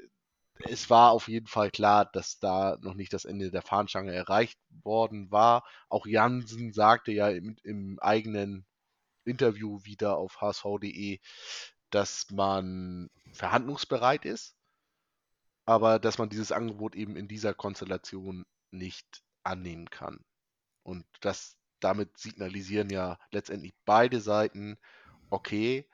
es 0.65 0.89
war 0.89 1.13
auf 1.13 1.29
jeden 1.29 1.47
Fall 1.47 1.71
klar, 1.71 2.07
dass 2.07 2.39
da 2.39 2.79
noch 2.81 2.95
nicht 2.95 3.13
das 3.13 3.25
Ende 3.25 3.51
der 3.51 3.63
Fahnenstange 3.63 4.15
erreicht 4.15 4.59
worden 4.83 5.31
war. 5.31 5.65
Auch 5.89 6.07
Jansen 6.07 6.73
sagte 6.73 7.13
ja 7.13 7.29
im, 7.29 7.57
im 7.63 7.99
eigenen 8.01 8.67
Interview 9.25 9.81
wieder 9.85 10.17
auf 10.17 10.41
hsv.de, 10.41 11.21
dass 11.91 12.31
man 12.31 13.11
verhandlungsbereit 13.33 14.25
ist, 14.25 14.57
aber 15.67 15.99
dass 15.99 16.19
man 16.19 16.29
dieses 16.31 16.53
Angebot 16.53 16.95
eben 16.95 17.17
in 17.17 17.29
dieser 17.29 17.55
Konstellation 17.55 18.47
nicht 18.71 19.23
annehmen 19.43 19.91
kann. 19.91 20.25
Und 20.83 21.05
das 21.21 21.57
damit 21.81 22.17
signalisieren 22.19 22.91
ja 22.91 23.19
letztendlich 23.31 23.75
beide 23.85 24.21
Seiten, 24.21 24.79
okay, 25.31 25.89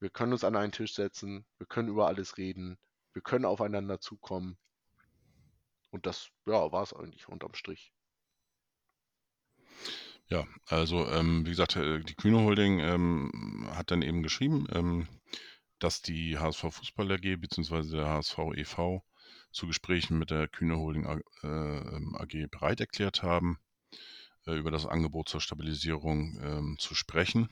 wir 0.00 0.10
können 0.10 0.32
uns 0.32 0.44
an 0.44 0.56
einen 0.56 0.72
Tisch 0.72 0.94
setzen, 0.94 1.46
wir 1.58 1.66
können 1.66 1.88
über 1.88 2.06
alles 2.06 2.36
reden, 2.36 2.78
wir 3.12 3.22
können 3.22 3.44
aufeinander 3.44 4.00
zukommen. 4.00 4.58
Und 5.90 6.06
das, 6.06 6.30
ja, 6.46 6.70
war 6.72 6.82
es 6.82 6.92
eigentlich 6.92 7.28
unterm 7.28 7.54
Strich. 7.54 7.92
Ja, 10.28 10.46
also 10.66 11.06
ähm, 11.08 11.46
wie 11.46 11.50
gesagt, 11.50 11.76
äh, 11.76 12.00
die 12.00 12.16
Kühne 12.16 12.40
Holding 12.40 12.80
ähm, 12.80 13.68
hat 13.70 13.90
dann 13.90 14.02
eben 14.02 14.22
geschrieben, 14.22 14.66
ähm, 14.72 15.06
dass 15.78 16.02
die 16.02 16.38
HSV 16.38 16.72
Fußball 16.72 17.12
AG 17.12 17.36
bzw. 17.36 17.96
der 17.96 18.08
HSV 18.08 18.38
e.V. 18.56 19.04
zu 19.56 19.66
Gesprächen 19.66 20.18
mit 20.18 20.30
der 20.30 20.48
Kühne 20.48 20.76
Holding 20.76 21.06
AG, 21.06 21.22
äh, 21.42 21.46
ähm, 21.46 22.48
bereit 22.50 22.80
erklärt 22.80 23.22
haben, 23.22 23.58
äh, 24.46 24.54
über 24.54 24.70
das 24.70 24.84
Angebot 24.84 25.30
zur 25.30 25.40
Stabilisierung 25.40 26.38
ähm, 26.42 26.76
zu 26.78 26.94
sprechen. 26.94 27.48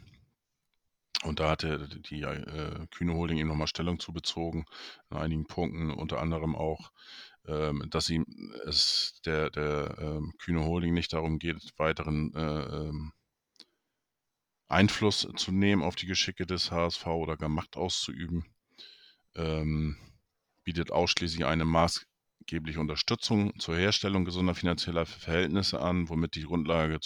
Und 1.22 1.40
da 1.40 1.51
hatte 1.51 1.89
die 1.89 2.20
äh, 2.20 2.86
Kühne 2.90 3.14
Holding 3.14 3.39
eben 3.39 3.48
nochmal 3.48 3.68
Stellung 3.68 3.98
zu 3.98 4.12
bezogen, 4.12 4.66
in 5.10 5.16
einigen 5.16 5.47
Punkten, 5.47 5.90
unter 5.90 6.20
anderem 6.20 6.55
auch, 6.55 6.93
ähm, 7.47 7.82
dass 7.89 8.10
ihm 8.10 8.26
es 8.66 9.22
der, 9.24 9.48
der 9.48 10.20
Kühne 10.39 10.64
Holding 10.64 10.93
nicht 10.93 11.14
darum 11.14 11.39
geht, 11.39 11.72
weiteren 11.78 13.12
Einfluss 14.68 15.26
zu 15.36 15.52
nehmen 15.52 15.82
auf 15.82 15.94
die 15.94 16.06
Geschicke 16.06 16.47
des 16.47 16.70
HSV 16.70 17.06
oder 17.06 17.36
gar 17.39 17.48
Macht 17.48 17.76
auszuüben, 17.76 18.44
bietet 20.65 20.91
ausschließlich 20.91 21.45
eine 21.45 21.65
maßgebliche 21.65 22.81
Unterstützung 22.81 23.59
zur 23.59 23.77
Herstellung 23.77 24.24
gesunder 24.24 24.55
finanzieller 24.55 25.07
Verhältnisse 25.07 25.81
an, 25.81 26.09
womit 26.09 26.35
die 26.35 26.45
Grundlage 26.45 26.99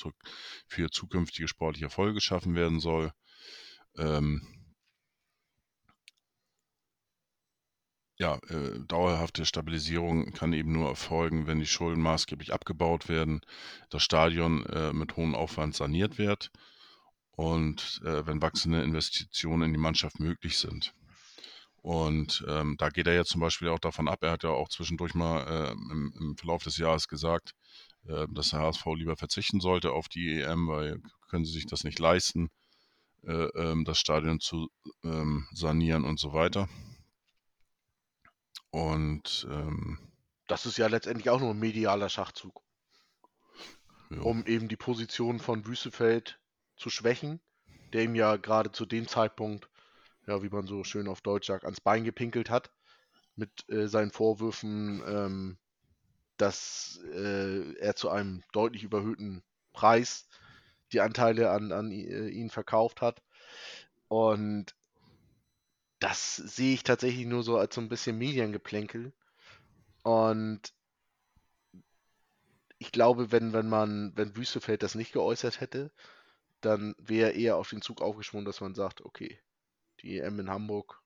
für 0.66 0.90
zukünftige 0.90 1.48
sportliche 1.48 1.86
Erfolge 1.86 2.14
geschaffen 2.14 2.54
werden 2.54 2.80
soll. 2.80 3.12
Ähm, 3.96 4.46
ja, 8.18 8.36
äh, 8.48 8.80
dauerhafte 8.86 9.46
Stabilisierung 9.46 10.32
kann 10.32 10.52
eben 10.52 10.72
nur 10.72 10.88
erfolgen, 10.88 11.46
wenn 11.46 11.60
die 11.60 11.66
Schulden 11.66 12.02
maßgeblich 12.02 12.52
abgebaut 12.52 13.08
werden, 13.08 13.40
das 13.90 14.02
Stadion 14.02 14.66
äh, 14.66 14.92
mit 14.92 15.16
hohem 15.16 15.34
Aufwand 15.34 15.76
saniert 15.76 16.18
wird 16.18 16.50
und 17.30 18.00
äh, 18.04 18.26
wenn 18.26 18.42
wachsende 18.42 18.82
Investitionen 18.82 19.62
in 19.62 19.72
die 19.72 19.78
Mannschaft 19.78 20.18
möglich 20.18 20.58
sind. 20.58 20.94
Und 21.88 22.44
ähm, 22.46 22.76
da 22.76 22.90
geht 22.90 23.06
er 23.06 23.14
jetzt 23.14 23.30
zum 23.30 23.40
Beispiel 23.40 23.68
auch 23.70 23.78
davon 23.78 24.08
ab, 24.08 24.22
er 24.22 24.32
hat 24.32 24.42
ja 24.42 24.50
auch 24.50 24.68
zwischendurch 24.68 25.14
mal 25.14 25.40
äh, 25.48 25.70
im, 25.70 26.12
im, 26.20 26.36
Verlauf 26.36 26.62
des 26.62 26.76
Jahres 26.76 27.08
gesagt, 27.08 27.54
äh, 28.06 28.26
dass 28.30 28.50
der 28.50 28.60
HSV 28.60 28.84
lieber 28.94 29.16
verzichten 29.16 29.58
sollte 29.58 29.92
auf 29.92 30.06
die 30.06 30.38
EM, 30.38 30.68
weil 30.68 31.00
können 31.30 31.46
sie 31.46 31.52
sich 31.52 31.64
das 31.64 31.84
nicht 31.84 31.98
leisten, 31.98 32.50
äh, 33.22 33.32
ähm, 33.32 33.86
das 33.86 33.98
Stadion 33.98 34.38
zu 34.38 34.68
ähm, 35.02 35.48
sanieren 35.54 36.04
und 36.04 36.20
so 36.20 36.34
weiter. 36.34 36.68
Und 38.68 39.48
ähm, 39.50 39.98
Das 40.46 40.66
ist 40.66 40.76
ja 40.76 40.88
letztendlich 40.88 41.30
auch 41.30 41.40
nur 41.40 41.52
ein 41.52 41.58
medialer 41.58 42.10
Schachzug, 42.10 42.60
ja, 44.10 44.20
um 44.20 44.44
eben 44.44 44.68
die 44.68 44.76
Position 44.76 45.38
von 45.38 45.64
Wüstefeld 45.66 46.38
zu 46.76 46.90
schwächen, 46.90 47.40
der 47.94 48.02
ihm 48.04 48.14
ja 48.14 48.36
gerade 48.36 48.72
zu 48.72 48.84
dem 48.84 49.08
Zeitpunkt, 49.08 49.70
ja, 50.28 50.42
wie 50.42 50.50
man 50.50 50.66
so 50.66 50.84
schön 50.84 51.08
auf 51.08 51.22
Deutsch 51.22 51.46
sagt, 51.46 51.64
ans 51.64 51.80
Bein 51.80 52.04
gepinkelt 52.04 52.50
hat, 52.50 52.70
mit 53.34 53.50
äh, 53.70 53.88
seinen 53.88 54.10
Vorwürfen, 54.10 55.02
ähm, 55.06 55.58
dass 56.36 57.00
äh, 57.14 57.72
er 57.78 57.96
zu 57.96 58.10
einem 58.10 58.42
deutlich 58.52 58.84
überhöhten 58.84 59.42
Preis 59.72 60.28
die 60.92 61.00
Anteile 61.00 61.50
an, 61.50 61.72
an 61.72 61.90
äh, 61.90 62.28
ihn 62.28 62.50
verkauft 62.50 63.00
hat. 63.00 63.22
Und 64.08 64.74
das 65.98 66.36
sehe 66.36 66.74
ich 66.74 66.82
tatsächlich 66.84 67.26
nur 67.26 67.42
so 67.42 67.56
als 67.56 67.74
so 67.74 67.80
ein 67.80 67.88
bisschen 67.88 68.18
Mediengeplänkel. 68.18 69.12
Und 70.02 70.74
ich 72.78 72.92
glaube, 72.92 73.32
wenn, 73.32 73.52
wenn 73.54 73.68
man, 73.68 74.12
wenn 74.14 74.36
Wüstefeld 74.36 74.82
das 74.82 74.94
nicht 74.94 75.12
geäußert 75.12 75.60
hätte, 75.60 75.90
dann 76.60 76.94
wäre 76.98 77.30
eher 77.30 77.56
auf 77.56 77.70
den 77.70 77.82
Zug 77.82 78.02
aufgesprungen, 78.02 78.44
dass 78.44 78.60
man 78.60 78.74
sagt, 78.74 79.00
okay, 79.00 79.40
die 80.02 80.18
EM 80.18 80.40
in 80.40 80.50
Hamburg, 80.50 81.02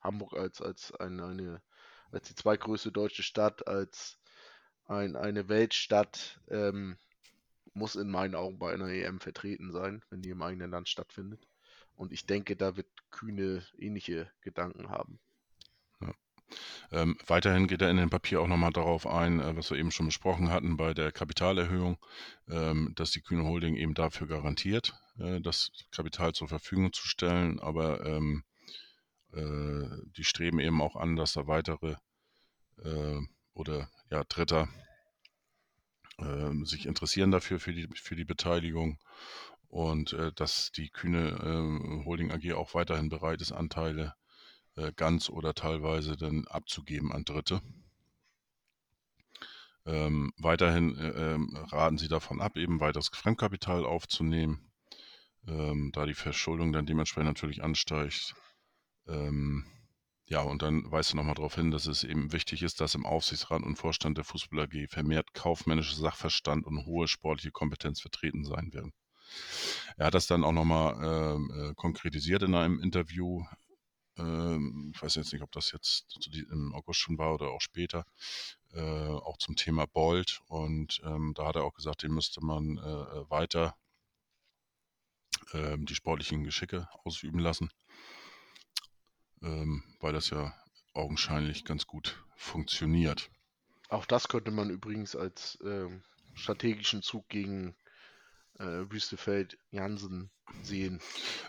Hamburg 0.00 0.34
als, 0.34 0.60
als 0.60 0.92
eine, 0.92 1.24
eine 1.26 1.62
als 2.14 2.28
die 2.28 2.34
zweitgrößte 2.34 2.92
deutsche 2.92 3.22
Stadt, 3.22 3.66
als 3.66 4.18
ein, 4.86 5.16
eine 5.16 5.48
Weltstadt, 5.48 6.40
ähm, 6.48 6.96
muss 7.72 7.96
in 7.96 8.08
meinen 8.08 8.34
Augen 8.34 8.58
bei 8.58 8.72
einer 8.72 8.88
EM 8.88 9.18
vertreten 9.20 9.72
sein, 9.72 10.02
wenn 10.10 10.22
die 10.22 10.30
im 10.30 10.42
eigenen 10.42 10.70
Land 10.70 10.88
stattfindet. 10.88 11.46
Und 11.96 12.12
ich 12.12 12.26
denke, 12.26 12.56
da 12.56 12.76
wird 12.76 12.88
Kühne 13.10 13.66
ähnliche 13.78 14.30
Gedanken 14.40 14.90
haben. 14.90 15.18
Ähm, 16.92 17.16
weiterhin 17.26 17.66
geht 17.66 17.82
er 17.82 17.90
in 17.90 17.96
dem 17.96 18.10
Papier 18.10 18.40
auch 18.40 18.46
nochmal 18.46 18.72
darauf 18.72 19.06
ein, 19.06 19.40
äh, 19.40 19.56
was 19.56 19.70
wir 19.70 19.78
eben 19.78 19.90
schon 19.90 20.06
besprochen 20.06 20.50
hatten 20.50 20.76
bei 20.76 20.94
der 20.94 21.12
Kapitalerhöhung, 21.12 21.98
ähm, 22.48 22.92
dass 22.94 23.10
die 23.10 23.20
Kühne 23.20 23.44
Holding 23.44 23.76
eben 23.76 23.94
dafür 23.94 24.26
garantiert, 24.26 24.94
äh, 25.18 25.40
das 25.40 25.70
Kapital 25.90 26.32
zur 26.32 26.48
Verfügung 26.48 26.92
zu 26.92 27.06
stellen, 27.06 27.60
aber 27.60 28.04
ähm, 28.06 28.44
äh, 29.32 29.88
die 30.16 30.24
streben 30.24 30.60
eben 30.60 30.80
auch 30.80 30.96
an, 30.96 31.16
dass 31.16 31.32
da 31.32 31.46
weitere 31.46 31.96
äh, 32.82 33.20
oder 33.54 33.88
ja 34.10 34.24
Dritter 34.24 34.68
äh, 36.18 36.64
sich 36.64 36.86
interessieren 36.86 37.30
dafür 37.30 37.60
für 37.60 37.72
die, 37.72 37.88
für 37.94 38.16
die 38.16 38.24
Beteiligung. 38.24 38.98
Und 39.68 40.12
äh, 40.12 40.32
dass 40.32 40.70
die 40.70 40.88
Kühne 40.88 41.30
äh, 41.30 42.04
Holding 42.04 42.30
AG 42.30 42.52
auch 42.54 42.74
weiterhin 42.74 43.08
bereit 43.08 43.40
ist, 43.40 43.50
Anteile 43.50 44.14
äh, 44.76 44.92
ganz 44.94 45.28
oder 45.28 45.54
teilweise 45.54 46.16
dann 46.16 46.46
abzugeben 46.46 47.12
an 47.12 47.24
Dritte. 47.24 47.60
Ähm, 49.86 50.32
weiterhin 50.38 50.96
äh, 50.96 51.34
ähm, 51.34 51.56
raten 51.70 51.98
sie 51.98 52.08
davon 52.08 52.40
ab, 52.40 52.56
eben 52.56 52.80
weiteres 52.80 53.08
Fremdkapital 53.08 53.84
aufzunehmen, 53.84 54.70
ähm, 55.46 55.90
da 55.92 56.06
die 56.06 56.14
Verschuldung 56.14 56.72
dann 56.72 56.86
dementsprechend 56.86 57.28
natürlich 57.28 57.62
ansteigt. 57.62 58.34
Ähm, 59.06 59.66
ja, 60.26 60.40
und 60.40 60.62
dann 60.62 60.90
weist 60.90 61.12
er 61.12 61.16
nochmal 61.16 61.34
darauf 61.34 61.54
hin, 61.56 61.70
dass 61.70 61.86
es 61.86 62.02
eben 62.02 62.32
wichtig 62.32 62.62
ist, 62.62 62.80
dass 62.80 62.94
im 62.94 63.04
Aufsichtsrat 63.04 63.62
und 63.62 63.76
Vorstand 63.76 64.16
der 64.16 64.24
Fußball 64.24 64.60
AG 64.60 64.88
vermehrt 64.88 65.34
kaufmännischer 65.34 65.96
Sachverstand 65.96 66.64
und 66.66 66.86
hohe 66.86 67.08
sportliche 67.08 67.50
Kompetenz 67.50 68.00
vertreten 68.00 68.44
sein 68.44 68.72
werden. 68.72 68.94
Er 69.98 70.06
hat 70.06 70.14
das 70.14 70.26
dann 70.26 70.44
auch 70.44 70.52
nochmal 70.52 71.36
ähm, 71.36 71.50
äh, 71.54 71.74
konkretisiert 71.74 72.42
in 72.42 72.54
einem 72.54 72.80
Interview 72.80 73.44
ähm, 74.16 74.92
ich 74.94 75.02
weiß 75.02 75.16
jetzt 75.16 75.32
nicht, 75.32 75.42
ob 75.42 75.52
das 75.52 75.72
jetzt 75.72 76.06
im 76.50 76.74
August 76.74 77.00
schon 77.00 77.18
war 77.18 77.34
oder 77.34 77.50
auch 77.50 77.60
später, 77.60 78.04
äh, 78.72 78.80
auch 78.80 79.38
zum 79.38 79.56
Thema 79.56 79.86
Bolt. 79.86 80.40
Und 80.48 81.00
ähm, 81.04 81.32
da 81.34 81.46
hat 81.46 81.56
er 81.56 81.64
auch 81.64 81.74
gesagt, 81.74 82.02
den 82.02 82.12
müsste 82.12 82.44
man 82.44 82.78
äh, 82.78 83.30
weiter 83.30 83.76
ähm, 85.52 85.86
die 85.86 85.94
sportlichen 85.94 86.44
Geschicke 86.44 86.88
ausüben 87.04 87.38
lassen, 87.38 87.70
ähm, 89.42 89.82
weil 90.00 90.12
das 90.12 90.30
ja 90.30 90.54
augenscheinlich 90.92 91.64
ganz 91.64 91.86
gut 91.86 92.24
funktioniert. 92.36 93.30
Auch 93.88 94.06
das 94.06 94.28
könnte 94.28 94.50
man 94.50 94.70
übrigens 94.70 95.14
als 95.16 95.58
ähm, 95.64 96.02
strategischen 96.34 97.02
Zug 97.02 97.28
gegen 97.28 97.76
äh, 98.58 98.90
Wüstefeld 98.90 99.58
Jansen 99.70 100.30
sehen. 100.62 101.00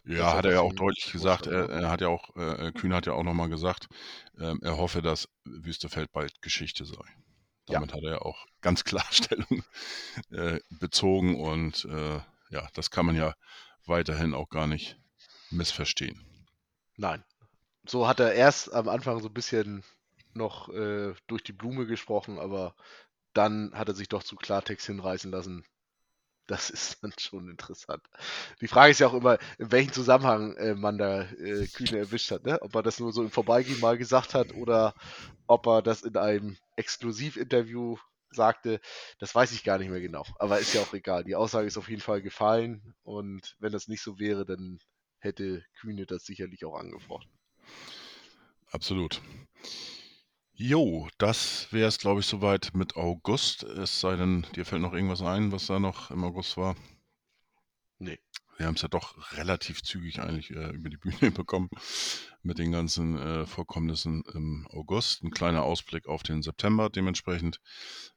Ja, 0.05 0.33
hat 0.33 0.45
er 0.45 0.53
ja 0.53 0.61
auch 0.61 0.73
deutlich 0.73 1.11
gesagt. 1.11 1.47
Er, 1.47 1.69
er, 1.69 1.89
hat 1.89 2.01
ja 2.01 2.07
auch, 2.07 2.35
äh, 2.35 2.71
Kühn 2.71 2.93
hat 2.93 3.05
ja 3.05 3.13
auch 3.13 3.23
nochmal 3.23 3.49
gesagt, 3.49 3.87
äh, 4.37 4.55
er 4.61 4.77
hoffe, 4.77 5.01
dass 5.01 5.29
Wüstefeld 5.43 6.11
bald 6.11 6.41
Geschichte 6.41 6.85
sei. 6.85 7.03
Damit 7.67 7.91
ja. 7.91 7.97
hat 7.97 8.03
er 8.03 8.11
ja 8.11 8.21
auch 8.21 8.45
ganz 8.61 8.83
klar 8.83 9.05
Stellung 9.11 9.63
äh, 10.31 10.59
bezogen 10.69 11.35
und 11.35 11.85
äh, 11.85 12.19
ja, 12.49 12.67
das 12.73 12.91
kann 12.91 13.05
man 13.05 13.15
ja 13.15 13.33
weiterhin 13.85 14.33
auch 14.33 14.49
gar 14.49 14.67
nicht 14.67 14.97
missverstehen. 15.49 16.25
Nein. 16.97 17.23
So 17.87 18.07
hat 18.07 18.19
er 18.19 18.33
erst 18.33 18.73
am 18.73 18.89
Anfang 18.89 19.19
so 19.19 19.27
ein 19.27 19.33
bisschen 19.33 19.83
noch 20.33 20.69
äh, 20.69 21.13
durch 21.27 21.43
die 21.43 21.53
Blume 21.53 21.85
gesprochen, 21.85 22.39
aber 22.39 22.75
dann 23.33 23.71
hat 23.73 23.89
er 23.89 23.93
sich 23.93 24.09
doch 24.09 24.23
zu 24.23 24.35
Klartext 24.35 24.87
hinreißen 24.87 25.31
lassen. 25.31 25.65
Das 26.47 26.69
ist 26.69 27.03
dann 27.03 27.13
schon 27.17 27.49
interessant. 27.49 28.03
Die 28.61 28.67
Frage 28.67 28.91
ist 28.91 28.99
ja 28.99 29.07
auch 29.07 29.13
immer, 29.13 29.39
in 29.57 29.71
welchem 29.71 29.93
Zusammenhang 29.93 30.55
äh, 30.57 30.75
man 30.75 30.97
da 30.97 31.23
äh, 31.23 31.67
Kühne 31.67 31.97
erwischt 31.97 32.31
hat. 32.31 32.45
Ne? 32.45 32.61
Ob 32.61 32.75
er 32.75 32.83
das 32.83 32.99
nur 32.99 33.11
so 33.11 33.23
im 33.23 33.31
Vorbeigehen 33.31 33.79
mal 33.79 33.97
gesagt 33.97 34.33
hat 34.33 34.53
oder 34.53 34.93
ob 35.47 35.65
er 35.67 35.81
das 35.81 36.03
in 36.03 36.15
einem 36.17 36.57
Exklusivinterview 36.75 37.97
sagte, 38.29 38.79
das 39.19 39.33
weiß 39.33 39.53
ich 39.53 39.63
gar 39.63 39.77
nicht 39.79 39.89
mehr 39.89 40.01
genau. 40.01 40.25
Aber 40.37 40.59
ist 40.59 40.73
ja 40.73 40.81
auch 40.81 40.93
egal. 40.93 41.23
Die 41.23 41.35
Aussage 41.35 41.67
ist 41.67 41.77
auf 41.77 41.89
jeden 41.89 42.01
Fall 42.01 42.21
gefallen 42.21 42.93
und 43.03 43.55
wenn 43.59 43.71
das 43.71 43.87
nicht 43.87 44.01
so 44.01 44.19
wäre, 44.19 44.45
dann 44.45 44.79
hätte 45.19 45.63
Kühne 45.79 46.05
das 46.05 46.25
sicherlich 46.25 46.65
auch 46.65 46.75
angefochten. 46.75 47.31
Absolut. 48.71 49.21
Jo, 50.57 51.09
das 51.17 51.67
wäre 51.71 51.89
es, 51.89 51.97
glaube 51.99 52.21
ich, 52.21 52.27
soweit 52.27 52.71
mit 52.73 52.95
August. 52.95 53.63
Es 53.63 53.99
sei 53.99 54.15
denn, 54.15 54.47
dir 54.55 54.63
fällt 54.63 54.81
noch 54.81 54.93
irgendwas 54.93 55.21
ein, 55.21 55.51
was 55.51 55.65
da 55.65 55.79
noch 55.79 56.11
im 56.11 56.23
August 56.23 56.55
war. 56.55 56.77
Nee. 57.99 58.19
Wir 58.57 58.67
haben 58.67 58.75
es 58.75 58.81
ja 58.81 58.87
doch 58.87 59.33
relativ 59.33 59.83
zügig 59.83 60.21
eigentlich 60.21 60.51
äh, 60.51 60.69
über 60.69 60.89
die 60.89 60.95
Bühne 60.95 61.31
bekommen 61.31 61.69
mit 62.41 62.57
den 62.57 62.71
ganzen 62.71 63.17
äh, 63.17 63.45
Vorkommnissen 63.45 64.23
im 64.33 64.65
August. 64.69 65.23
Ein 65.23 65.31
kleiner 65.31 65.63
Ausblick 65.63 66.07
auf 66.07 66.23
den 66.23 66.41
September 66.41 66.89
dementsprechend. 66.89 67.59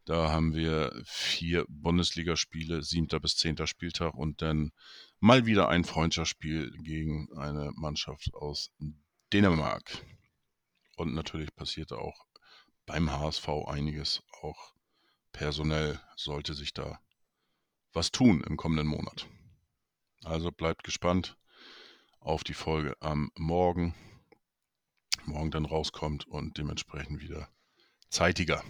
Da 0.04 0.30
haben 0.30 0.54
wir 0.54 0.92
vier 1.04 1.64
Bundesligaspiele, 1.68 2.84
siebter 2.84 3.18
bis 3.18 3.36
zehnter 3.36 3.66
Spieltag 3.66 4.14
und 4.14 4.42
dann 4.42 4.70
mal 5.18 5.44
wieder 5.44 5.68
ein 5.68 5.82
Freundschaftsspiel 5.82 6.70
gegen 6.84 7.36
eine 7.36 7.72
Mannschaft 7.74 8.32
aus 8.32 8.70
Dänemark. 9.32 10.04
Und 10.98 11.14
natürlich 11.14 11.54
passierte 11.54 11.98
auch 11.98 12.27
beim 12.88 13.12
HSV 13.12 13.48
einiges. 13.66 14.22
Auch 14.40 14.74
personell 15.32 16.00
sollte 16.16 16.54
sich 16.54 16.72
da 16.72 16.98
was 17.92 18.10
tun 18.10 18.42
im 18.42 18.56
kommenden 18.56 18.86
Monat. 18.86 19.28
Also 20.24 20.50
bleibt 20.50 20.84
gespannt 20.84 21.36
auf 22.18 22.44
die 22.44 22.54
Folge 22.54 22.96
am 23.00 23.30
Morgen. 23.36 23.94
Morgen 25.24 25.50
dann 25.50 25.66
rauskommt 25.66 26.26
und 26.26 26.56
dementsprechend 26.58 27.20
wieder 27.20 27.48
zeitiger. 28.08 28.64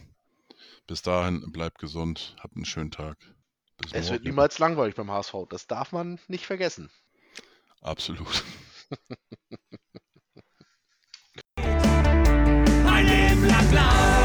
Bis 0.87 1.03
dahin 1.03 1.53
bleibt 1.53 1.79
gesund, 1.79 2.37
habt 2.41 2.57
einen 2.57 2.65
schönen 2.65 2.91
Tag. 2.91 3.17
Bis 3.77 3.93
es 3.93 4.03
morgen. 4.03 4.11
wird 4.11 4.25
niemals 4.25 4.59
langweilig 4.59 4.97
beim 4.97 5.11
HSV, 5.11 5.35
das 5.49 5.67
darf 5.69 5.93
man 5.93 6.19
nicht 6.27 6.47
vergessen. 6.47 6.91
Absolut. 7.81 8.45
bla 13.41 13.63
bla. 13.71 14.18